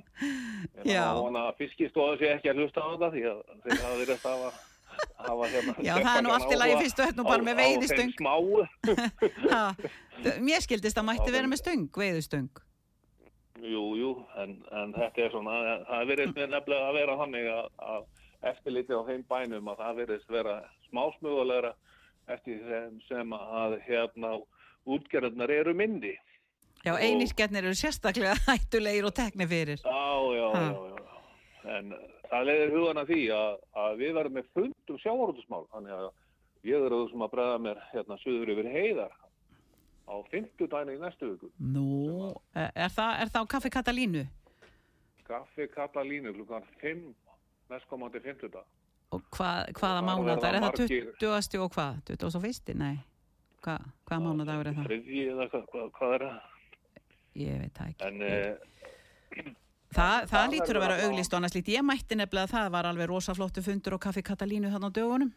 Já. 0.85 1.03
að 1.07 1.21
vona 1.21 1.47
að 1.49 1.57
fiskistofa 1.61 2.19
sé 2.19 2.31
ekki 2.33 2.51
að 2.51 2.63
hlusta 2.63 2.81
á 2.81 2.87
þetta 2.93 3.09
því 3.13 3.25
að 3.29 3.41
þeir 3.65 3.83
hafa 3.83 3.99
verið 4.01 4.15
að 4.15 4.23
hafa 4.29 4.53
hérna 5.53 5.75
já, 5.83 5.93
það 5.97 6.17
er 6.17 6.25
nú 6.25 6.33
allt 6.33 6.51
í 6.53 6.59
lagi 6.59 6.75
fyrst 6.81 6.99
og 6.99 7.09
hérna 7.09 7.25
bara 7.27 7.45
með 7.47 7.59
veiðistöng. 7.61 8.13
mér 10.47 10.65
skildist 10.65 10.99
að 10.99 11.07
mætti 11.09 11.35
vera 11.35 11.49
með 11.51 11.61
stöng, 11.63 11.87
veiðustöng. 11.97 12.49
jú, 13.63 13.83
jú, 13.95 14.11
en, 14.43 14.57
en 14.75 14.91
þetta 14.97 15.25
er 15.25 15.31
svona 15.31 15.59
það 15.87 16.09
verið 16.11 16.33
nefnilega 16.35 16.89
að 16.89 16.97
vera 16.99 17.17
þannig 17.21 17.49
að, 17.53 17.69
að 17.93 18.49
eftirlitið 18.51 18.99
á 18.99 19.07
þeim 19.07 19.23
bænum 19.29 19.71
að 19.71 19.81
það 19.85 20.01
verið 20.01 20.27
vera 20.35 20.57
smásmögulegra 20.89 21.73
eftir 22.33 22.59
þeim 22.67 22.99
sem 23.07 23.33
að 23.37 23.79
hérna 23.87 24.35
útgerðnar 24.83 25.51
eru 25.53 25.73
myndi 25.77 26.17
Já, 26.83 26.97
einirskjarnir 26.99 27.63
eru 27.63 27.77
sérstaklega 27.79 28.35
hættulegir 28.49 29.07
og 29.07 29.15
tekni 29.15 29.47
fyrir. 29.47 29.79
Já, 29.79 30.07
já, 30.35 30.47
já, 30.51 30.73
já. 30.91 31.77
En 31.77 31.93
það 32.33 32.47
leiðir 32.49 32.75
hugan 32.75 33.01
að 33.01 33.09
því 33.13 33.21
að, 33.37 33.57
að 33.83 33.97
við 34.01 34.13
verðum 34.17 34.37
með 34.39 34.51
fund 34.57 34.93
um 34.93 35.01
sjávarútusmál. 35.03 35.63
Þannig 35.73 35.95
að 35.97 36.07
ég 36.69 36.77
er 36.77 36.95
auðvitað 36.95 37.11
sem 37.13 37.25
að 37.25 37.33
bregða 37.35 37.59
mér 37.67 37.81
hérna 37.91 38.19
suður 38.23 38.53
yfir 38.53 38.69
heiðar 38.73 39.17
á 40.03 40.15
fimmtudaginu 40.31 40.95
í 40.97 41.01
næstu 41.01 41.31
viku. 41.33 41.51
Nú, 41.59 41.87
er 42.55 42.91
það, 42.93 43.11
er 43.23 43.33
það 43.33 43.45
á 43.45 43.51
kaffi 43.55 43.71
Katalínu? 43.73 44.23
Kaffi 45.27 45.67
Katalínu 45.71 46.33
klukkan 46.35 46.65
5 46.81 47.03
næstkomandi 47.71 48.21
fimmtudag. 48.23 48.65
Og 49.13 49.21
hva, 49.37 49.49
hvaða 49.77 50.01
mánadag? 50.01 50.47
Er 50.49 50.57
það 50.57 50.67
margir- 50.67 51.11
20. 51.21 51.59
og 51.61 51.73
hvað? 51.75 51.99
21. 52.09 52.73
Nei. 52.79 52.95
Hva, 53.63 53.77
hvaða 54.09 54.23
mánadag 54.25 54.63
er 54.63 54.73
það? 54.73 54.87
Þriðji 54.89 55.25
eða 55.31 55.45
hvað, 55.51 56.15
er 56.17 56.25
það? 56.27 56.39
Ég 57.43 57.61
veit 57.61 57.77
það 57.77 57.91
ekki. 57.93 58.07
En 58.07 58.21
eh, 58.27 59.53
Það, 59.93 60.27
það 60.31 60.51
lítur 60.53 60.79
að 60.79 60.83
vera 60.85 60.97
auglist 61.05 61.33
og 61.33 61.39
annars 61.39 61.55
lít. 61.57 61.71
Ég 61.73 61.85
mætti 61.85 62.17
nefnilega 62.17 62.47
að 62.47 62.53
það 62.55 62.69
var 62.75 62.89
alveg 62.89 63.09
rosaflottu 63.11 63.63
fundur 63.65 63.97
og 63.97 64.01
kaffi 64.03 64.23
Katalínu 64.25 64.71
þannig 64.73 64.89
á 64.89 64.95
dögunum. 64.97 65.31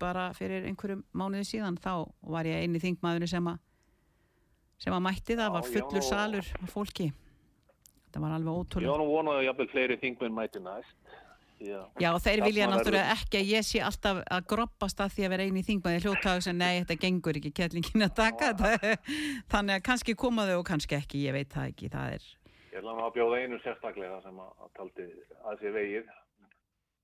Bara 0.00 0.28
fyrir 0.36 0.66
einhverjum 0.70 1.04
mánuði 1.16 1.46
síðan. 1.50 1.78
Þá 1.82 1.92
var 2.36 2.48
ég 2.48 2.62
eini 2.64 2.82
þingmaðurinn 2.82 3.32
sem 3.34 3.52
að 3.52 3.58
sem 4.78 4.92
að 4.96 5.06
mætti 5.08 5.34
það. 5.36 5.46
Já, 5.48 5.54
var 5.56 5.62
já, 5.62 5.72
fullur 5.76 6.02
nú- 6.02 6.08
salur 6.10 6.50
af 6.62 6.72
fólki. 6.74 7.12
Það 8.12 8.22
var 8.24 8.36
alveg 8.36 8.52
ég 8.52 8.60
ótrúlega. 8.64 8.90
var 8.94 9.00
nú 9.02 9.08
vonað 9.12 9.38
að 9.40 9.46
jafnvel 9.50 9.68
fleiri 9.72 9.96
þingmenn 10.00 10.36
mæti 10.36 10.62
næst. 10.64 10.96
Já, 11.56 11.80
Já, 11.96 12.10
þeir 12.20 12.42
vilja 12.44 12.66
náttúrulega 12.68 13.12
ekki 13.16 13.38
að 13.40 13.48
ég 13.48 13.64
sé 13.64 13.80
alltaf 13.80 14.18
að 14.28 14.46
groppast 14.50 14.98
að 15.00 15.14
því 15.14 15.24
að 15.24 15.30
vera 15.32 15.44
eini 15.48 15.62
þingmaði 15.64 16.02
hljótaðu 16.04 16.42
sem 16.44 16.58
nei, 16.58 16.82
þetta 16.82 16.96
gengur 17.00 17.38
ekki 17.40 17.52
kettlingin 17.56 18.04
að 18.04 18.12
taka 18.18 18.50
þetta. 18.52 18.96
Þannig 19.54 19.78
að 19.78 19.86
kannski 19.88 20.14
koma 20.20 20.44
þau 20.50 20.58
og 20.58 20.66
kannski 20.68 20.98
ekki, 20.98 21.22
ég 21.24 21.32
veit 21.32 21.48
það 21.54 21.70
ekki. 21.72 21.88
Það 21.94 22.12
er, 22.18 22.26
Ég 22.76 22.82
ætla 22.82 22.94
að 23.06 23.14
bjóða 23.16 23.36
einu 23.40 23.58
sérstaklega 23.64 24.16
sem 24.20 24.40
að, 24.42 24.48
að 24.60 24.72
taldi 24.76 25.04
að 25.48 25.62
sé 25.62 25.70
vegið. 25.72 26.10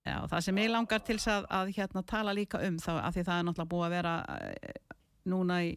já, 0.04 0.16
það 0.28 0.42
sem 0.44 0.58
ég 0.60 0.72
langar 0.72 1.04
til 1.06 1.16
að, 1.32 1.46
að 1.48 1.70
hérna 1.78 2.02
tala 2.12 2.34
líka 2.36 2.60
um 2.66 2.76
þá, 2.82 2.90
að 2.98 3.14
því 3.16 3.24
það 3.28 3.38
er 3.38 3.46
náttúrulega 3.48 3.70
búið 3.72 3.86
að 3.86 3.94
vera 3.96 4.12
eh, 4.36 4.74
núna 5.32 5.58
í, 5.64 5.70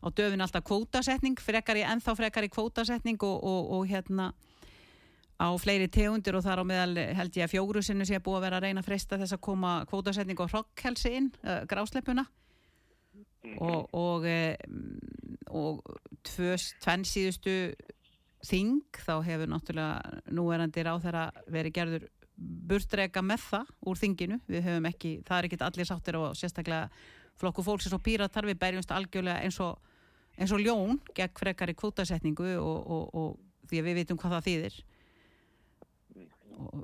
á 0.00 0.06
döfin 0.08 0.44
alltaf 0.46 0.64
kvótasetning, 0.64 1.36
frekar 1.44 1.76
í, 1.76 1.84
ennþá 1.84 2.14
frekar 2.22 2.46
í 2.46 2.52
kvótasetning 2.54 3.20
og, 3.28 3.36
og, 3.44 3.68
og 3.76 3.90
hérna 3.90 4.30
á 5.34 5.48
fleiri 5.60 5.90
tegundir 5.92 6.38
og 6.38 6.46
þar 6.46 6.62
á 6.62 6.70
meðal 6.70 7.04
held 7.18 7.36
ég 7.36 7.44
að 7.44 7.52
fjóru 7.52 7.82
sinni 7.84 8.06
sé 8.08 8.22
búið 8.22 8.38
að 8.38 8.46
vera 8.46 8.62
að 8.62 8.64
reyna 8.68 8.80
að 8.80 8.88
freysta 8.88 9.18
þess 9.20 9.36
að 9.36 9.44
koma 9.44 9.74
kvótasetning 9.90 10.40
og 10.40 10.52
hrokkhelsi 10.54 11.12
inn, 11.18 11.28
uh, 11.44 11.66
grásleppuna 11.68 12.24
Mhm. 13.44 13.58
og, 13.60 13.94
og, 13.94 14.24
e, 14.26 14.56
og 15.52 15.82
tvö, 16.24 16.54
tvenn 16.80 17.04
síðustu 17.04 17.74
þing 18.44 19.00
þá 19.04 19.14
hefur 19.26 19.50
náttúrulega 19.50 20.20
núverandi 20.34 20.84
ráð 20.84 21.06
þeirra 21.06 21.24
verið 21.50 21.76
gerður 21.78 22.06
burtreka 22.36 23.22
með 23.22 23.44
það 23.48 23.74
úr 23.86 24.00
þinginu. 24.00 24.38
Við 24.50 24.64
höfum 24.66 24.88
ekki, 24.90 25.12
það 25.26 25.38
er 25.38 25.48
ekkit 25.48 25.66
allir 25.68 25.88
sáttir 25.88 26.18
og 26.18 26.38
sérstaklega 26.38 26.88
flokku 27.40 27.64
fólks 27.66 27.88
eins 27.88 27.96
og 27.96 28.02
píratar 28.04 28.46
við 28.46 28.58
berjumst 28.62 28.94
algjörlega 28.94 29.42
eins 29.46 29.58
og 29.62 29.78
eins 30.34 30.52
og 30.54 30.62
ljón 30.62 30.98
gegn 31.14 31.38
frekari 31.38 31.76
kvótasetningu 31.78 32.56
og, 32.58 32.90
og, 32.90 33.04
og 33.14 33.68
því 33.70 33.80
að 33.80 33.88
við 33.88 33.98
vitum 34.00 34.18
hvað 34.18 34.36
það 34.36 34.48
þýðir. 34.48 34.78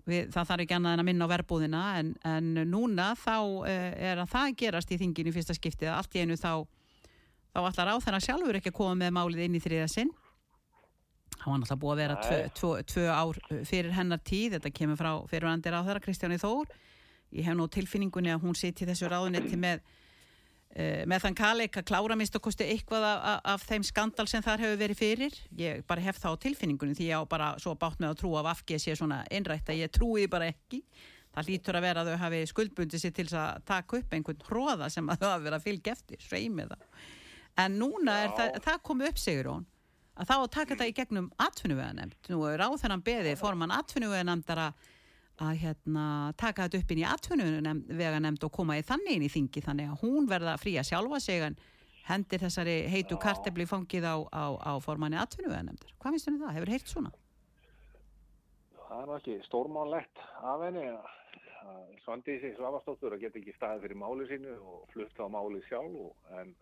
Við, 0.07 0.31
það 0.35 0.49
þarf 0.49 0.63
ekki 0.65 0.75
annað 0.75 0.95
en 0.97 1.03
að 1.03 1.07
minna 1.07 1.27
á 1.31 1.33
verbúðina 1.33 1.83
en, 2.01 2.09
en 2.27 2.49
núna 2.67 3.13
þá 3.19 3.37
uh, 3.39 3.67
er 3.95 4.19
að 4.19 4.33
það 4.33 4.57
gerast 4.63 4.91
í 4.91 4.99
þinginu 4.99 5.35
fyrsta 5.35 5.55
skiptið 5.55 5.93
allt 5.95 6.17
í 6.19 6.25
einu 6.25 6.39
þá 6.39 6.67
þá 7.51 7.61
ætlar 7.69 7.93
á 7.95 7.97
þennan 8.03 8.25
sjálfur 8.25 8.59
ekki 8.59 8.73
að 8.73 8.79
koma 8.81 8.97
með 8.99 9.15
málið 9.15 9.45
inn 9.47 9.59
í 9.59 9.63
þriða 9.63 9.87
sinn 9.91 10.11
hann 11.41 11.55
var 11.55 11.63
náttúrulega 11.63 11.83
búið 11.83 11.95
að 11.95 12.03
vera 12.03 12.19
tvö, 12.25 12.41
tvö, 12.59 12.73
tvö 12.93 13.07
ár 13.13 13.41
fyrir 13.69 13.95
hennar 13.97 14.21
tíð. 14.21 14.59
Þetta 14.59 14.75
kemur 14.77 15.01
frá 15.01 15.13
fyrirvandir 15.31 15.77
á 15.77 15.81
þeirra 15.87 16.05
Kristjáni 16.05 16.41
Þór. 16.41 16.71
Ég 17.37 17.47
hef 17.47 17.57
nú 17.57 17.67
tilfinningunni 17.71 18.33
að 18.35 18.45
hún 18.45 18.59
siti 18.59 18.85
í 18.85 18.91
þessu 18.91 19.09
ráðunetti 19.11 19.59
með 19.61 19.83
með 20.71 21.25
þann 21.25 21.35
kaleik 21.35 21.77
að 21.81 21.87
klára 21.89 22.15
minnst 22.15 22.37
og 22.39 22.45
kosti 22.45 22.67
eitthvað 22.71 23.03
af, 23.03 23.41
af, 23.43 23.63
þeim 23.67 23.83
skandal 23.87 24.27
sem 24.31 24.43
þar 24.45 24.63
hefur 24.63 24.77
verið 24.79 25.01
fyrir. 25.01 25.39
Ég 25.59 25.81
bara 25.89 26.05
hef 26.05 26.21
það 26.23 26.37
á 26.39 26.43
tilfinningunni 26.45 26.95
því 26.95 27.09
ég 27.09 27.25
á 27.27 27.27
bara 27.27 27.49
svo 27.59 27.75
bátt 27.79 27.99
með 27.99 28.13
að 28.13 28.21
trúa 28.21 28.45
af 28.45 28.53
afgeð 28.53 28.85
sé 28.85 28.95
svona 28.99 29.25
innrætt 29.35 29.73
að 29.73 29.83
ég 29.83 29.91
trúi 29.91 30.29
bara 30.31 30.53
ekki. 30.53 30.85
Það 31.35 31.51
lítur 31.51 31.79
að 31.79 31.87
vera 31.89 32.05
að 32.05 32.13
þau 32.13 32.23
hafi 32.23 32.45
skuldbundið 32.53 33.03
sér 33.03 33.17
til 33.19 33.27
að 33.39 33.67
taka 33.67 33.99
upp 33.99 34.15
einhvern 34.15 34.47
hróða 34.47 34.91
sem 34.95 35.11
að 35.11 35.25
þau 35.25 35.29
hafi 35.33 35.47
verið 35.49 35.59
að 35.59 35.67
fylgja 35.67 35.97
eftir, 35.97 36.23
sveimið 36.23 36.73
það. 36.73 37.05
En 37.65 37.77
núna 37.79 38.17
er 38.23 38.35
það, 38.39 38.57
það 38.69 38.81
komið 38.87 39.11
upp 39.11 39.21
sigur 39.21 39.51
hún 39.51 39.70
að 40.21 40.29
þá 40.29 40.37
að 40.37 40.53
taka 40.55 40.75
þetta 40.75 40.89
í 40.91 40.95
gegnum 40.97 41.29
atvinnuveganemnd 41.41 42.31
nú 42.33 42.41
er 42.51 42.63
á 42.65 42.69
þennan 42.83 43.05
beði 43.05 43.35
forman 43.41 43.75
atvinnuveganemndar 43.75 44.63
að 45.41 45.53
hérna, 45.63 46.07
taka 46.37 46.67
þetta 46.67 46.81
upp 46.83 46.91
inn 46.93 47.01
í 47.01 47.09
atvinnuveganemnd 47.09 48.45
og 48.45 48.53
koma 48.53 48.77
í 48.77 48.85
þannig 48.85 49.17
inn 49.17 49.25
í 49.25 49.33
þingi 49.33 49.65
þannig 49.65 49.93
að 49.93 50.03
hún 50.05 50.29
verða 50.29 50.59
frí 50.61 50.77
að 50.77 50.91
sjálfa 50.91 51.23
sig 51.25 51.47
en 51.47 51.57
hendir 52.11 52.43
þessari 52.43 52.77
heitu 52.91 53.17
kartebli 53.21 53.67
fangið 53.69 54.09
á, 54.09 54.17
á, 54.29 54.45
á 54.61 54.73
formanni 54.83 55.19
atvinnuveðanemndar. 55.21 55.95
Hvað 56.01 56.17
finnst 56.17 56.29
þér 56.29 56.35
um 56.35 56.43
það? 56.43 56.55
Hefur 56.59 56.73
heyrt 56.75 56.93
svona? 56.93 57.13
Það 58.91 59.01
er 59.01 59.13
ekki 59.17 59.37
stórmánlegt 59.47 60.23
af 60.43 60.65
henni 60.67 60.87
að 60.91 61.09
Svandísi 62.05 62.51
Svavastóttur 62.57 63.15
að 63.15 63.27
geta 63.27 63.39
ekki 63.39 63.55
staðið 63.55 63.85
fyrir 63.85 64.01
máli 64.01 64.27
sínu 64.27 64.57
og 64.59 64.87
flutt 64.95 65.21
á 65.21 65.27
máli 65.31 65.61
sjálf 65.69 66.33
en, 66.41 66.55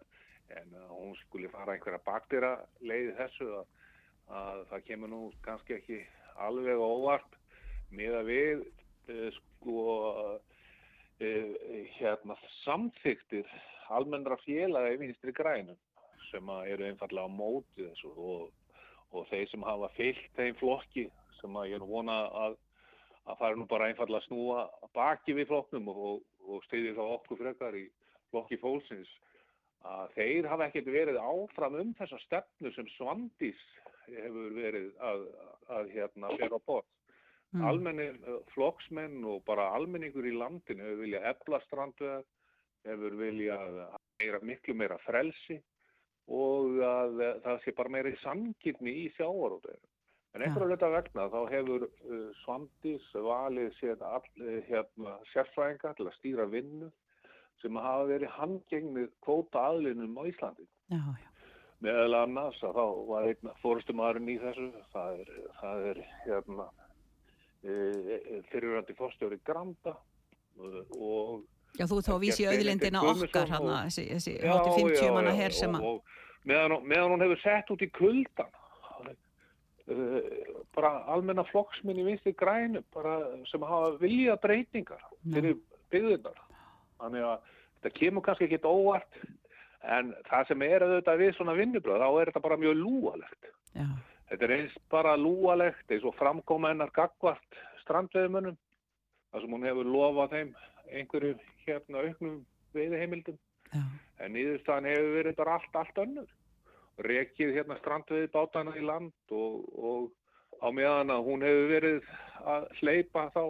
en 0.56 0.76
að 0.80 0.92
hún 0.94 1.16
skuli 1.24 1.50
fara 1.52 1.74
einhverja 1.74 2.00
baktýra 2.06 2.52
leiði 2.80 3.14
þessu 3.18 3.48
að, 3.60 3.72
að 4.40 4.62
það 4.70 4.84
kemur 4.90 5.12
nú 5.12 5.22
kannski 5.44 5.76
ekki 5.78 5.98
alveg 6.44 6.80
óvart 6.80 7.36
með 7.94 8.20
að 8.20 8.30
við 8.30 8.62
uh, 8.64 9.26
sko 9.38 9.82
uh, 10.04 10.38
hérna 11.98 12.36
samþyktir 12.62 13.48
almennra 13.94 14.38
félaga 14.44 14.92
í 14.94 15.00
vinstri 15.00 15.34
grænum 15.34 15.78
sem 16.28 16.50
eru 16.68 16.86
einfallega 16.86 17.26
á 17.26 17.32
móti 17.32 17.86
þessu 17.86 18.12
og, 18.14 18.48
og 19.16 19.28
þeir 19.30 19.48
sem 19.50 19.64
hafa 19.66 19.88
fyllt 19.96 20.32
þeim 20.36 20.58
flokki 20.60 21.06
sem 21.40 21.56
að 21.56 21.70
ég 21.72 21.80
er 21.80 21.88
vona 21.88 22.18
að 22.44 22.58
að 23.28 23.42
er 23.44 23.58
nú 23.60 23.66
bara 23.68 23.88
einfallega 23.90 24.22
að 24.22 24.28
snúa 24.28 24.60
baki 24.96 25.34
við 25.36 25.50
flokknum 25.50 25.90
og, 25.92 26.22
og 26.48 26.62
steyði 26.64 26.94
þá 26.96 27.02
okkur 27.04 27.40
frekar 27.42 27.76
í 27.76 27.84
flokki 28.30 28.56
fólksins 28.62 29.10
að 29.86 30.14
þeir 30.16 30.48
hafa 30.50 30.68
ekkert 30.68 30.90
verið 30.92 31.18
áfram 31.22 31.76
um 31.78 31.90
þessa 31.98 32.18
stefnu 32.24 32.72
sem 32.74 32.88
Svandís 32.96 33.60
hefur 34.08 34.54
verið 34.56 34.88
að, 35.04 35.26
að 35.74 35.90
hérna 35.94 36.30
vera 36.40 36.58
á 36.58 36.60
bort. 36.66 36.88
Mm. 37.54 37.64
Almennir 37.64 38.16
uh, 38.28 38.40
flokksmenn 38.52 39.22
og 39.24 39.44
bara 39.46 39.70
almenningur 39.76 40.26
í 40.28 40.34
landinu 40.36 40.84
hefur 40.84 41.04
viljað 41.04 41.28
efla 41.30 41.60
strandveðar, 41.64 42.26
hefur 42.88 43.18
viljað 43.20 43.78
meira, 44.20 44.40
miklu 44.44 44.74
meira 44.76 44.98
frelsi 45.06 45.56
og 46.28 46.76
að 46.84 47.22
uh, 47.22 47.38
það 47.46 47.62
sé 47.64 47.76
bara 47.78 47.94
meira 47.94 48.12
í 48.12 48.20
samkynni 48.24 48.96
í 49.04 49.06
sjávarúteginu. 49.16 49.94
En 50.36 50.44
einhverju 50.44 50.68
hluta 50.74 50.90
vegna 50.92 51.24
þá 51.32 51.38
hefur 51.54 51.86
uh, 51.88 52.26
Svandís 52.42 53.06
valið 53.14 53.70
sér 53.78 54.04
all, 54.04 54.26
hérna, 54.68 55.16
sérfræðinga 55.32 55.94
til 55.96 56.08
að 56.10 56.18
stýra 56.18 56.48
vinnu 56.52 56.90
sem 57.62 57.78
hafa 57.80 58.04
verið 58.08 58.34
handgengnið 58.36 59.08
kvóta 59.24 59.64
aðlinum 59.70 60.18
á 60.18 60.22
Íslandi. 60.30 60.66
Já, 60.92 61.00
já. 61.18 61.26
Meðal 61.84 62.14
annars 62.24 62.58
að 62.66 62.74
þá 62.74 62.84
var 63.06 63.26
einn 63.30 63.50
fórustumæðurinn 63.62 64.32
í 64.32 64.38
þessu, 64.42 64.68
það 64.94 65.20
er, 65.22 65.28
það 65.60 65.84
er 65.92 66.00
hérna, 66.24 66.66
e, 67.62 68.40
fyrirvændi 68.50 68.96
fórstjóri 68.98 69.38
Granda 69.46 69.94
og 70.98 71.44
Já, 71.78 71.84
þú 71.86 71.98
þá 72.02 72.14
vísi 72.22 72.46
auðlindina 72.48 73.02
okkar 73.04 73.50
hann 73.52 73.68
og- 73.68 73.84
þessi, 73.86 74.04
þessi 74.10 74.32
Já, 74.40 74.52
hátti 74.56 74.70
50 74.82 75.04
já, 75.04 75.12
manna 75.14 75.34
hér 75.36 75.52
sem 75.54 75.74
að 75.76 76.00
meðan, 76.48 76.82
meðan 76.88 77.12
hún 77.12 77.22
hefur 77.26 77.40
sett 77.42 77.70
út 77.70 77.82
í 77.84 77.90
kuldan 77.92 78.50
uh, 79.04 80.20
bara 80.74 81.04
almenna 81.12 81.44
flokksminn 81.52 82.00
í 82.00 82.06
vinstri 82.08 82.32
grænu 82.32 82.82
bara 82.94 83.18
sem 83.52 83.62
hafa 83.62 83.94
viljað 84.00 84.40
breytingar 84.42 85.04
fyrir 85.28 85.58
byggðunar 85.92 86.40
þannig 87.02 87.26
að 87.30 87.50
þetta 87.78 87.94
kemur 87.98 88.26
kannski 88.26 88.48
ekki 88.48 88.60
óvart 88.66 89.20
en 89.96 90.12
það 90.28 90.48
sem 90.50 90.64
er 90.66 90.84
auðvitað 90.84 91.22
við 91.22 91.34
svona 91.36 91.56
vinnubröð 91.58 92.02
þá 92.02 92.08
er 92.10 92.30
þetta 92.30 92.46
bara 92.48 92.60
mjög 92.60 92.78
lúalegt 92.80 93.50
Já, 93.76 93.86
þetta 94.30 94.48
er 94.48 94.54
eins 94.56 94.78
bara 94.90 95.18
lúalegt 95.18 95.94
eins 95.94 96.06
og 96.08 96.16
framkoma 96.18 96.72
hennar 96.72 96.94
gagvart 96.96 97.60
strandveðumönnum 97.84 98.58
þar 99.32 99.44
sem 99.44 99.54
hún 99.54 99.68
hefur 99.68 99.92
lofað 99.92 100.34
þeim 100.34 100.54
einhverju 100.88 101.34
hérna 101.66 102.04
auknum 102.04 102.38
veiðheimildum 102.76 103.38
já, 103.72 103.82
en 104.24 104.34
niðurstaðan 104.34 104.88
hefur 104.88 105.14
verið 105.18 105.38
bara 105.38 105.56
allt, 105.58 105.76
allt 105.76 106.02
önnur. 106.04 106.28
Rekið 107.06 107.54
hérna 107.54 107.76
strandveið 107.78 108.30
bátana 108.34 108.74
í 108.76 108.82
land 108.82 109.34
og, 109.34 109.68
og 109.78 110.64
á 110.64 110.68
meðan 110.74 111.12
að 111.14 111.26
hún 111.28 111.44
hefur 111.46 111.68
verið 111.70 112.08
að 112.48 112.68
hleypa 112.80 113.28
þá 113.36 113.42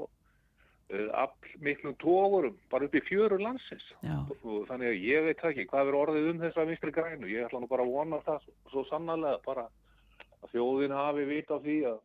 uh, 0.93 1.09
all 1.23 1.33
miklum 1.65 1.97
tógurum 2.03 2.57
bara 2.73 2.89
upp 2.89 2.95
í 2.95 3.03
fjörur 3.09 3.43
landsins. 3.43 3.85
já, 4.03 4.17
Og 4.43 4.67
þannig 4.69 4.93
að 4.93 5.05
ég 5.05 5.27
veit 5.29 5.45
ekki 5.51 5.67
hvað 5.71 5.91
er 5.91 5.99
orðið 6.03 6.31
um 6.33 6.41
þessa 6.45 6.67
vinstri 6.69 6.95
grænu. 6.95 7.31
Ég 7.31 7.47
ætla 7.47 7.61
nú 7.63 7.71
bara 7.71 7.87
að 7.87 7.95
vona 7.97 8.23
það 8.27 8.41
svo, 8.45 8.55
svo 8.73 8.85
sannarlega 8.91 9.43
bara 9.47 9.67
að 10.43 10.55
þjóðin 10.55 10.97
hafi 10.97 11.29
vit 11.29 11.53
á 11.53 11.57
því 11.59 11.79
að 11.93 12.01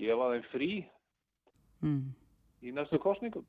gefa 0.00 0.28
þeim 0.32 0.44
frí 0.50 0.72
mm. 1.84 2.04
í 2.64 2.74
næstu 2.76 3.00
kostningum. 3.02 3.46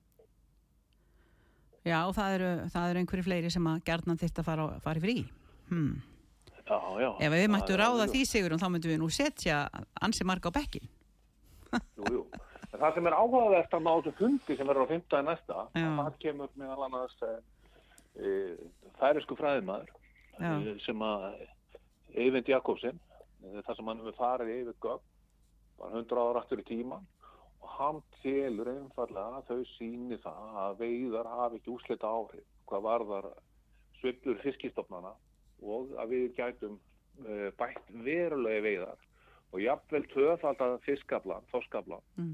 já, 1.87 1.99
það 2.13 2.37
eru, 2.37 2.49
það 2.69 2.89
eru 2.89 3.01
einhverju 3.01 3.25
fleiri 3.25 3.51
sem 3.53 3.67
að 3.67 3.83
gerðnan 3.87 4.19
þyrst 4.21 4.41
að 4.41 4.49
fara, 4.51 4.69
fara 4.83 5.01
í 5.01 5.05
frí. 5.05 5.17
Hmm. 5.71 5.93
Já, 6.61 6.77
já. 7.01 7.09
Ef 7.25 7.33
við 7.33 7.47
mættu 7.51 7.71
Það 7.71 7.75
er 7.75 7.81
ráða 7.81 7.95
alveg 7.95 8.13
því 8.13 8.21
Sigurinn, 8.29 8.61
þá 8.61 8.69
myndum 8.71 8.91
við 8.93 8.99
nú 9.01 9.09
setja 9.11 9.57
ansi 10.03 10.27
marga 10.27 10.51
á 10.51 10.55
bekkin. 10.55 10.87
Jú, 11.71 12.05
jú. 12.19 12.23
Það 12.81 12.95
sem 12.97 13.07
er 13.07 13.13
áhugavert 13.13 13.73
að 13.77 13.87
þessu 13.87 14.11
fundi 14.17 14.55
sem 14.57 14.69
verður 14.69 14.87
á 14.89 14.93
15. 14.93 15.25
næsta, 15.27 15.63
það 15.75 16.15
kemur 16.23 16.53
meðal 16.57 16.85
annars 16.87 17.13
e, 17.27 17.31
e, 18.17 18.31
færisku 18.97 19.37
fræðimæður 19.37 19.91
e, 20.41 20.73
sem 20.85 21.03
að 21.05 21.27
Eyvind 22.17 22.49
Jakobsen, 22.49 22.97
e, 23.45 23.61
þar 23.67 23.77
sem 23.77 23.91
hann 23.91 24.01
hefur 24.01 24.17
farið 24.17 24.53
yfir 24.55 24.79
gögn, 24.87 25.05
bara 25.77 26.01
100 26.01 26.23
ára 26.25 26.41
aftur 26.41 26.63
í 26.63 26.67
tíman 26.71 27.05
og 27.61 27.71
hann 27.77 28.01
telur 28.23 28.73
einfallega 28.73 29.41
að 29.43 29.51
þau 29.51 29.71
síni 29.75 30.17
það 30.25 30.59
að 30.65 30.81
veiðar 30.81 31.33
hafi 31.35 31.61
ekki 31.61 31.75
úslita 31.75 32.09
áhrif 32.09 32.47
hvað 32.71 32.85
varðar 32.89 33.31
sviflur 34.01 34.41
fiskistofnana 34.41 35.13
og 35.61 35.93
að 36.01 36.15
við 36.15 36.29
gætum 36.39 36.79
e, 37.21 37.51
bætt 37.61 37.93
verulega 37.93 38.65
veiðar 38.65 39.09
og 39.51 39.59
jafnvel 39.61 40.07
töðfaldað 40.15 40.79
fiskablan, 40.87 41.45
þorskablan 41.53 42.09
Mm. 42.17 42.33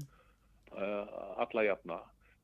Uh, 0.74 1.38
alla 1.44 1.64
jafna 1.66 1.98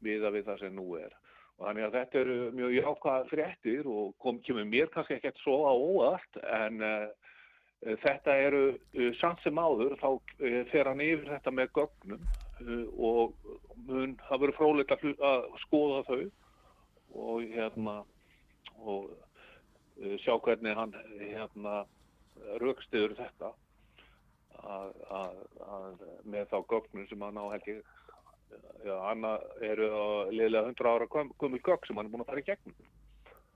viða 0.05 0.33
við 0.35 0.49
það 0.49 0.63
sem 0.63 0.77
nú 0.77 0.87
er. 1.01 1.15
Og 1.59 1.69
þannig 1.69 1.87
að 1.87 1.97
þetta 1.99 2.21
eru 2.21 2.39
mjög 2.59 2.73
jákvæða 2.79 3.27
fréttir 3.31 3.91
og 3.91 4.15
kom, 4.23 4.41
kemur 4.47 4.67
mér 4.69 4.91
kannski 4.95 5.19
ekkert 5.19 5.39
svo 5.43 5.61
á 5.71 5.73
óvart 5.73 6.41
en 6.43 6.81
uh, 6.83 7.35
þetta 8.03 8.39
eru 8.47 8.63
uh, 8.75 9.11
samt 9.21 9.45
sem 9.45 9.61
áður 9.61 9.95
þá 10.01 10.09
uh, 10.15 10.63
fer 10.73 10.91
hann 10.91 11.05
yfir 11.05 11.31
þetta 11.37 11.55
með 11.55 11.77
gögnum 11.79 12.27
og 13.03 13.33
mun 13.89 14.13
það 14.29 14.41
verður 14.45 14.57
frólægt 14.57 14.93
að, 14.95 15.09
að 15.27 15.47
skoða 15.65 16.03
þau 16.07 16.21
og 17.25 17.49
hérna 17.51 17.95
og 18.79 19.09
sjá 20.23 20.37
hvernig 20.43 20.79
hann 20.79 20.95
hérna 21.19 21.81
raukstiður 22.63 23.17
þetta 23.19 23.51
að, 24.63 24.95
að, 25.11 26.05
með 26.31 26.49
þá 26.53 26.57
gögnum 26.71 27.07
sem 27.11 27.27
hann 27.27 27.43
á 27.43 27.45
held 27.53 27.69
ég 27.69 27.83
já, 28.85 28.95
hann 29.09 29.25
eru 29.65 29.89
liðlega 30.33 30.69
100 30.73 30.93
ára 30.93 31.09
gömul 31.09 31.63
gögn 31.63 31.89
sem 31.89 31.97
hann 31.97 32.07
er 32.09 32.13
búin 32.13 32.25
að 32.25 32.31
fara 32.33 32.45
í 32.45 32.49
gegnum 32.49 32.77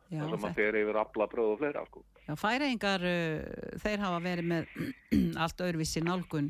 Já, 0.09 0.22
þar 0.22 0.30
sem 0.32 0.45
hann 0.47 0.55
fer 0.57 0.76
yfir 0.80 0.99
aflabröð 1.03 1.51
og 1.53 1.59
fleira 1.61 1.82
sko. 1.84 2.03
Já, 2.24 2.32
færaengar, 2.41 3.03
uh, 3.05 3.72
þeir 3.82 4.05
hafa 4.05 4.20
verið 4.24 4.47
með 4.55 4.70
allt 5.45 5.66
öðruvísi 5.66 6.03
nálgun 6.05 6.49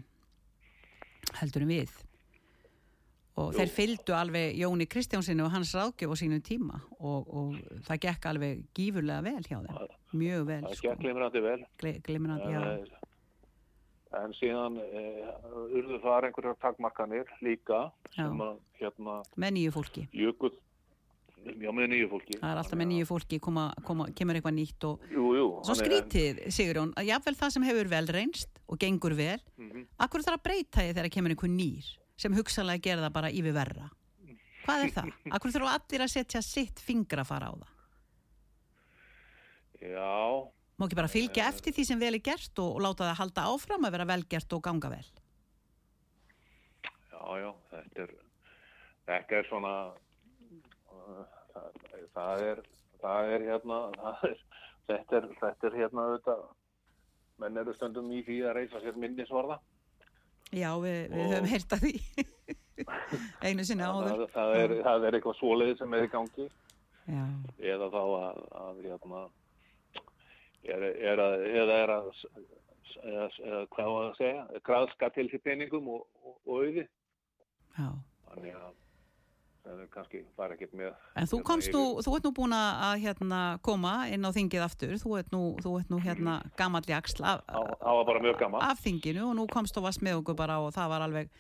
heldur 1.41 1.67
en 1.67 1.73
við. 1.73 1.97
Og 3.39 3.53
Jú. 3.53 3.59
þeir 3.59 3.73
fylgdu 3.75 4.15
alveg 4.19 4.57
Jóni 4.59 4.87
Kristjánsinni 4.91 5.45
og 5.45 5.53
hans 5.55 5.75
ráðgjöf 5.75 6.15
á 6.15 6.17
sínum 6.19 6.43
tíma 6.43 6.81
og, 6.99 7.27
og 7.27 7.83
það 7.87 8.01
gekk 8.07 8.31
alveg 8.31 8.65
gífurlega 8.75 9.27
vel 9.27 9.43
hjá 9.47 9.59
þeim. 9.67 9.93
Mjög 10.23 10.47
vel, 10.49 10.63
það 10.65 10.79
sko. 10.79 10.89
gekk 10.89 11.03
glimrandi 11.05 11.45
vel 11.45 11.61
Glimrandi, 12.07 12.55
já. 12.55 13.03
En, 14.13 14.23
en 14.23 14.33
síðan 14.39 14.79
eh, 14.83 15.27
urðu 15.79 15.99
þar 16.05 16.29
einhverjar 16.29 16.57
takmarkanir 16.63 17.29
líka 17.45 17.85
sem 18.15 18.41
að 18.45 18.57
hérna 18.81 19.21
Með 19.37 19.55
nýju 19.59 19.75
fólki. 19.77 20.07
jökull 20.13 20.55
já 21.49 21.71
með 21.73 21.87
nýju 21.95 22.09
fólki 22.11 22.39
Það 22.41 22.51
er 22.51 22.61
alltaf 22.61 22.79
með 22.81 22.89
nýju 22.93 23.07
fólki, 23.09 23.39
koma, 23.41 23.67
koma, 23.87 24.09
kemur 24.19 24.39
eitthvað 24.39 24.57
nýtt 24.59 24.85
og 24.89 25.05
jú, 25.13 25.27
jú, 25.39 25.47
svo 25.65 25.77
skrítið, 25.79 26.43
Sigurjón, 26.53 26.91
að 26.99 27.09
jáfnvel 27.13 27.37
það 27.39 27.55
sem 27.55 27.69
hefur 27.69 27.91
vel 27.93 28.09
reynst 28.19 28.61
og 28.67 28.81
gengur 28.83 29.15
vel, 29.19 29.39
mm 29.57 29.87
akkur 29.99 30.23
þarf 30.27 30.39
að 30.41 30.45
breyta 30.49 30.83
því 30.83 30.93
þegar 30.97 31.11
kemur 31.15 31.35
einhver 31.35 31.51
nýr 31.55 31.89
sem 32.19 32.35
hugsalega 32.35 32.83
gera 32.83 33.05
það 33.07 33.15
bara 33.15 33.31
yfir 33.31 33.55
verra. 33.55 33.87
Hvað 34.67 34.83
er 34.85 34.93
það? 34.99 35.11
Akkur 35.39 35.53
þurfa 35.55 35.75
allir 35.79 36.03
að 36.05 36.11
setja 36.13 36.43
sitt 36.45 36.81
fingra 36.83 37.25
fara 37.25 37.49
á 37.49 37.55
það? 37.55 37.75
já, 39.79 40.51
Má 40.79 40.87
ekki 40.87 40.99
bara 40.99 41.11
fylgja 41.11 41.49
eftir 41.51 41.75
því 41.75 41.85
sem 41.89 41.99
vel 41.99 42.15
er 42.15 42.23
gert 42.23 42.61
og, 42.63 42.77
og 42.77 42.85
láta 42.85 43.09
það 43.09 43.21
halda 43.23 43.47
áfram 43.51 43.87
að 43.89 43.97
vera 43.97 44.11
velgert 44.13 44.55
og 44.55 44.63
ganga 44.63 44.93
vel? 44.93 45.07
já, 47.13 47.39
já 47.43 47.51
þetta 47.71 48.03
er 48.05 48.13
þetta 49.09 49.39
er 49.39 49.49
svona 49.49 49.73
uh, 50.93 51.25
það, 51.55 51.81
það 52.15 52.45
er 52.51 52.63
það 53.03 53.33
er 53.35 53.47
hérna 53.49 53.81
það 53.97 54.23
er, 54.29 54.39
þetta 54.91 55.19
er 55.19 55.27
þetta 55.41 55.69
er 55.71 55.79
hérna 55.83 56.07
auðvitað 56.07 56.47
menn 57.39 57.61
eru 57.63 57.75
stundum 57.77 58.13
í 58.13 58.23
því 58.27 58.39
að 58.47 58.57
reysa 58.59 58.85
sér 58.85 58.99
minnisvarða 58.99 59.59
Já, 60.49 60.71
við, 60.81 61.11
við 61.13 61.27
höfum 61.29 61.51
heyrt 61.51 61.75
að 61.77 61.83
því 61.85 61.95
einu 63.47 63.67
sinni 63.69 63.85
áður. 63.85 64.25
það, 64.33 64.55
er, 64.63 64.75
það 64.87 65.05
er 65.05 65.19
eitthvað 65.19 65.37
svoleið 65.43 65.75
sem 65.83 65.99
er 65.99 66.07
í 66.07 66.13
gangi 66.15 66.49
Já, 67.09 67.25
eða 67.75 67.89
þá 67.93 68.01
að, 68.05 68.41
að 68.63 68.81
hérna, 68.85 69.21
er, 70.75 70.89
er 71.13 71.23
að, 71.25 71.47
eða 71.63 71.79
er 71.85 71.93
að, 71.95 72.11
eða, 73.03 73.29
eða, 73.45 73.63
hvað 73.75 73.93
var 73.95 74.09
að 74.11 74.19
segja, 74.21 74.45
kraðska 74.69 75.11
til 75.17 75.29
því 75.33 75.41
peningum 75.47 75.89
og, 75.95 76.05
og, 76.23 76.37
og 76.47 76.61
auði. 76.67 76.85
Já. 77.79 77.89
Þannig 78.29 78.55
að 78.59 78.77
það 79.69 79.83
er 79.83 79.89
kannski 79.93 80.21
bara 80.39 80.55
ekkert 80.57 80.73
með. 80.79 80.95
En 81.21 81.29
þú 81.29 81.39
komst 81.45 81.73
nú, 81.75 81.83
þú 82.05 82.15
ert 82.17 82.27
nú 82.29 82.33
búin 82.39 82.55
að 82.57 82.95
hérna, 83.03 83.41
koma 83.67 83.93
inn 84.09 84.25
á 84.25 84.31
þingið 84.33 84.65
aftur, 84.65 84.95
þú 85.03 85.19
ert 85.19 85.35
nú, 85.35 85.43
þú 85.61 85.75
ert 85.83 85.93
nú 85.93 85.99
hérna 86.05 86.39
gammal 86.57 86.83
jaksl 86.89 87.21
af, 87.29 87.43
Það 87.53 87.99
var 88.01 88.09
bara 88.09 88.23
mjög 88.25 88.41
gaman. 88.41 88.65
af 88.65 88.81
þinginu 88.85 89.27
og 89.29 89.37
nú 89.37 89.47
komst 89.53 89.77
þú 89.77 89.85
vast 89.85 90.03
með 90.05 90.23
okkur 90.23 90.39
bara 90.41 90.59
og 90.65 90.73
það 90.77 90.93
var 90.95 91.05
alveg 91.09 91.31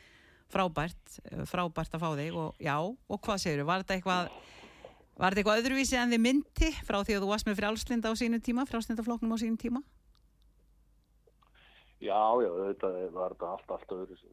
frábært, 0.52 1.18
frábært 1.48 1.96
að 1.96 2.04
fá 2.04 2.10
þig 2.20 2.36
og 2.40 2.60
já, 2.64 2.76
og 2.80 3.18
hvað 3.24 3.42
segir 3.42 3.62
þú, 3.62 3.66
var 3.68 3.82
þetta 3.84 3.96
eitthvað 3.98 4.30
Var 5.18 5.34
þetta 5.34 5.40
eitthvað 5.42 5.60
öðruvísi 5.64 5.96
en 5.98 6.12
þið 6.14 6.20
myndi 6.22 6.68
frá 6.86 7.00
því 7.02 7.16
að 7.16 7.24
þú 7.24 7.28
varst 7.32 7.48
með 7.48 7.56
frjálslinda 7.58 8.10
á 8.10 8.14
sínum 8.20 8.42
tíma, 8.46 8.64
frjálslindafloknum 8.70 9.34
á 9.34 9.38
sínum 9.42 9.56
tíma? 9.58 9.80
Já, 11.98 12.20
já, 12.44 12.50
þetta 12.68 12.90
var 13.16 13.34
þetta 13.34 13.48
allt, 13.54 13.72
allt 13.74 13.94
öðruvísi. 13.96 14.30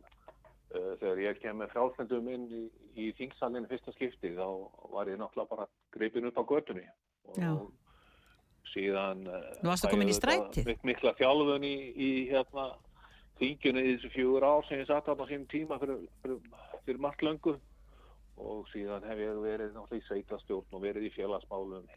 Eh, 0.76 0.92
þegar 1.02 1.22
ég 1.24 1.40
kem 1.42 1.58
með 1.62 1.72
frjálslindum 1.74 2.30
inn 2.36 2.46
í, 2.54 2.62
í 3.02 3.08
þingsalinn 3.18 3.66
fyrsta 3.72 3.94
skipti 3.96 4.34
þá 4.38 4.46
var 4.94 5.10
ég 5.10 5.18
náttúrulega 5.22 5.50
bara 5.56 5.68
greipin 5.96 6.30
upp 6.30 6.38
á 6.38 6.44
götunni. 6.54 6.86
Og 7.32 7.40
Já. 7.42 7.52
síðan... 8.76 9.26
eh, 9.26 9.52
Nú 9.64 9.72
varstu 9.72 9.88
fæ 9.88 9.90
ég 9.90 9.96
komin 9.98 10.14
í 10.14 10.18
strætið? 10.20 10.70
mik- 10.70 10.86
Mikla 10.92 11.16
þjálfun 11.18 11.66
í, 11.66 11.76
í 11.98 12.10
hérna 12.30 12.68
þingjunni 13.42 13.82
í 13.90 13.96
þessu 13.96 14.14
fjögur 14.14 14.46
ár 14.46 14.68
sem 14.70 14.84
ég 14.84 14.90
satt 14.92 15.10
á 15.10 15.14
sínum 15.26 15.48
tíma 15.50 15.80
fyrir, 15.82 16.06
fyrir, 16.22 16.38
fyrir 16.86 17.02
margt 17.02 17.26
löngu 17.26 17.58
og 18.38 18.66
síðan 18.72 19.06
hef 19.08 19.22
ég 19.22 19.40
verið 19.44 19.78
í 19.96 20.02
sveitastjórn 20.08 20.76
og 20.76 20.84
verið 20.84 21.08
í 21.08 21.14
félagsmálum 21.16 21.88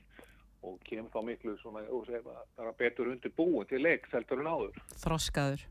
og 0.69 0.79
kem 0.87 1.07
þá 1.13 1.19
miklu 1.27 1.55
svona 1.61 1.85
betur 2.79 3.13
undir 3.13 3.33
búin 3.35 3.67
til 3.71 3.83
leiks 3.83 4.15
heldur 4.15 4.43
en 4.43 4.51
áður. 4.51 4.81
Þroskaður, 5.03 5.67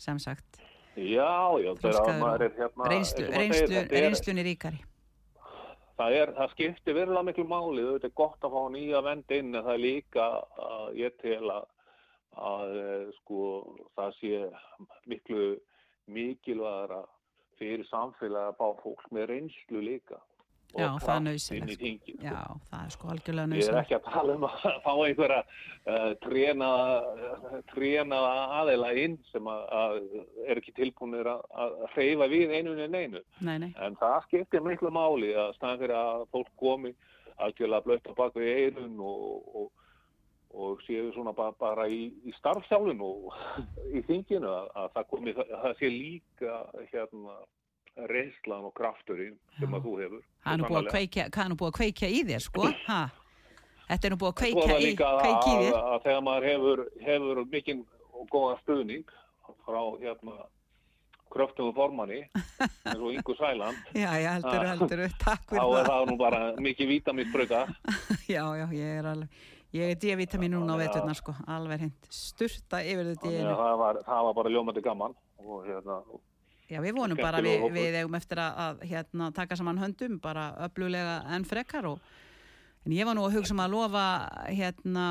sem 0.00 0.20
sagt. 0.22 0.62
Já, 0.96 1.56
já, 1.64 1.72
maður 2.20 2.48
er 2.48 2.56
hérna 2.58 2.88
Reynslu, 2.92 3.28
reynslu, 3.32 3.84
reynslunni 3.88 4.42
ríkari. 4.44 4.82
það, 5.96 6.16
er, 6.18 6.32
það 6.36 6.50
skiptir 6.52 6.96
verulega 6.98 7.28
miklu 7.28 7.44
máli 7.48 7.84
þetta 7.86 8.08
er 8.10 8.18
gott 8.20 8.44
að 8.44 8.56
fá 8.56 8.62
nýja 8.74 9.00
vend 9.06 9.32
inn 9.32 9.54
en 9.54 9.64
það 9.64 9.72
er 9.72 9.80
líka 9.80 10.26
að 10.66 10.98
ég 11.00 11.16
tel 11.22 11.54
að, 11.54 11.66
að 12.50 12.76
eh, 12.82 13.06
sko 13.22 13.46
það 13.96 14.18
sé 14.18 14.42
miklu 15.08 15.46
mikilvægara 16.12 17.02
fyrir 17.60 17.88
samfélag 17.88 18.52
að 18.52 18.60
fá 18.60 18.82
fólk 18.82 19.08
með 19.14 19.32
reynslu 19.34 19.82
líka 19.84 20.20
Já, 20.72 20.88
það 21.04 21.26
er 21.28 21.40
sko. 21.42 21.56
Já, 22.24 22.36
það 22.70 22.84
er 22.86 22.92
sko 22.94 23.08
algjörlega 23.12 23.58
Ég 23.58 23.66
er 23.68 23.78
ekki 23.82 23.96
að 23.98 24.06
tala 24.06 24.36
um 24.38 24.46
að 24.48 24.62
fá 24.86 24.92
einhverja 24.92 25.40
uh, 25.42 26.06
trénaða 26.24 27.58
tréna 27.74 28.20
aðeila 28.60 28.92
inn 29.02 29.18
sem 29.28 29.50
að, 29.52 29.66
að 29.82 29.98
er 30.46 30.62
ekki 30.62 30.74
tilbúinir 30.78 31.28
að, 31.28 31.44
að 31.64 31.76
hreyfa 31.92 32.30
við 32.32 32.54
einu 32.56 32.76
en 32.86 32.96
einu. 32.96 33.22
Nei, 33.44 33.56
nei, 33.66 33.70
En 33.84 33.98
það 34.00 34.18
skiptir 34.30 34.64
miklu 34.64 34.92
máli 34.94 35.34
að 35.36 35.52
staðan 35.58 35.82
fyrir 35.84 35.98
að 35.98 36.24
fólk 36.32 36.52
komi 36.62 36.94
algjörlega 37.42 37.86
blött 37.88 38.08
á 38.08 38.12
bak 38.16 38.40
við 38.40 38.52
eirun 38.56 38.96
og, 39.04 39.52
og, 39.52 39.81
og 40.52 40.82
séu 40.86 41.08
svona 41.14 41.32
bara, 41.36 41.54
bara 41.60 41.88
í, 41.88 42.04
í 42.28 42.34
starfsjálfun 42.38 43.00
og 43.04 43.32
í 43.96 44.04
þinginu 44.08 44.50
að, 44.50 44.68
að 44.82 44.92
það 44.98 45.08
komi, 45.14 45.34
það, 45.38 45.56
það 45.64 45.74
sé 45.80 45.90
líka 45.94 46.60
hérna 46.92 47.40
reynslan 48.08 48.68
og 48.68 48.72
krafturinn 48.76 49.34
sem 49.58 49.74
að 49.76 49.88
þú 49.88 49.96
hefur. 50.00 50.22
það 50.44 50.54
er 50.54 50.62
nú 50.62 50.70
búið 50.70 50.80
að 50.82 50.92
kveikja, 50.94 51.26
er 51.28 51.56
búið 51.60 51.72
að 51.72 51.76
kveikja 51.80 52.08
í 52.12 52.22
þér, 52.30 52.46
sko? 52.46 52.70
Ha? 52.92 53.02
Þetta 53.92 54.08
er 54.08 54.14
nú 54.14 54.18
búið 54.22 54.30
að 54.30 54.38
kveikja 54.40 54.68
það 54.70 54.86
í, 54.86 54.94
kveikja 54.96 55.52
í 55.52 55.56
að, 55.56 55.62
þér. 55.66 55.76
að 55.82 56.06
þegar 56.06 56.24
maður 56.28 56.48
hefur, 56.48 56.82
hefur 57.04 57.42
mikinn 57.52 57.84
og 58.12 58.26
góðan 58.32 58.60
stuðning 58.62 59.14
frá 59.66 59.80
hérna 60.00 60.36
kröftum 61.32 61.72
formanni 61.76 62.20
eins 62.88 63.00
og 63.00 63.10
Ingu 63.12 63.34
Sæland 63.38 63.78
Já, 63.96 64.10
já, 64.20 64.30
heldur, 64.36 64.66
heldur, 64.68 65.02
takk 65.22 65.48
þá 65.56 65.56
er 65.56 65.64
fyrir 65.64 65.86
það. 65.86 65.90
það 65.90 66.10
nú 66.10 66.16
bara 66.20 66.42
mikið 66.60 66.92
vítamísbröka 66.92 67.62
Já, 68.28 68.44
já, 68.60 68.66
ég 68.76 69.00
er 69.00 69.10
alveg, 69.12 69.42
ég 69.72 69.94
er 69.94 70.00
D-vitamin 70.00 70.52
núna 70.52 70.76
á 70.76 70.76
Já. 70.76 70.82
veturnar, 70.86 71.18
sko, 71.18 71.34
alveg 71.48 71.86
hint. 71.86 72.10
Sturta 72.12 72.82
yfir 72.84 73.14
þetta 73.14 73.30
að 73.30 73.46
það 73.82 74.02
það 74.08 74.26
var 74.28 74.36
bara 74.40 74.52
ljómandi 74.52 74.84
gaman 74.84 75.16
og 75.42 75.64
hérna 75.66 76.02
Já, 76.72 76.78
við 76.80 76.96
vonum 76.96 77.18
bara 77.20 77.42
við, 77.44 77.66
við 77.74 77.96
eigum 78.00 78.14
eftir 78.16 78.40
að, 78.40 78.60
að 78.64 78.84
hérna, 78.88 79.28
taka 79.36 79.56
saman 79.60 79.80
höndum, 79.82 80.18
bara 80.22 80.52
öfluglega 80.64 81.18
en 81.36 81.44
frekar 81.44 81.88
og 81.90 81.98
en 82.86 82.94
ég 82.96 83.06
var 83.06 83.16
nú 83.18 83.26
að 83.26 83.36
hugsa 83.36 83.52
um 83.52 83.60
að 83.60 83.74
lofa 83.74 84.04
hérna 84.48 85.06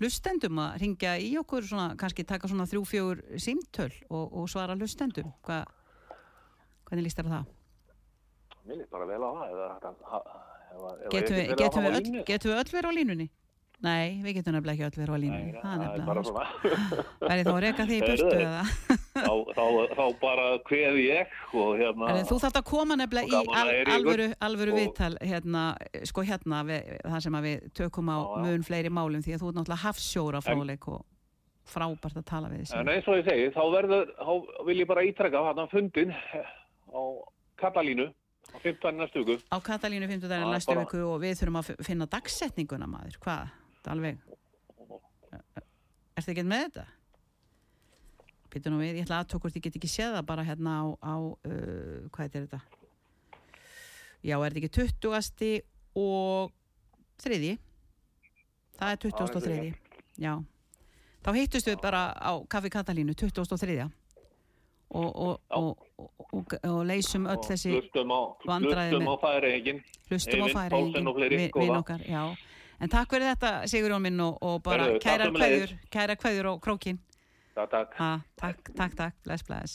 hlustendum 0.00 0.58
að 0.64 0.80
ringja 0.82 1.14
í 1.20 1.30
okkur 1.40 1.66
svona, 1.68 1.94
kannski 2.00 2.24
taka 2.26 2.50
svona 2.50 2.66
þrjú, 2.68 2.84
fjögur 2.88 3.22
símtöl 3.38 3.92
og, 4.08 4.32
og 4.32 4.50
svara 4.50 4.76
hlustendum 4.78 5.30
Hva, 5.46 5.62
hvernig 6.88 7.06
líst 7.06 7.20
þér 7.20 7.32
það? 7.34 7.56
mér 8.66 8.80
líst 8.82 8.92
bara 8.92 9.08
vel 9.08 9.22
á 9.22 9.30
það 9.30 9.50
ef 9.50 10.49
Getum 11.10 11.36
við, 11.36 11.52
getum, 11.58 11.84
við 11.84 12.00
öll, 12.00 12.24
getum 12.28 12.50
við 12.52 12.58
öll 12.62 12.72
verið 12.74 12.90
á 12.90 12.98
línunni? 13.00 13.28
Nei, 13.80 14.20
við 14.20 14.34
getum 14.36 14.52
nefnilega 14.52 14.76
ekki 14.76 14.84
öll 14.90 15.00
verið 15.00 15.14
á 15.16 15.20
línunni. 15.22 15.52
Nei, 15.52 15.60
það 15.62 15.70
er 15.72 15.86
það 15.86 16.00
er 16.00 16.08
bara 16.10 16.22
svona. 16.26 16.42
Verði 17.30 17.44
þá 17.46 17.52
að 17.54 17.60
reka 17.64 17.86
því 17.88 17.96
í 17.96 18.00
burtu 18.04 18.40
eða? 18.40 18.64
þá, 19.14 19.32
þá, 19.56 19.64
þá 19.96 20.02
bara 20.20 20.48
kveði 20.68 21.04
ég 21.06 21.38
og 21.56 21.70
hérna. 21.80 22.10
En 22.12 22.28
þú 22.28 22.38
þarft 22.44 22.58
að 22.60 22.66
koma 22.70 22.98
nefnilega 23.00 23.30
í 23.30 23.38
al, 23.40 23.54
að 23.56 23.92
alvöru, 23.96 24.26
alvöru 24.50 24.74
Og- 24.74 24.80
viðtal 24.82 25.10
hérna, 25.24 25.64
sko 26.12 26.26
hérna 26.28 26.60
við, 26.68 26.92
það 27.06 27.24
sem 27.26 27.38
að 27.40 27.48
við 27.48 27.64
tökum 27.80 28.12
á 28.12 28.18
mun 28.44 28.66
fleiri 28.68 28.92
málum 28.92 29.24
því 29.24 29.36
að 29.38 29.42
þú 29.46 29.48
ert 29.54 29.60
náttúrulega 29.62 29.84
hafsjóra 29.86 30.44
fráleik 30.44 30.88
og 30.92 31.00
frábært 31.70 32.20
að 32.20 32.28
tala 32.28 32.52
við 32.52 32.60
En 32.60 32.68
þessi. 32.68 32.94
eins 32.98 33.08
og 33.08 33.16
ég 33.20 33.28
segi, 33.32 33.48
þá 33.56 33.62
verður, 33.78 34.12
þá 34.20 34.64
vil 34.68 34.78
ég 34.82 34.88
bara 34.92 35.06
ítrekka 35.08 35.44
hann 35.48 35.68
fundin 35.72 36.12
á 36.12 37.00
Katalínu 37.60 38.10
15. 38.62 38.92
næstu 38.98 39.24
viku. 39.24 39.42
Á 39.50 39.56
Katalínu 39.62 40.08
50 40.10 40.28
daginn 40.28 40.46
Já, 40.46 40.54
næstu 40.54 40.74
bara- 40.74 40.84
viku 40.84 41.02
og 41.06 41.20
við 41.22 41.38
þurfum 41.40 41.60
að 41.60 41.84
finna 41.86 42.06
dagsetninguna 42.06 42.86
maður. 42.90 43.18
Hvað? 43.22 43.52
Þetta 43.76 43.90
er 43.90 43.94
alveg... 43.96 44.18
Ertu 46.18 46.32
ekki 46.34 46.44
með 46.44 46.64
þetta? 46.66 46.86
Býtu 48.50 48.70
nú 48.72 48.80
við, 48.82 48.96
ég 48.98 49.06
ætla 49.06 49.20
að 49.22 49.28
tókurt, 49.30 49.54
ég 49.56 49.62
get 49.62 49.76
ekki 49.78 49.88
séð 49.88 50.16
það 50.18 50.26
bara 50.26 50.44
hérna 50.44 50.72
á, 50.82 50.84
á 51.06 51.14
uh, 51.22 52.08
hvað 52.10 52.24
heitir 52.26 52.46
þetta? 52.48 52.60
Já, 54.26 54.34
er 54.36 54.50
þetta 54.50 54.60
ekki 54.60 54.72
20. 54.74 55.62
og 56.00 56.50
þriði? 57.22 57.52
Það 58.80 58.90
er 58.90 59.00
20. 59.06 59.36
og 59.38 59.44
þriði. 59.46 59.70
Já. 60.20 60.34
Þá 61.20 61.30
hittust 61.36 61.68
við 61.68 61.80
bara 61.84 62.02
á 62.16 62.32
Kaffi 62.50 62.72
Katalínu 62.72 63.14
23. 63.14 63.86
Og, 64.90 65.08
og, 65.14 65.40
og, 65.54 65.84
og, 66.00 66.54
og, 66.64 66.78
leysum 66.88 67.26
öll 67.30 67.42
þessi 67.46 67.74
á, 67.76 68.20
vandræði 68.48 68.94
hlustum 68.96 69.10
á 69.10 69.14
færiðingin. 69.24 69.82
hlustum 70.10 70.42
og 70.44 70.48
Eyvind 70.48 70.58
færi 70.58 70.72
Pálsson 70.76 71.10
og 71.12 71.18
fleiri, 71.20 71.36
við, 71.42 71.50
góða. 71.56 71.66
við 71.66 71.78
okkar, 71.78 72.04
já 72.08 72.22
en 72.80 72.88
takk 72.88 73.14
fyrir 73.14 73.30
þetta 73.34 73.52
Sigurjón 73.68 74.04
minn 74.06 74.20
og, 74.24 74.38
og 74.40 74.60
bara 74.64 74.88
sömuleiðis. 74.88 75.38
kveður 75.38 75.74
kærar 75.92 76.20
kveður 76.20 76.52
og 76.54 76.60
krókin 76.64 77.00
Takk, 77.54 77.70
takk. 77.70 77.96
ha, 77.98 78.10
takk, 78.40 78.70
takk, 78.76 78.94
takk, 78.96 79.16
bless, 79.26 79.44
bless 79.44 79.74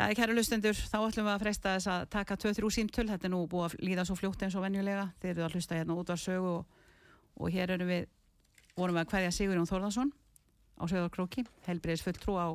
Já, 0.00 0.06
kæra 0.16 0.32
lustendur, 0.32 0.72
þá 0.72 0.96
ætlum 1.10 1.26
við 1.26 1.34
að 1.34 1.42
freysta 1.42 1.72
þess 1.76 1.88
að 1.92 2.04
taka 2.14 2.36
2-3 2.40 2.68
símtöl, 2.72 3.04
þetta 3.10 3.26
er 3.28 3.32
nú 3.34 3.42
búið 3.50 3.66
að 3.66 3.74
líða 3.84 4.04
svo 4.08 4.14
fljótt 4.16 4.44
eins 4.46 4.54
og 4.56 4.62
venjulega, 4.64 5.10
þeir 5.20 5.34
eru 5.34 5.44
að 5.44 5.56
hlusta 5.58 5.76
hérna 5.76 5.96
út 6.00 6.08
var 6.08 6.20
sögu 6.22 6.52
og, 6.54 6.78
og 7.36 7.50
hér 7.52 7.74
erum 7.74 7.90
við 7.90 8.06
vorum 8.78 8.96
við 8.96 9.02
að 9.02 9.10
kveðja 9.10 9.34
Sigurjón 9.36 9.68
Þórðarsson 9.68 10.12
á 10.80 10.84
Söðarkróki, 10.88 11.44
helbriðis 11.66 12.04
fulltrú 12.06 12.38
á 12.40 12.48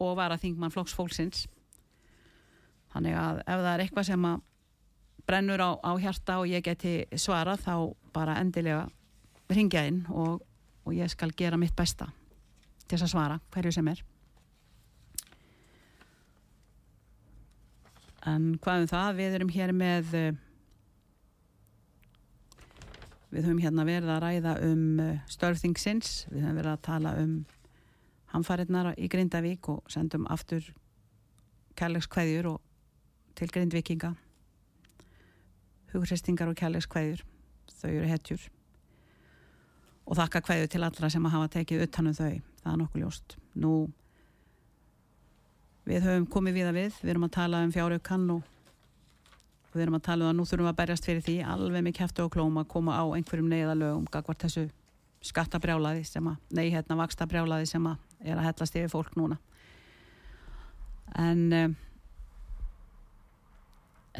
og 0.00 0.14
var 0.18 0.34
að 0.34 0.46
þingmann 0.46 0.72
flokks 0.74 0.94
fólksins. 0.96 1.46
Þannig 2.94 3.16
að 3.20 3.42
ef 3.44 3.60
það 3.60 3.72
er 3.72 3.84
eitthvað 3.84 4.08
sem 4.08 4.24
að 4.26 4.46
brennur 5.30 5.62
á, 5.62 5.70
á 5.78 5.92
hjarta 6.00 6.38
og 6.42 6.50
ég 6.50 6.64
geti 6.66 6.94
svarað 7.14 7.66
þá 7.66 7.74
bara 8.14 8.38
endilega 8.40 8.88
ringja 9.50 9.84
inn 9.86 10.02
og, 10.10 10.40
og 10.86 10.96
ég 10.96 11.10
skal 11.12 11.30
gera 11.36 11.58
mitt 11.60 11.76
besta 11.76 12.10
til 12.86 12.96
þess 12.96 13.06
að 13.06 13.12
svara 13.12 13.40
hverju 13.54 13.74
sem 13.76 13.90
er. 13.92 14.02
En 18.26 18.54
hvað 18.60 18.84
um 18.84 18.90
það 18.90 19.20
við 19.20 19.36
erum 19.38 19.52
hér 19.54 19.72
með 19.72 20.14
við 23.30 23.46
höfum 23.46 23.62
hérna 23.62 23.86
verið 23.86 24.10
að 24.10 24.22
ræða 24.24 24.56
um 24.66 24.84
eh, 25.00 25.22
störfþingsins 25.30 26.26
við 26.32 26.42
höfum 26.42 26.58
verið 26.58 26.72
að 26.72 26.84
tala 26.88 27.14
um 27.22 27.34
hamfarirnar 28.32 28.94
í 28.96 29.08
Grindavík 29.10 29.68
og 29.72 29.84
sendum 29.90 30.26
aftur 30.30 30.64
kærleikskveðjur 31.78 32.52
og 32.54 32.60
til 33.38 33.50
Grindvikinga 33.50 34.14
hugrestingar 35.92 36.50
og 36.50 36.58
kærleikskveðjur 36.58 37.22
þau 37.80 37.90
eru 37.90 38.08
hetjur. 38.10 38.42
Og 40.10 40.18
þakka 40.18 40.42
kveðju 40.46 40.70
til 40.72 40.84
allra 40.86 41.10
sem 41.12 41.26
að 41.26 41.34
hafa 41.36 41.50
tekið 41.56 41.84
utanum 41.86 42.16
þau, 42.16 42.40
það 42.62 42.72
er 42.72 42.78
nokkuð 42.80 43.04
ljóst. 43.04 43.36
Nú 43.62 43.74
við 45.86 46.06
höfum 46.06 46.26
komið 46.30 46.58
við 46.58 46.70
að 46.70 46.80
við, 46.80 46.96
við 47.02 47.12
erum 47.14 47.26
að 47.26 47.36
tala 47.36 47.62
um 47.66 47.74
fjáraukan 47.74 48.26
og 48.36 48.50
við 49.74 49.84
erum 49.84 49.98
að 50.00 50.06
tala 50.08 50.26
um 50.26 50.32
að 50.32 50.36
nú 50.38 50.46
þurfum 50.50 50.70
að 50.70 50.78
berjast 50.82 51.06
fyrir 51.06 51.24
því. 51.26 51.36
Alveg 51.46 51.86
með 51.86 51.96
kæftu 52.00 52.26
og 52.26 52.34
klóm 52.34 52.58
að 52.60 52.70
koma 52.74 52.98
á 52.98 53.04
einhverjum 53.06 53.50
neyðalögum 53.50 54.06
gagvart 54.10 54.46
þessu 54.46 54.66
skattabrjálaði 55.24 56.04
sem 56.08 56.26
að, 56.30 56.40
nei 56.56 56.70
hérna 56.72 56.96
vaksta 57.00 57.28
brjálaði 57.28 57.68
sem 57.68 57.86
að 57.86 57.98
er 58.24 58.38
að 58.38 58.46
hellast 58.48 58.76
yfir 58.76 58.92
fólk 58.92 59.16
núna. 59.18 59.36
En 61.18 61.46
um, 61.56 61.76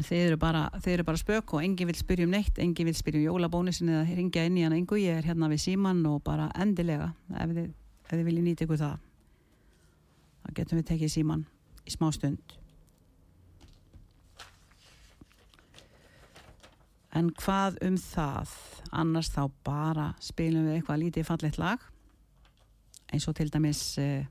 þeir 0.01 0.31
eru 0.31 0.39
bara 0.41 0.65
bara 1.05 1.17
spök 1.19 1.55
og 1.55 1.63
enginn 1.63 1.89
vil 1.89 1.97
spyrja 1.97 2.27
um 2.27 2.33
neitt 2.33 2.59
enginn 2.59 2.89
vil 2.89 2.97
spyrja 2.97 3.21
um 3.21 3.35
jólabónusin 3.35 3.89
eða 3.89 4.15
ringja 4.15 4.45
inn 4.45 4.57
í 4.57 4.65
hann 4.65 4.77
engu, 4.77 4.99
ég 5.01 5.17
er 5.17 5.29
hérna 5.29 5.49
við 5.51 5.63
síman 5.65 6.05
og 6.05 6.21
bara 6.23 6.51
endilega, 6.55 7.13
ef 7.33 7.49
þið, 7.49 7.69
ef 8.07 8.15
þið 8.15 8.25
viljið 8.29 8.47
nýta 8.47 8.67
ykkur 8.67 8.81
það 8.81 8.97
þá 10.41 10.53
getum 10.57 10.81
við 10.81 10.89
tekið 10.93 11.15
síman 11.15 11.45
í 11.85 11.93
smá 11.93 12.09
stund 12.15 12.60
en 17.17 17.31
hvað 17.41 17.79
um 17.87 17.97
það? 17.99 18.53
Annars 18.91 19.31
þá 19.31 19.41
bara 19.65 20.11
spilum 20.23 20.67
við 20.67 20.79
eitthvað 20.79 21.01
lítið 21.05 21.27
fallet 21.27 21.57
lag. 21.61 21.87
Eins 23.11 23.27
og 23.27 23.35
til 23.35 23.49
dæmis 23.51 23.81
uh, 23.99 24.23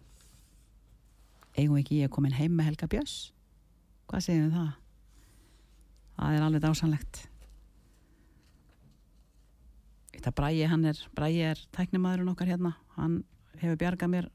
eigum 1.56 1.76
við 1.76 1.84
ekki 1.84 2.02
ég 2.04 2.12
komin 2.12 2.36
heim 2.36 2.54
með 2.56 2.72
Helga 2.72 2.88
Björns? 2.92 3.18
Hvað 4.10 4.26
segjum 4.26 4.48
við 4.48 4.56
það? 4.58 4.70
Það 6.20 6.36
er 6.36 6.46
alveg 6.46 6.64
dásanlegt 6.64 7.26
þetta 10.20 10.36
Bræi 10.36 10.66
hann 10.68 10.84
er 10.84 11.00
Bræi 11.16 11.40
er 11.50 11.60
tæknimaðurinn 11.72 12.32
okkar 12.34 12.50
hérna. 12.50 12.74
Hann 12.96 13.22
hefur 13.60 13.78
bjargað 13.80 14.12
mér 14.12 14.28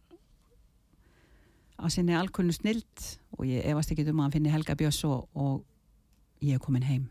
á 1.78 1.86
sinni 1.94 2.16
alkunnu 2.18 2.56
snild 2.56 3.10
og 3.38 3.46
ég 3.46 3.66
efast 3.70 3.92
ekki 3.94 4.08
um 4.10 4.22
að 4.22 4.26
hann 4.26 4.36
finni 4.38 4.54
Helga 4.54 4.78
Björns 4.80 5.04
og, 5.06 5.28
og 5.36 5.66
ég 6.42 6.58
er 6.58 6.64
komin 6.64 6.88
heim 6.88 7.10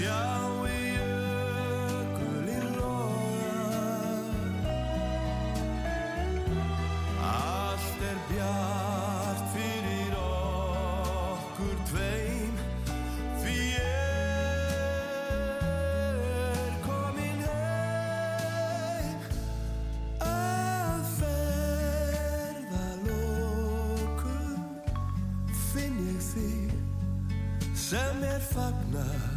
sjái 0.00 0.96
jökulinn 0.96 2.68
loða 2.76 3.84
Allt 7.20 8.00
er 8.10 8.18
bjart 8.30 9.42
fyrir 9.52 10.14
okkur 10.20 11.76
tveim. 11.90 12.54
Því 13.42 13.58
er 13.80 13.84
komin 16.86 17.40
heim 17.50 19.20
Að 20.30 21.02
ferða 21.18 22.86
lókum 23.04 24.56
finn 25.74 25.96
ég 26.08 26.20
því 26.30 26.50
sem 27.90 28.18
er 28.32 28.42
fagnar. 28.54 29.29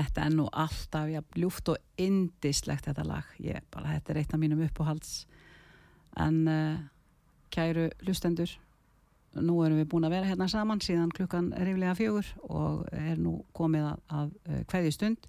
Þetta 0.00 0.24
er 0.24 0.32
nú 0.32 0.46
alltaf 0.48 1.10
ja, 1.12 1.20
ljúft 1.36 1.68
og 1.68 2.00
indislegt 2.00 2.86
þetta 2.88 3.04
lag. 3.04 3.28
Ég, 3.42 3.60
bara, 3.72 3.98
þetta 3.98 4.12
er 4.12 4.20
eitt 4.22 4.34
af 4.34 4.40
mínum 4.40 4.62
uppáhalds. 4.64 5.24
En 6.20 6.38
uh, 6.48 6.78
kæru 7.52 7.90
lustendur, 8.06 8.52
nú 9.36 9.58
erum 9.66 9.78
við 9.78 9.90
búin 9.92 10.06
að 10.08 10.14
vera 10.16 10.30
hérna 10.30 10.48
saman 10.50 10.80
síðan 10.82 11.12
klukkan 11.14 11.52
riflega 11.52 11.92
fjögur 11.98 12.30
og 12.48 12.86
er 12.96 13.20
nú 13.20 13.36
komið 13.56 13.90
að, 13.90 14.00
að 14.08 14.32
uh, 14.32 14.54
eh, 14.54 14.62
hverju 14.72 14.94
stund. 14.96 15.28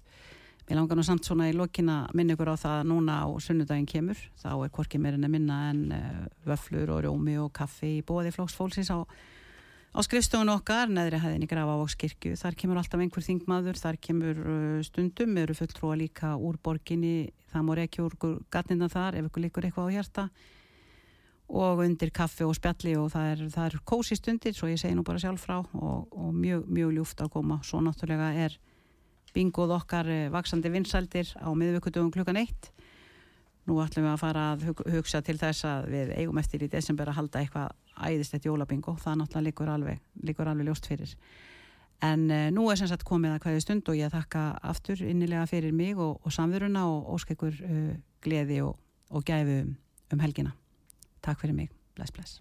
Mér 0.62 0.78
langar 0.78 0.96
nú 0.96 1.04
samt 1.04 1.26
svona 1.26 1.50
í 1.50 1.56
lokina 1.58 2.06
minni 2.16 2.32
ykkur 2.36 2.54
á 2.54 2.56
það 2.56 2.78
að 2.78 2.88
núna 2.94 3.18
á 3.20 3.28
sunnudaginn 3.44 3.90
kemur. 3.90 4.24
Þá 4.40 4.50
er 4.54 4.72
korkið 4.72 5.04
meirinn 5.04 5.28
að 5.28 5.34
minna 5.36 5.60
en 5.68 5.84
uh, 5.92 6.24
vöflur 6.48 6.96
og 6.96 7.04
rjómi 7.04 7.36
og 7.42 7.52
kaffi 7.60 7.98
í 7.98 8.04
bóði 8.08 8.32
flóksfólksins 8.32 8.94
á 8.94 9.04
á 9.92 10.00
skrifstofun 10.00 10.48
okkar, 10.54 10.88
neðri 10.88 11.20
hæðin 11.20 11.44
í 11.44 11.48
Grafavókskirkju, 11.50 12.32
þar 12.40 12.56
kemur 12.56 12.80
alltaf 12.80 13.02
einhver 13.04 13.24
þingmaður, 13.26 13.78
þar 13.80 13.98
kemur 14.00 14.40
uh, 14.40 14.80
stundum, 14.86 15.36
eru 15.42 15.56
fulltrúa 15.56 15.98
líka 16.00 16.32
úr 16.40 16.56
borginni, 16.64 17.28
það 17.52 17.66
mór 17.68 17.82
ekki 17.84 18.02
úr 18.06 18.16
gatnina 18.52 18.88
þar 18.92 19.20
ef 19.20 19.28
ykkur 19.28 19.46
líkur 19.46 19.68
eitthvað 19.68 19.92
á 19.92 19.94
hjarta. 19.98 20.26
Og 21.52 21.82
undir 21.84 22.08
kaffi 22.14 22.46
og 22.48 22.54
spjalli 22.56 22.94
og 22.96 23.10
það 23.12 23.30
er, 23.34 23.40
það 23.52 23.66
er 23.68 23.80
kósi 23.84 24.16
stundir, 24.16 24.56
svo 24.56 24.70
ég 24.70 24.80
segi 24.80 24.96
nú 24.96 25.04
bara 25.04 25.20
sjálf 25.20 25.44
frá 25.44 25.58
og, 25.60 26.06
og 26.08 26.30
mjög, 26.32 26.64
mjög 26.72 26.94
ljúft 26.96 27.20
að 27.20 27.34
koma, 27.34 27.58
svo 27.66 27.82
náttúrulega 27.84 28.30
er 28.46 28.56
bingoð 29.36 29.74
okkar 29.76 30.08
eh, 30.08 30.30
vaksandi 30.32 30.72
vinsældir 30.72 31.34
á 31.36 31.48
miðvíkudugum 31.52 32.12
klukkan 32.14 32.40
eitt. 32.40 32.70
Nú 33.68 33.78
ætlum 33.84 34.08
við 34.08 34.14
að 34.14 34.22
fara 34.22 34.46
að 34.54 34.64
hugsa 34.96 35.20
til 35.24 35.36
þess 35.40 35.66
að 35.68 35.90
við 35.92 36.14
eigum 36.18 36.40
eftir 36.40 36.64
í 36.64 36.70
desember 36.72 37.12
að 37.12 37.20
halda 37.20 37.42
eitthvað 37.42 37.76
æðislegt 37.96 38.46
jólabingo, 38.48 38.96
það 39.00 39.18
náttúrulega 39.20 39.46
líkur 39.48 39.72
alveg, 39.72 40.04
líkur 40.22 40.50
alveg 40.52 40.68
ljóst 40.68 40.88
fyrir. 40.90 41.16
En 42.02 42.28
uh, 42.30 42.46
nú 42.54 42.68
er 42.70 42.80
sem 42.80 42.90
sagt 42.90 43.06
komið 43.08 43.36
að 43.36 43.44
hverju 43.46 43.64
stund 43.64 43.90
og 43.90 43.98
ég 43.98 44.12
þakka 44.12 44.46
aftur 44.72 45.02
innilega 45.06 45.46
fyrir 45.50 45.74
mig 45.76 45.98
og, 45.98 46.18
og 46.22 46.34
samveruna 46.34 46.86
og 46.90 47.12
óskeikur 47.16 47.58
uh, 47.66 47.90
gleði 48.24 48.62
og, 48.66 48.78
og 49.10 49.26
gæfu 49.28 49.60
um, 49.66 49.76
um 50.12 50.24
helgina. 50.24 50.56
Takk 51.22 51.44
fyrir 51.44 51.58
mig, 51.58 51.70
bless 51.94 52.14
bless 52.14 52.40